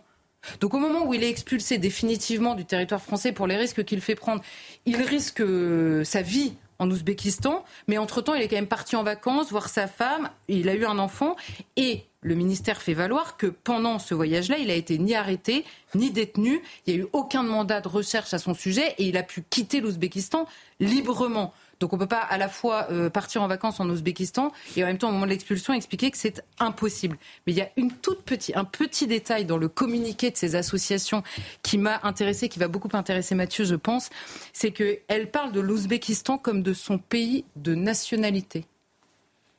Donc 0.61 0.74
au 0.74 0.78
moment 0.78 1.07
où 1.07 1.14
il 1.14 1.22
est 1.22 1.30
expulsé 1.30 1.78
définitivement 1.78 2.55
du 2.55 2.64
territoire 2.64 3.03
français 3.03 3.32
pour 3.32 3.46
les 3.46 3.57
risques 3.57 3.84
qu'il 3.84 4.01
fait 4.01 4.14
prendre, 4.14 4.42
il 4.86 4.96
risque 5.03 5.40
euh, 5.40 6.05
sa 6.05 6.22
vie 6.22 6.55
en 6.78 6.90
Ouzbékistan, 6.90 7.64
mais 7.88 7.99
entre-temps, 7.99 8.34
il 8.34 8.42
est 8.42 8.49
quand 8.49 8.57
même 8.57 8.66
parti 8.66 8.96
en 8.96 9.03
vacances, 9.03 9.51
voir 9.51 9.68
sa 9.68 9.88
femme, 9.88 10.30
il 10.46 10.68
a 10.68 10.74
eu 10.74 10.84
un 10.84 10.99
enfant, 10.99 11.34
et 11.76 12.05
le 12.20 12.34
ministère 12.34 12.82
fait 12.82 12.94
valoir 12.94 13.36
que 13.36 13.46
pendant 13.46 13.99
ce 13.99 14.14
voyage-là, 14.14 14.59
il 14.59 14.70
a 14.70 14.74
été 14.74 14.99
ni 14.99 15.14
arrêté, 15.14 15.64
ni 15.94 16.11
détenu, 16.11 16.62
il 16.86 16.94
n'y 16.94 17.01
a 17.01 17.05
eu 17.05 17.09
aucun 17.12 17.42
mandat 17.42 17.80
de 17.80 17.88
recherche 17.88 18.32
à 18.32 18.38
son 18.38 18.55
sujet, 18.55 18.94
et 18.99 19.05
il 19.05 19.16
a 19.16 19.22
pu 19.22 19.42
quitter 19.49 19.80
l'Ouzbékistan 19.80 20.46
librement. 20.78 21.53
Donc 21.81 21.93
on 21.93 21.97
ne 21.97 22.03
peut 22.03 22.09
pas 22.09 22.20
à 22.20 22.39
la 22.39 22.49
fois 22.49 22.89
euh, 22.91 23.09
partir 23.11 23.43
en 23.43 23.49
vacances 23.49 23.81
en 23.81 23.89
Ouzbékistan 23.89 24.53
et 24.76 24.83
en 24.83 24.87
même 24.87 24.99
temps 24.99 25.09
au 25.09 25.12
moment 25.12 25.26
de 25.26 25.31
l'expulsion 25.31 25.72
expliquer 25.72 26.11
que 26.11 26.18
c'est 26.18 26.43
impossible. 26.59 27.18
Mais 27.47 27.53
il 27.53 27.59
y 27.59 27.62
a 27.62 27.70
une 27.76 27.93
toute 27.93 28.22
petite, 28.22 28.57
un 28.57 28.64
petit 28.64 29.07
détail 29.07 29.45
dans 29.45 29.57
le 29.57 29.68
communiqué 29.68 30.31
de 30.31 30.37
ces 30.37 30.57
associations 30.57 31.22
qui 31.62 31.79
m'a 31.79 32.01
intéressé, 32.03 32.49
qui 32.49 32.59
va 32.59 32.68
beaucoup 32.68 32.89
intéresser 32.93 33.35
Mathieu, 33.35 33.64
je 33.64 33.74
pense, 33.74 34.11
c'est 34.53 34.72
qu'elle 34.72 35.31
parle 35.31 35.53
de 35.53 35.61
l'Ouzbékistan 35.61 36.39
comme 36.39 36.62
de 36.62 36.72
son 36.72 36.99
pays 36.99 37.45
de 37.57 37.74
nationalité. 37.74 38.64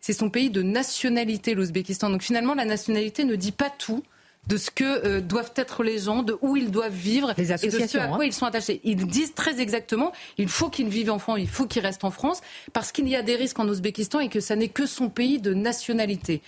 C'est 0.01 0.13
son 0.13 0.30
pays 0.30 0.49
de 0.49 0.61
nationalité, 0.61 1.53
l'Ouzbékistan. 1.55 2.09
Donc 2.09 2.22
finalement, 2.22 2.55
la 2.55 2.65
nationalité 2.65 3.26
ne 3.26 3.36
dit 3.36 3.51
pas 3.51 3.70
tout 3.70 4.03
de 4.47 4.57
ce 4.57 4.71
que 4.71 5.05
euh, 5.05 5.21
doivent 5.21 5.53
être 5.55 5.83
les 5.83 5.99
gens, 5.99 6.23
de 6.23 6.37
où 6.41 6.57
ils 6.57 6.71
doivent 6.71 6.93
vivre 6.93 7.33
les 7.37 7.51
associations, 7.51 7.79
et 7.79 7.83
de 7.83 7.87
ce 7.87 7.97
à 7.97 8.07
quoi 8.07 8.23
hein. 8.23 8.25
ils 8.25 8.33
sont 8.33 8.45
attachés. 8.45 8.81
Ils 8.83 9.05
disent 9.05 9.33
très 9.33 9.59
exactement, 9.61 10.11
il 10.37 10.49
faut 10.49 10.69
qu'ils 10.69 10.89
vivent 10.89 11.11
en 11.11 11.19
France, 11.19 11.37
il 11.39 11.47
faut 11.47 11.67
qu'ils 11.67 11.83
restent 11.83 12.03
en 12.03 12.11
France, 12.11 12.41
parce 12.73 12.91
qu'il 12.91 13.07
y 13.07 13.15
a 13.15 13.21
des 13.21 13.35
risques 13.35 13.59
en 13.59 13.67
Ouzbékistan 13.67 14.19
et 14.19 14.29
que 14.29 14.39
ça 14.39 14.55
n'est 14.55 14.69
que 14.69 14.85
son 14.85 15.09
pays 15.09 15.39
de 15.39 15.53
nationalité. 15.53 16.41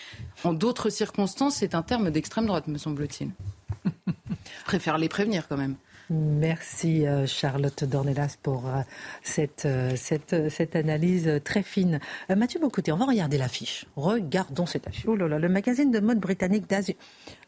En 0.43 0.53
d'autres 0.53 0.89
circonstances, 0.89 1.55
c'est 1.55 1.75
un 1.75 1.83
terme 1.83 2.09
d'extrême 2.09 2.47
droite, 2.47 2.67
me 2.67 2.77
semble-t-il. 2.77 3.29
Je 3.85 3.91
préfère 4.65 4.97
les 4.97 5.09
prévenir 5.09 5.47
quand 5.47 5.57
même. 5.57 5.75
Merci 6.13 7.07
euh, 7.07 7.25
Charlotte 7.25 7.85
Dornelas 7.85 8.35
pour 8.43 8.67
euh, 8.67 8.81
cette, 9.23 9.65
cette, 9.95 10.49
cette 10.49 10.75
analyse 10.75 11.39
très 11.45 11.63
fine. 11.63 11.99
Mathieu 12.29 12.59
Bocoté, 12.59 12.91
on 12.91 12.97
va 12.97 13.05
regarder 13.05 13.37
l'affiche. 13.37 13.85
Regardons 13.95 14.65
cette 14.65 14.87
affiche. 14.87 15.05
Oh 15.07 15.15
là 15.15 15.29
là, 15.29 15.39
le 15.39 15.47
magazine 15.47 15.89
de 15.89 15.99
mode 16.01 16.19
britannique 16.19 16.69
d'Asie 16.69 16.97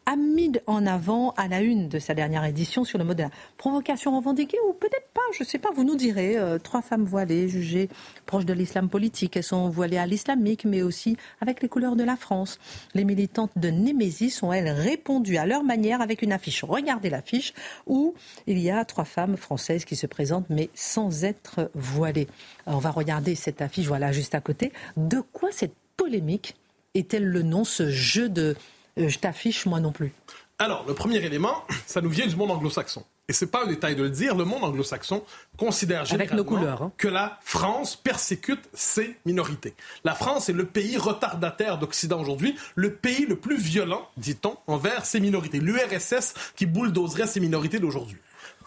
a 0.06 0.16
mis 0.16 0.52
en 0.66 0.86
avant 0.86 1.30
à 1.32 1.48
la 1.48 1.60
une 1.62 1.88
de 1.88 1.98
sa 1.98 2.14
dernière 2.14 2.44
édition 2.44 2.84
sur 2.84 2.98
le 2.98 3.04
mode 3.04 3.18
de 3.18 3.22
la 3.22 3.30
provocation 3.56 4.16
revendiquée, 4.16 4.58
ou 4.68 4.72
peut-être 4.74 5.08
pas, 5.14 5.20
je 5.32 5.42
ne 5.42 5.48
sais 5.48 5.58
pas, 5.58 5.70
vous 5.74 5.84
nous 5.84 5.96
direz. 5.96 6.36
Euh, 6.36 6.58
trois 6.58 6.82
femmes 6.82 7.04
voilées, 7.04 7.48
jugées 7.48 7.88
proches 8.26 8.44
de 8.44 8.52
l'islam 8.52 8.88
politique. 8.88 9.36
Elles 9.36 9.42
sont 9.42 9.68
voilées 9.68 9.96
à 9.96 10.06
l'islamique, 10.06 10.64
mais 10.64 10.82
aussi 10.82 11.16
avec 11.40 11.62
les 11.62 11.68
couleurs 11.68 11.96
de 11.96 12.04
la 12.04 12.16
France. 12.16 12.58
Les 12.94 13.04
militantes 13.04 13.52
de 13.56 13.68
Némésis 13.68 14.42
ont, 14.42 14.52
elles, 14.52 14.68
répondu 14.68 15.36
à 15.36 15.46
leur 15.46 15.64
manière 15.64 16.00
avec 16.00 16.22
une 16.22 16.32
affiche. 16.32 16.64
Regardez 16.64 17.10
l'affiche 17.10 17.54
où 17.86 18.14
il 18.54 18.60
y 18.60 18.70
a 18.70 18.84
trois 18.84 19.04
femmes 19.04 19.36
françaises 19.36 19.84
qui 19.84 19.96
se 19.96 20.06
présentent, 20.06 20.46
mais 20.48 20.70
sans 20.74 21.24
être 21.24 21.70
voilées. 21.74 22.28
on 22.66 22.78
va 22.78 22.92
regarder 22.92 23.34
cette 23.34 23.60
affiche, 23.60 23.86
voilà, 23.86 24.12
juste 24.12 24.36
à 24.36 24.40
côté. 24.40 24.72
De 24.96 25.20
quoi 25.32 25.50
cette 25.50 25.74
polémique 25.96 26.54
est-elle 26.94 27.26
le 27.26 27.42
nom, 27.42 27.64
ce 27.64 27.90
jeu 27.90 28.28
de 28.28 28.54
euh, 28.98 29.08
je 29.08 29.18
t'affiche 29.18 29.66
moi 29.66 29.80
non 29.80 29.90
plus? 29.90 30.12
Alors, 30.58 30.84
le 30.86 30.94
premier 30.94 31.16
élément, 31.16 31.64
ça 31.86 32.00
nous 32.00 32.10
vient 32.10 32.26
du 32.26 32.36
monde 32.36 32.52
anglo-saxon. 32.52 33.04
Et 33.26 33.32
c'est 33.32 33.46
pas 33.46 33.64
un 33.64 33.66
détail 33.66 33.96
de 33.96 34.02
le 34.02 34.10
dire, 34.10 34.36
le 34.36 34.44
monde 34.44 34.62
anglo-saxon 34.64 35.24
considère 35.56 36.04
généralement 36.04 36.82
hein. 36.82 36.92
que 36.98 37.08
la 37.08 37.38
France 37.42 37.96
persécute 37.96 38.60
ses 38.74 39.16
minorités. 39.24 39.74
La 40.04 40.14
France 40.14 40.50
est 40.50 40.52
le 40.52 40.66
pays 40.66 40.98
retardataire 40.98 41.78
d'Occident 41.78 42.20
aujourd'hui, 42.20 42.54
le 42.74 42.92
pays 42.92 43.24
le 43.24 43.36
plus 43.36 43.56
violent, 43.56 44.06
dit-on, 44.18 44.58
envers 44.66 45.06
ses 45.06 45.20
minorités. 45.20 45.58
L'URSS 45.58 46.34
qui 46.54 46.66
bulldozerait 46.66 47.26
ses 47.26 47.40
minorités 47.40 47.78
d'aujourd'hui. 47.78 48.18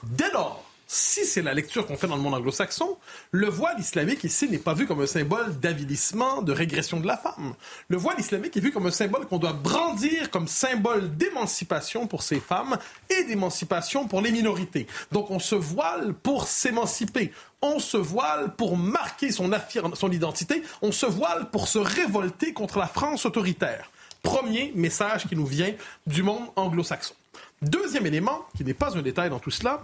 Dès 0.03 0.31
lors 0.31 0.63
si 0.89 1.25
c'est 1.25 1.41
la 1.41 1.53
lecture 1.53 1.85
qu'on 1.85 1.97
fait 1.97 2.07
dans 2.07 2.15
le 2.15 2.21
monde 2.21 2.35
anglo-saxon, 2.35 2.97
le 3.31 3.47
voile 3.47 3.77
islamique 3.77 4.23
ici 4.23 4.47
n'est 4.47 4.57
pas 4.57 4.73
vu 4.73 4.87
comme 4.87 5.01
un 5.01 5.07
symbole 5.07 5.59
d'avilissement, 5.59 6.41
de 6.41 6.53
régression 6.53 7.01
de 7.01 7.07
la 7.07 7.17
femme. 7.17 7.55
Le 7.89 7.97
voile 7.97 8.17
islamique 8.19 8.55
est 8.55 8.61
vu 8.61 8.71
comme 8.71 8.87
un 8.87 8.91
symbole 8.91 9.25
qu'on 9.25 9.37
doit 9.37 9.51
brandir 9.51 10.31
comme 10.31 10.47
symbole 10.47 11.17
d'émancipation 11.17 12.07
pour 12.07 12.23
ces 12.23 12.39
femmes 12.39 12.77
et 13.09 13.25
d'émancipation 13.25 14.07
pour 14.07 14.21
les 14.21 14.31
minorités. 14.31 14.87
Donc 15.11 15.29
on 15.29 15.39
se 15.39 15.55
voile 15.55 16.13
pour 16.13 16.47
s'émanciper. 16.47 17.33
On 17.61 17.79
se 17.79 17.97
voile 17.97 18.55
pour 18.55 18.77
marquer 18.77 19.31
son, 19.33 19.51
son 19.93 20.11
identité. 20.11 20.63
On 20.81 20.93
se 20.93 21.05
voile 21.05 21.49
pour 21.49 21.67
se 21.67 21.79
révolter 21.79 22.53
contre 22.53 22.79
la 22.79 22.87
France 22.87 23.25
autoritaire. 23.25 23.91
Premier 24.23 24.71
message 24.73 25.27
qui 25.27 25.35
nous 25.35 25.45
vient 25.45 25.73
du 26.05 26.23
monde 26.23 26.47
anglo-saxon. 26.55 27.13
Deuxième 27.61 28.05
élément, 28.05 28.45
qui 28.55 28.63
n'est 28.63 28.73
pas 28.73 28.95
un 28.97 29.01
détail 29.01 29.29
dans 29.29 29.39
tout 29.39 29.51
cela, 29.51 29.81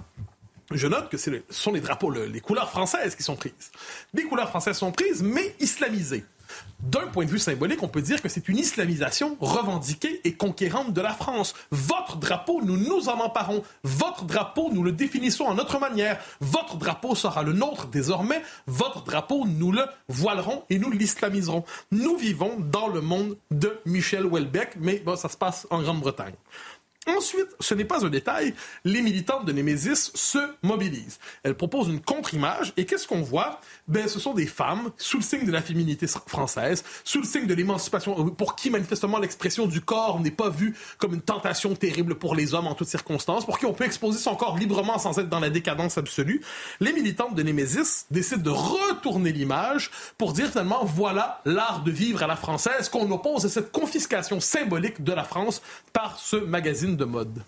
je 0.71 0.87
note 0.87 1.09
que 1.09 1.17
ce 1.17 1.31
sont 1.49 1.71
les 1.71 1.81
drapeaux, 1.81 2.11
les 2.11 2.39
couleurs 2.39 2.69
françaises 2.69 3.15
qui 3.15 3.23
sont 3.23 3.35
prises. 3.35 3.71
Les 4.13 4.23
couleurs 4.23 4.49
françaises 4.49 4.77
sont 4.77 4.91
prises, 4.91 5.23
mais 5.23 5.55
islamisées. 5.59 6.23
D'un 6.79 7.07
point 7.07 7.25
de 7.25 7.29
vue 7.29 7.39
symbolique, 7.39 7.81
on 7.81 7.87
peut 7.87 8.01
dire 8.01 8.21
que 8.21 8.27
c'est 8.27 8.49
une 8.49 8.57
islamisation 8.57 9.37
revendiquée 9.39 10.19
et 10.25 10.33
conquérante 10.33 10.93
de 10.93 11.01
la 11.01 11.13
France. 11.13 11.55
Votre 11.71 12.17
drapeau, 12.17 12.61
nous 12.61 12.77
nous 12.77 13.07
en 13.07 13.19
emparons. 13.21 13.63
Votre 13.83 14.25
drapeau, 14.25 14.69
nous 14.71 14.83
le 14.83 14.91
définissons 14.91 15.45
en 15.45 15.55
notre 15.55 15.79
manière. 15.79 16.19
Votre 16.41 16.75
drapeau 16.75 17.15
sera 17.15 17.41
le 17.41 17.53
nôtre 17.53 17.87
désormais. 17.87 18.41
Votre 18.67 19.03
drapeau, 19.03 19.45
nous 19.47 19.71
le 19.71 19.85
voilerons 20.09 20.63
et 20.69 20.77
nous 20.77 20.91
l'islamiserons. 20.91 21.63
Nous 21.91 22.17
vivons 22.17 22.57
dans 22.59 22.87
le 22.87 23.01
monde 23.01 23.37
de 23.49 23.79
Michel 23.85 24.25
Houellebecq, 24.25 24.75
mais 24.79 24.99
bon, 24.99 25.15
ça 25.15 25.29
se 25.29 25.37
passe 25.37 25.65
en 25.69 25.81
Grande-Bretagne. 25.81 26.35
Ensuite, 27.05 27.47
ce 27.59 27.73
n'est 27.73 27.85
pas 27.85 28.05
un 28.05 28.09
détail, 28.09 28.53
les 28.85 29.01
militantes 29.01 29.45
de 29.45 29.51
Némésis 29.51 30.11
se 30.15 30.37
mobilisent. 30.61 31.19
Elles 31.43 31.55
proposent 31.55 31.89
une 31.89 31.99
contre-image 31.99 32.73
et 32.77 32.85
qu'est-ce 32.85 33.07
qu'on 33.07 33.21
voit? 33.21 33.59
Ben, 33.87 34.07
ce 34.07 34.19
sont 34.19 34.33
des 34.33 34.45
femmes 34.45 34.91
sous 34.97 35.17
le 35.17 35.23
signe 35.23 35.45
de 35.45 35.51
la 35.51 35.61
féminité 35.61 36.07
française, 36.07 36.83
sous 37.03 37.19
le 37.19 37.25
signe 37.25 37.45
de 37.45 37.53
l'émancipation, 37.53 38.27
euh, 38.27 38.29
pour 38.29 38.55
qui 38.55 38.69
manifestement 38.69 39.19
l'expression 39.19 39.67
du 39.67 39.81
corps 39.81 40.21
n'est 40.21 40.31
pas 40.31 40.49
vue 40.49 40.75
comme 40.97 41.13
une 41.13 41.21
tentation 41.21 41.75
terrible 41.75 42.15
pour 42.15 42.35
les 42.35 42.53
hommes 42.53 42.67
en 42.67 42.75
toutes 42.75 42.87
circonstances, 42.87 43.45
pour 43.45 43.59
qui 43.59 43.65
on 43.65 43.73
peut 43.73 43.83
exposer 43.83 44.19
son 44.19 44.35
corps 44.35 44.57
librement 44.57 44.97
sans 44.97 45.19
être 45.19 45.29
dans 45.29 45.41
la 45.41 45.49
décadence 45.49 45.97
absolue. 45.97 46.41
Les 46.79 46.93
militantes 46.93 47.35
de 47.35 47.43
Némésis 47.43 48.05
décident 48.11 48.43
de 48.43 48.49
retourner 48.49 49.33
l'image 49.33 49.91
pour 50.17 50.31
dire 50.31 50.49
finalement 50.49 50.85
voilà 50.85 51.41
l'art 51.45 51.83
de 51.83 51.91
vivre 51.91 52.23
à 52.23 52.27
la 52.27 52.35
française 52.35 52.87
qu'on 52.89 53.09
oppose 53.11 53.45
à 53.45 53.49
cette 53.49 53.71
confiscation 53.71 54.39
symbolique 54.39 55.03
de 55.03 55.11
la 55.11 55.23
France 55.23 55.61
par 55.91 56.17
ce 56.17 56.37
magazine 56.37 56.92
de 56.97 57.05
mode. 57.05 57.41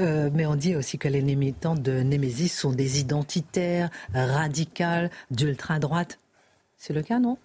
Euh, 0.00 0.30
mais 0.32 0.46
on 0.46 0.54
dit 0.54 0.76
aussi 0.76 0.98
que 0.98 1.08
les 1.08 1.22
militants 1.22 1.74
de 1.74 1.92
Némésis 1.92 2.56
sont 2.56 2.72
des 2.72 3.00
identitaires, 3.00 3.90
radicales, 4.14 5.10
d'ultra-droite. 5.30 6.18
C'est 6.84 6.92
le 6.92 7.02
cas, 7.02 7.20
non? 7.20 7.38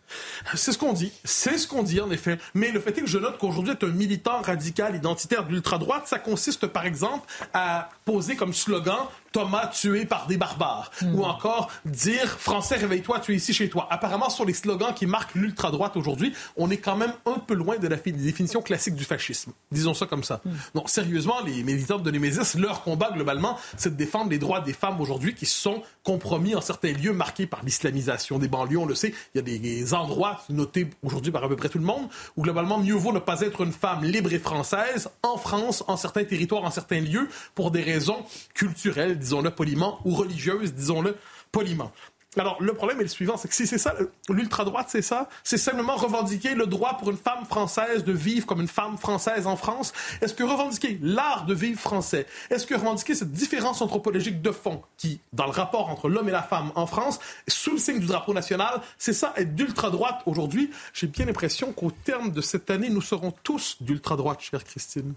C'est 0.56 0.72
ce 0.72 0.80
qu'on 0.80 0.94
dit. 0.94 1.12
C'est 1.24 1.60
ce 1.60 1.68
qu'on 1.68 1.84
dit, 1.84 2.02
en 2.02 2.10
effet. 2.10 2.40
Mais 2.56 2.72
le 2.72 2.80
fait 2.80 2.98
est 2.98 3.02
que 3.02 3.08
je 3.08 3.20
note 3.20 3.38
qu'aujourd'hui, 3.38 3.74
être 3.74 3.88
un 3.88 3.92
militant 3.92 4.42
radical, 4.42 4.96
identitaire 4.96 5.46
d'ultra-droite, 5.46 6.08
ça 6.08 6.18
consiste, 6.18 6.66
par 6.66 6.88
exemple, 6.88 7.28
à 7.54 7.92
poser 8.04 8.36
comme 8.36 8.52
slogan 8.52 8.98
Thomas 9.32 9.68
tué 9.68 10.06
par 10.06 10.28
des 10.28 10.38
barbares. 10.38 10.92
Hmm. 11.02 11.16
Ou 11.16 11.24
encore 11.24 11.70
dire 11.86 12.40
Français, 12.40 12.76
réveille-toi, 12.76 13.20
tu 13.20 13.34
es 13.34 13.36
ici 13.36 13.54
chez 13.54 13.70
toi. 13.70 13.88
Apparemment, 13.90 14.30
sur 14.30 14.46
les 14.46 14.54
slogans 14.54 14.94
qui 14.94 15.06
marquent 15.06 15.36
l'ultra-droite 15.36 15.98
aujourd'hui, 15.98 16.34
on 16.56 16.70
est 16.70 16.78
quand 16.78 16.96
même 16.96 17.14
un 17.26 17.40
peu 17.40 17.54
loin 17.54 17.78
de 17.78 17.88
la 17.88 17.98
définition 17.98 18.62
classique 18.62 18.96
du 18.96 19.04
fascisme. 19.04 19.52
Disons 19.72 19.94
ça 19.94 20.06
comme 20.06 20.24
ça. 20.24 20.42
Non, 20.76 20.88
sérieusement, 20.88 21.42
les 21.46 21.64
militants 21.64 22.00
de 22.00 22.12
Némésis, 22.12 22.56
leur 22.56 22.84
combat 22.84 23.12
globalement, 23.14 23.58
c'est 23.76 23.92
de 23.92 23.96
défendre 23.96 24.30
les 24.30 24.40
droits 24.40 24.62
des 24.62 24.74
femmes 24.74 25.00
aujourd'hui 25.02 25.34
qui 25.34 25.46
sont 25.46 25.82
compromis 26.04 26.56
en 26.56 26.62
certains 26.62 26.94
lieux 26.94 27.14
marqués 27.14 27.48
par 27.48 27.64
l'islamisation 27.64 28.40
des 28.40 28.48
banlieues. 28.48 28.78
On 28.78 28.86
le 28.86 28.96
sait, 28.96 29.14
il 29.34 29.38
y 29.38 29.40
a 29.40 29.42
des 29.42 29.94
endroits 29.94 30.42
notés 30.50 30.90
aujourd'hui 31.04 31.32
par 31.32 31.44
à 31.44 31.50
peu 31.50 31.56
près 31.56 31.70
tout 31.70 31.80
le 31.80 31.86
monde 31.86 32.08
où 32.36 32.42
globalement, 32.42 32.80
mieux 32.80 32.94
vaut 32.94 33.12
ne 33.12 33.20
pas 33.20 33.42
être 33.42 33.62
une 33.62 33.72
femme 33.72 34.04
libre 34.04 34.32
et 34.34 34.40
française 34.40 35.10
en 35.24 35.38
France, 35.38 35.84
en 35.88 35.98
certains 35.98 36.24
territoires, 36.24 36.64
en 36.64 36.72
certains 36.72 37.00
lieux, 37.00 37.30
pour 37.56 37.72
des 37.72 37.82
raisons 37.82 38.26
culturelles, 38.54 39.18
disons-le 39.28 39.52
poliment, 39.52 40.00
ou 40.06 40.16
religieuse, 40.16 40.74
disons-le 40.74 41.16
poliment. 41.52 41.92
Alors, 42.38 42.62
le 42.62 42.74
problème 42.74 43.00
est 43.00 43.04
le 43.04 43.10
suivant, 43.10 43.36
c'est 43.36 43.48
que 43.48 43.54
si 43.54 43.66
c'est 43.66 43.78
ça, 43.78 43.96
l'ultra-droite, 44.30 44.88
c'est 44.90 45.02
ça, 45.02 45.28
c'est 45.44 45.58
simplement 45.58 45.96
revendiquer 45.96 46.54
le 46.54 46.68
droit 46.68 46.98
pour 46.98 47.10
une 47.10 47.18
femme 47.18 47.46
française 47.46 48.04
de 48.04 48.12
vivre 48.12 48.46
comme 48.46 48.62
une 48.62 48.68
femme 48.68 48.98
française 48.98 49.48
en 49.48 49.56
France. 49.56 49.92
Est-ce 50.22 50.34
que 50.34 50.44
revendiquer 50.44 51.00
l'art 51.02 51.46
de 51.46 51.56
vivre 51.56 51.80
français, 51.80 52.28
est-ce 52.50 52.68
que 52.68 52.76
revendiquer 52.76 53.16
cette 53.16 53.32
différence 53.32 53.82
anthropologique 53.82 54.42
de 54.42 54.52
fond 54.52 54.84
qui, 54.98 55.20
dans 55.34 55.46
le 55.46 55.52
rapport 55.52 55.90
entre 55.90 56.10
l'homme 56.10 56.30
et 56.30 56.34
la 56.34 56.44
femme 56.44 56.72
en 56.76 56.86
France, 56.86 57.20
sous 57.48 57.72
le 57.72 57.80
signe 57.80 58.00
du 58.00 58.08
drapeau 58.08 58.34
national, 58.34 58.82
c'est 59.00 59.14
ça, 59.14 59.34
être 59.36 59.56
d'ultra-droite 59.56 60.22
aujourd'hui? 60.28 60.70
J'ai 60.94 61.08
bien 61.08 61.26
l'impression 61.26 61.74
qu'au 61.74 61.92
terme 61.92 62.32
de 62.32 62.42
cette 62.42 62.70
année, 62.70 62.90
nous 62.90 63.02
serons 63.02 63.34
tous 63.44 63.78
d'ultra-droite, 63.82 64.42
chère 64.42 64.64
Christine. 64.64 65.16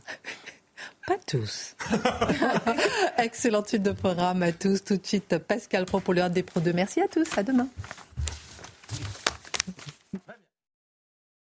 Pas 1.07 1.19
tous. 1.27 1.75
Excellente 3.19 3.69
suite 3.69 3.83
de 3.83 3.93
programme 3.93 4.43
à 4.43 4.53
tous. 4.53 4.85
Tout 4.85 4.97
de 4.97 5.07
suite, 5.07 5.39
Pascal 5.39 5.87
Pro 5.87 6.01
pour 6.01 6.15
le 6.15 6.29
des 6.29 6.43
Pro 6.43 6.61
2. 6.61 6.73
Merci 6.73 7.01
à 7.01 7.09
tous. 7.09 7.27
À 7.37 7.43
demain. 7.43 7.69